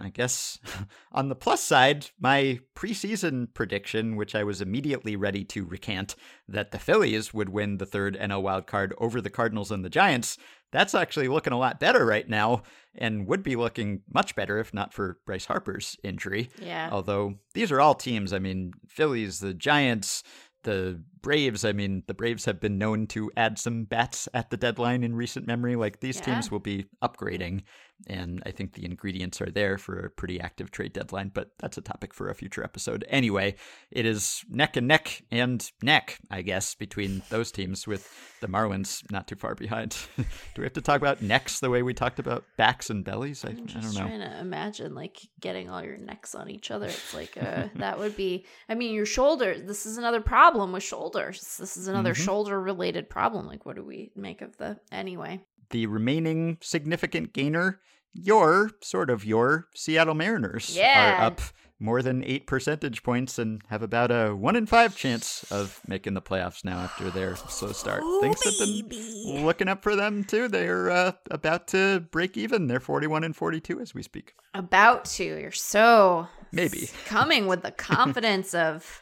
[0.00, 0.58] I guess
[1.12, 6.14] on the plus side, my preseason prediction, which I was immediately ready to recant,
[6.48, 9.90] that the Phillies would win the third NL wild card over the Cardinals and the
[9.90, 10.38] Giants,
[10.72, 12.62] that's actually looking a lot better right now
[12.94, 16.48] and would be looking much better if not for Bryce Harper's injury.
[16.58, 20.22] yeah Although these are all teams, I mean, Phillies, the Giants,
[20.64, 24.56] the Braves, I mean, the Braves have been known to add some bats at the
[24.56, 25.76] deadline in recent memory.
[25.76, 26.22] Like these Yeah.
[26.34, 27.62] teams will be upgrading,
[28.06, 31.78] and I think the ingredients are there for a pretty active trade deadline, but that's
[31.78, 33.04] a topic for a future episode.
[33.08, 33.56] Anyway,
[33.90, 38.08] it is neck and neck and neck, I guess, between those teams with
[38.40, 39.96] the Marlins not too far behind.
[40.16, 40.24] Do
[40.58, 43.44] we have to talk about necks the way we talked about backs and bellies?
[43.44, 44.00] I, I I'm don't just know.
[44.06, 46.86] trying to imagine like getting all your necks on each other.
[46.86, 48.46] It's like uh, that would be.
[48.68, 49.62] I mean, your shoulders.
[49.66, 51.56] This is another problem with shoulders.
[51.58, 52.24] This is another Mhm.
[52.24, 53.46] shoulder related problem.
[53.46, 55.40] Like, what do we make of the anyway?
[55.72, 57.80] The remaining significant gainer,
[58.14, 61.22] your sort of your Seattle Mariners Yeah.
[61.22, 61.40] are up
[61.80, 66.14] more than eight percentage points and have about a one in five chance of making
[66.14, 68.04] the playoffs now after their slow start.
[68.20, 70.46] Things have been looking up for them too.
[70.46, 72.68] They're uh, about to break even.
[72.68, 74.34] They're forty-one and forty-two as we speak.
[74.54, 75.24] About to.
[75.24, 76.88] You're so Maybe.
[77.06, 79.01] coming with the confidence of.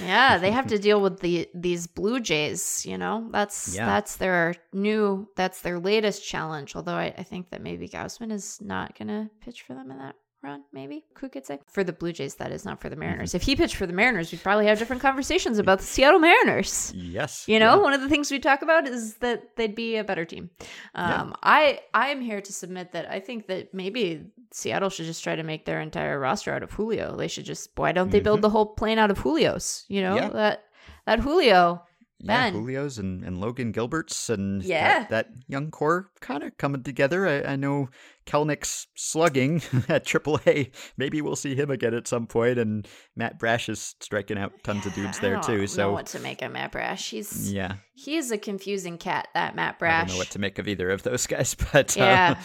[0.00, 2.86] Yeah, they have to deal with the these Blue Jays.
[2.86, 3.86] You know, that's Yeah.
[3.86, 6.74] that's their new, that's their latest challenge.
[6.76, 10.16] Although I, I think that maybe Gausman is not gonna pitch for them in that
[10.42, 10.62] run.
[10.72, 12.34] Maybe who could say for the Blue Jays?
[12.36, 13.34] That is not for the Mariners.
[13.34, 16.92] If he pitched for the Mariners, we'd probably have different conversations about the Seattle Mariners.
[16.94, 17.44] Yes.
[17.48, 17.82] You know, yeah.
[17.82, 20.50] one of the things we talk about is that they'd be a better team.
[20.94, 21.22] Yeah.
[21.22, 25.22] Um, I I am here to submit that I think that maybe Seattle should just
[25.24, 27.16] try to make their entire roster out of Julio.
[27.16, 29.84] They should just why don't they build the whole plane out of Julio's?
[29.88, 30.24] You know Mm-hmm.
[30.36, 30.42] Yeah.
[30.42, 30.64] that
[31.06, 31.82] that Julio
[32.18, 32.52] Yeah, Ben.
[32.52, 35.00] Julio's and, and Logan Gilbert's and Yeah.
[35.00, 37.26] that, that young core kind of coming together.
[37.26, 37.88] I, I know
[38.26, 39.56] Kelenic's slugging
[39.88, 40.72] at AAA.
[40.96, 42.58] Maybe we'll see him again at some point.
[42.58, 42.86] and
[43.16, 45.58] Matt Brash is striking out tons of dudes I there don't too.
[45.58, 47.10] know So what to make of Matt Brash.
[47.10, 49.26] He's yeah, he's a confusing cat.
[49.34, 50.04] That Matt Brash.
[50.04, 52.42] I don't know what to make of either of those guys, but uh, Yeah,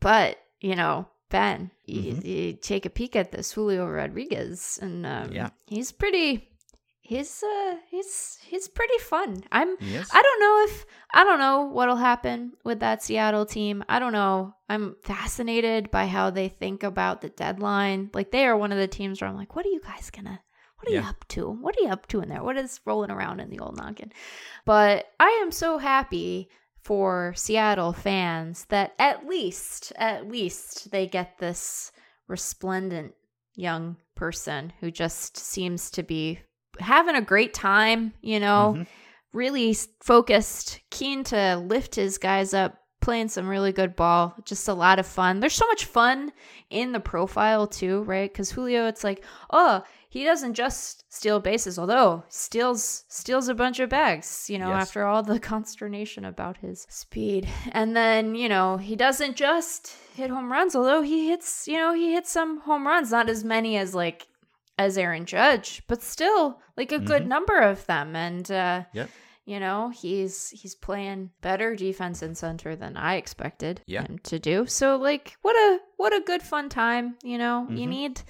[0.00, 2.24] but you know, Ben, you, Mhm.
[2.24, 5.48] you take a peek at this Julio Rodriguez, and um, Yeah.
[5.66, 6.50] he's pretty.
[7.06, 9.44] He's uh, he's he's pretty fun.
[9.52, 9.76] I'm.
[9.78, 10.08] he is.
[10.10, 13.84] I don't know if I don't know what'll happen with that Seattle team.
[13.90, 14.54] I don't know.
[14.70, 18.08] I'm fascinated by how they think about the deadline.
[18.14, 20.40] Like they are one of the teams where I'm like, what are you guys gonna?
[20.78, 21.50] What are you up to?
[21.50, 22.42] What are you up to in there?
[22.42, 24.10] What is rolling around in the old noggin?
[24.64, 26.48] But I am so happy
[26.80, 31.92] for Seattle fans that at least, at least they get this
[32.28, 33.14] resplendent
[33.54, 36.40] young person who just seems to be
[36.80, 38.86] having a great time, you know, Mhm.
[39.32, 44.34] really focused, keen to lift his guys up, playing some really good ball.
[44.46, 45.40] Just a lot of fun.
[45.40, 46.32] There's so much fun
[46.70, 48.32] in the profile too, right?
[48.32, 49.22] Because Julio, it's like,
[49.52, 54.68] oh, he doesn't just steal bases, although steals steals a bunch of bags, you know,
[54.68, 54.82] Yes.
[54.82, 57.46] after all the consternation about his speed.
[57.72, 61.92] And then, you know, he doesn't just hit home runs, although he hits, you know,
[61.92, 64.28] he hits some home runs, not as many as like
[64.78, 67.28] as Aaron Judge, but still like a good Mhm.
[67.28, 68.16] number of them.
[68.16, 69.10] And uh Yep.
[69.46, 74.02] you know, he's he's playing better defense in center than I expected Yeah.
[74.02, 74.66] him to do.
[74.66, 77.66] So like what a what a good fun time, you know.
[77.70, 77.90] You Mhm.
[77.90, 78.22] need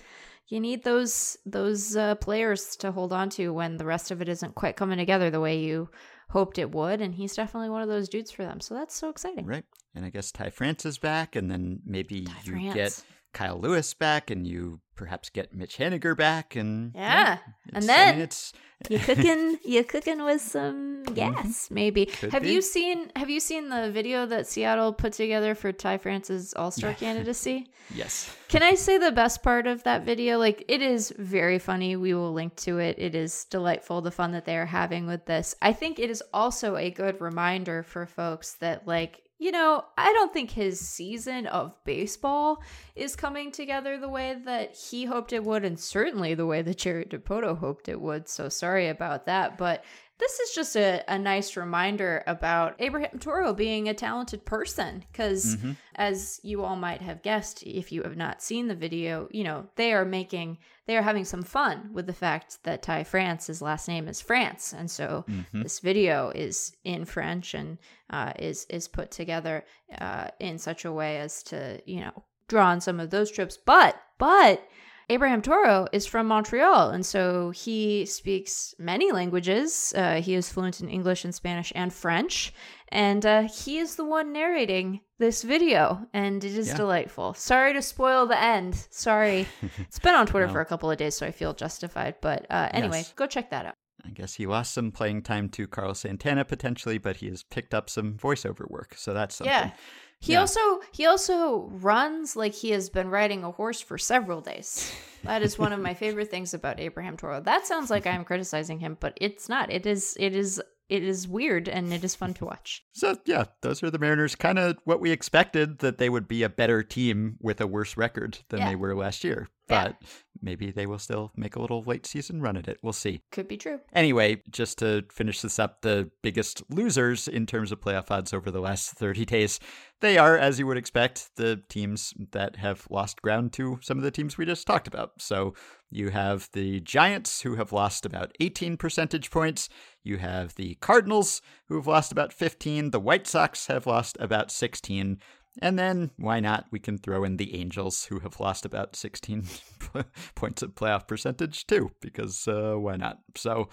[0.48, 4.28] you need those those uh, players to hold on to when the rest of it
[4.28, 5.88] isn't quite coming together the way you
[6.30, 8.60] hoped it would and he's definitely one of those dudes for them.
[8.60, 9.46] So that's so exciting.
[9.46, 9.64] Right.
[9.94, 12.74] And I guess Ty France is back, and then maybe Ty you France.
[12.74, 17.34] get Kyle Lewis back, and you perhaps get Mitch Haniger back, and Yeah.
[17.34, 18.52] it's- And I mean, then- it's
[18.90, 21.14] you cooking you cooking with some mm-hmm.
[21.14, 22.06] gas maybe.
[22.06, 22.52] Could have be.
[22.52, 26.92] you seen have you seen the video that seattle put together for ty france's all-star
[27.04, 27.68] candidacy?
[27.94, 30.38] Yes, can i say the best part of that video?
[30.38, 31.96] Like it is very funny.
[31.96, 32.98] We will link to it.
[32.98, 35.54] It is delightful the fun that they are having with this.
[35.62, 40.12] I think it is also a good reminder for folks that like you know, I
[40.12, 42.62] don't think his season of baseball
[42.94, 46.78] is coming together the way that he hoped it would, and certainly the way that
[46.78, 48.28] Jerry Dipoto hoped it would.
[48.28, 49.59] So sorry about that.
[49.59, 49.85] But
[50.19, 55.05] this is just a, a nice reminder about Abraham Toro being a talented person.
[55.11, 55.73] Because Mm-hmm.
[55.97, 59.66] as you all might have guessed, if you have not seen the video, you know,
[59.74, 63.62] they are making, they are having some fun with the fact that Ty France, his
[63.62, 64.74] last name is France.
[64.77, 65.62] And so Mm-hmm.
[65.62, 67.78] this video is in French and
[68.11, 69.65] uh, is, is put together
[69.98, 73.56] uh, in such a way as to, you know, draw on some of those trips.
[73.56, 74.62] But, but,
[75.10, 79.93] Abraham Toro is from Montreal, and so he speaks many languages.
[79.97, 82.55] Uh, he is fluent in English and Spanish and French,
[82.89, 86.76] and uh, he is the one narrating this video, and it is Yeah.
[86.76, 87.35] delightful.
[87.35, 88.74] Sorry to spoil the end.
[88.90, 89.47] Sorry,
[89.78, 90.52] it's been on Twitter No.
[90.55, 92.14] for a couple of days, so I feel justified.
[92.22, 93.12] But uh, anyway, Yes.
[93.14, 93.74] go check that out.
[94.06, 97.72] I guess he lost some playing time to Carlos Santana potentially, but he has picked
[97.72, 99.51] up some voiceover work, so that's something.
[99.52, 99.70] Yeah.
[100.20, 100.40] He Yeah.
[100.40, 104.92] also he also runs like he has been riding a horse for several days.
[105.24, 107.40] That is one of my favorite things about Abraham Toro.
[107.40, 109.70] That sounds like I'm criticizing him, but it's not.
[109.72, 112.82] It is it is it is weird and it is fun to watch.
[112.92, 114.34] So yeah, those are the Mariners.
[114.34, 117.96] Kind of what we expected that they would be a better team with a worse
[117.96, 118.68] record than Yeah.
[118.70, 119.48] they were last year.
[119.68, 119.84] Yeah.
[119.84, 119.96] But
[120.42, 122.78] maybe they will still make a little late season run at it.
[122.82, 123.22] We'll see.
[123.32, 123.80] Could be true.
[123.94, 128.50] Anyway, just to finish this up, the biggest losers in terms of playoff odds over
[128.50, 129.58] the last 30 days,
[130.00, 134.04] they are, as you would expect, the teams that have lost ground to some of
[134.04, 135.12] the teams we just talked about.
[135.18, 135.54] So
[135.90, 139.68] you have the Giants, who have lost about 18 percentage points.
[140.02, 142.90] You have the Cardinals, who have lost about 15.
[142.90, 145.18] The White Sox have lost about 16.
[145.62, 146.66] And then, why not?
[146.70, 149.44] We can throw in the Angels, who have lost about 16
[150.35, 153.18] points of playoff percentage, too, because uh, why not?
[153.36, 153.68] So,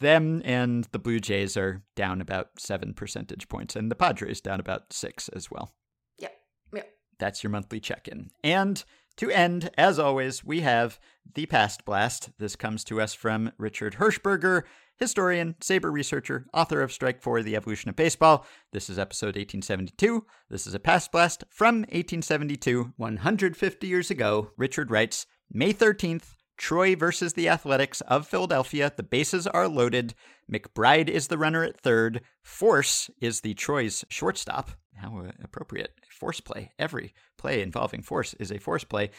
[0.00, 4.60] them and the Blue Jays are down about seven percentage points, and the Padres down
[4.60, 5.70] about six as well.
[6.18, 6.32] Yep.
[6.74, 6.88] Yep.
[7.18, 8.30] That's your monthly check in.
[8.42, 8.82] And
[9.16, 10.98] to end, as always, we have
[11.34, 12.30] the Past Blast.
[12.38, 14.62] This comes to us from Richard Hershberger,
[15.00, 18.44] historian, SABR researcher, author of Strike Four the Evolution of Baseball.
[18.72, 20.26] This is episode 1872.
[20.50, 24.50] This is a Past Blast from 1872, 150 years ago.
[24.58, 28.92] Richard writes May 13th, Troy versus the Athletics of Philadelphia.
[28.94, 30.12] The bases are loaded.
[30.52, 32.20] McBride is the runner at third.
[32.42, 34.72] Force is the Troy's shortstop.
[34.96, 35.94] How appropriate.
[36.10, 36.72] Force play.
[36.78, 39.10] Every play involving force is a force play.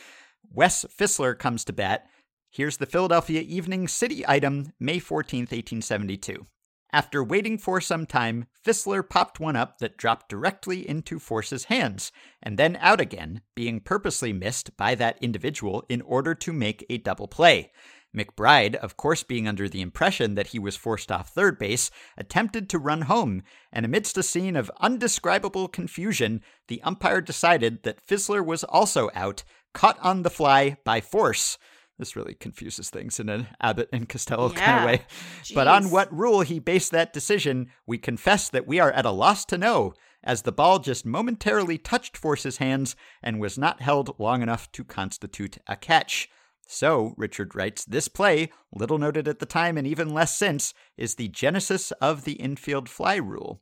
[0.53, 2.05] Wes Fisler comes to bat.
[2.53, 6.45] Here's the Philadelphia Evening City item, May 14th, 1872.
[6.91, 12.11] After waiting for some time, Fisler popped one up that dropped directly into Force's hands,
[12.43, 16.97] and then out again, being purposely missed by that individual in order to make a
[16.97, 17.71] double play.
[18.13, 22.69] McBride, of course being under the impression that he was forced off third base, attempted
[22.69, 28.45] to run home, and amidst a scene of undescribable confusion, the umpire decided that Fisler
[28.45, 31.57] was also out, caught on the fly by force.
[32.01, 35.05] This really confuses things in an Abbott and Costello kind of way.
[35.53, 39.11] But on what rule he based that decision, we confess that we are at a
[39.11, 44.17] loss to know, as the ball just momentarily touched Force's hands and was not held
[44.17, 46.27] long enough to constitute a catch.
[46.67, 51.13] So, Richard writes, this play, little noted at the time and even less since, is
[51.13, 53.61] the genesis of the infield fly rule.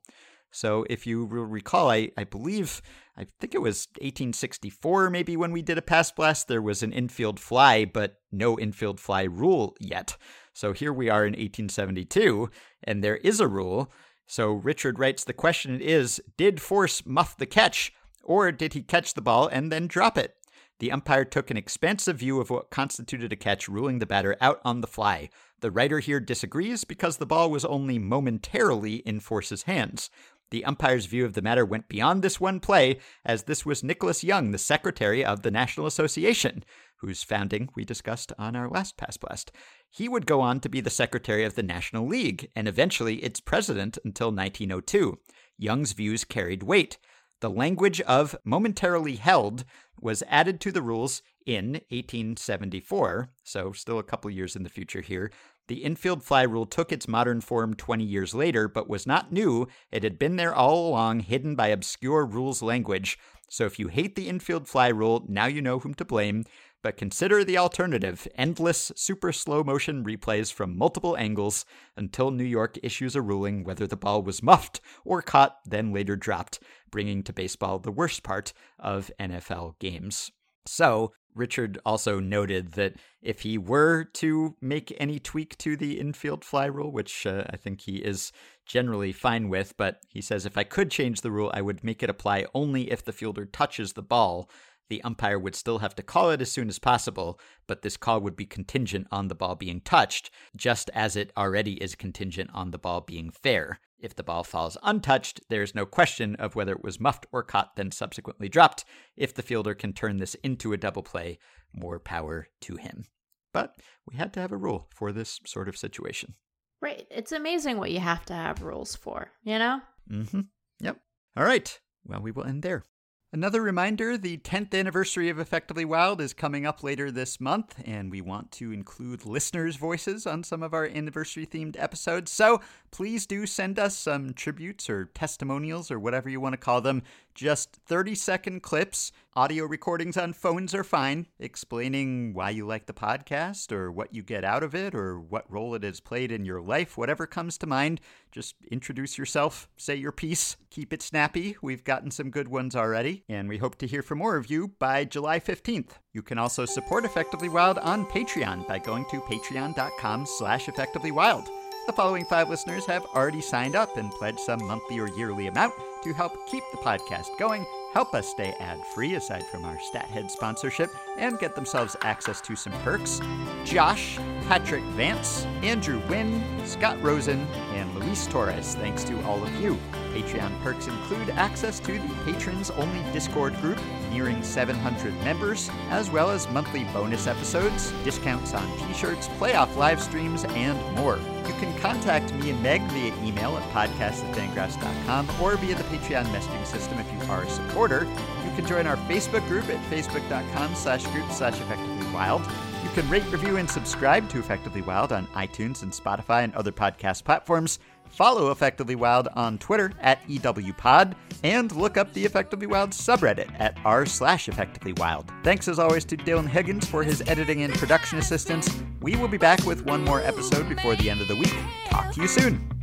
[0.50, 2.82] So, if you will recall, I, I believe,
[3.16, 6.92] I think it was 1864 maybe when we did a Past Blast, there was an
[6.92, 10.16] infield fly, but no infield fly rule yet.
[10.52, 12.50] So, here we are in 1872,
[12.84, 13.92] and there is a rule.
[14.26, 17.92] So, Richard writes, the question is Did Force muff the catch,
[18.24, 20.34] or did he catch the ball and then drop it?
[20.80, 24.60] The umpire took an expansive view of what constituted a catch, ruling the batter out
[24.64, 25.28] on the fly.
[25.60, 30.08] The writer here disagrees because the ball was only momentarily in Force's hands.
[30.50, 34.24] The umpire's view of the matter went beyond this one play, as this was Nicholas
[34.24, 36.64] Young, the secretary of the National Association,
[36.96, 39.52] whose founding we discussed on our last Past Blast.
[39.88, 43.40] He would go on to be the secretary of the National League, and eventually its
[43.40, 45.18] president until 1902.
[45.56, 46.98] Young's views carried weight.
[47.40, 49.64] The language of momentarily held
[50.00, 55.00] was added to the rules in 1874, so still a couple years in the future
[55.00, 55.30] here.
[55.70, 59.68] The infield fly rule took its modern form 20 years later, but was not new.
[59.92, 63.16] It had been there all along, hidden by obscure rules language.
[63.48, 66.42] So if you hate the infield fly rule, now you know whom to blame.
[66.82, 71.64] But consider the alternative endless, super slow motion replays from multiple angles
[71.96, 76.16] until New York issues a ruling whether the ball was muffed or caught, then later
[76.16, 76.58] dropped,
[76.90, 80.32] bringing to baseball the worst part of NFL games.
[80.66, 86.44] So, Richard also noted that if he were to make any tweak to the infield
[86.44, 88.32] fly rule, which uh, I think he is
[88.66, 92.02] generally fine with, but he says if I could change the rule, I would make
[92.02, 94.48] it apply only if the fielder touches the ball.
[94.90, 97.38] The umpire would still have to call it as soon as possible,
[97.68, 101.74] but this call would be contingent on the ball being touched, just as it already
[101.82, 103.78] is contingent on the ball being fair.
[104.00, 107.44] If the ball falls untouched, there is no question of whether it was muffed or
[107.44, 108.84] caught, then subsequently dropped.
[109.16, 111.38] If the fielder can turn this into a double play,
[111.72, 113.04] more power to him.
[113.52, 113.76] But
[114.10, 116.34] we had to have a rule for this sort of situation.
[116.82, 117.06] Right.
[117.10, 119.82] It's amazing what you have to have rules for, you know?
[120.10, 120.40] Mm-hmm.
[120.80, 120.98] Yep.
[121.36, 121.78] All right.
[122.04, 122.82] Well, we will end there.
[123.32, 128.10] Another reminder the 10th anniversary of Effectively Wild is coming up later this month, and
[128.10, 132.32] we want to include listeners' voices on some of our anniversary themed episodes.
[132.32, 136.80] So please do send us some tributes or testimonials or whatever you want to call
[136.80, 137.04] them.
[137.34, 139.12] Just 30 second clips.
[139.36, 144.22] Audio recordings on phones are fine, explaining why you like the podcast or what you
[144.22, 147.56] get out of it or what role it has played in your life, whatever comes
[147.58, 148.00] to mind.
[148.32, 151.56] Just introduce yourself, say your piece, keep it snappy.
[151.62, 154.68] We've gotten some good ones already, and we hope to hear from more of you
[154.78, 155.92] by July 15th.
[156.12, 161.59] You can also support Effectively Wild on Patreon by going to patreon.com slash effectivelywild.
[161.86, 165.74] The following five listeners have already signed up and pledged some monthly or yearly amount
[166.04, 170.30] to help keep the podcast going, help us stay ad free aside from our StatHead
[170.30, 173.20] sponsorship, and get themselves access to some perks.
[173.64, 177.40] Josh, Patrick Vance, Andrew Wynn, Scott Rosen,
[177.74, 179.76] and Luis Torres, thanks to all of you.
[180.12, 183.78] Patreon perks include access to the patrons only Discord group,
[184.10, 190.02] nearing 700 members, as well as monthly bonus episodes, discounts on t shirts, playoff live
[190.02, 191.16] streams, and more.
[191.46, 196.66] You can contact me and Meg via email at podcast@fangraphs.com or via the Patreon messaging
[196.66, 198.04] system if you are a supporter.
[198.44, 202.42] You can join our Facebook group at facebook.com slash group slash effectively wild.
[202.82, 206.72] You can rate, review, and subscribe to Effectively Wild on iTunes and Spotify and other
[206.72, 207.78] podcast platforms.
[208.08, 213.76] Follow Effectively Wild on Twitter at EWPod and look up the Effectively Wild subreddit at
[213.84, 215.30] r slash Effectively Wild.
[215.42, 218.68] Thanks as always to Dylan Higgins for his editing and production assistance.
[219.00, 221.54] We will be back with one more episode before the end of the week.
[221.86, 222.79] Talk to you soon.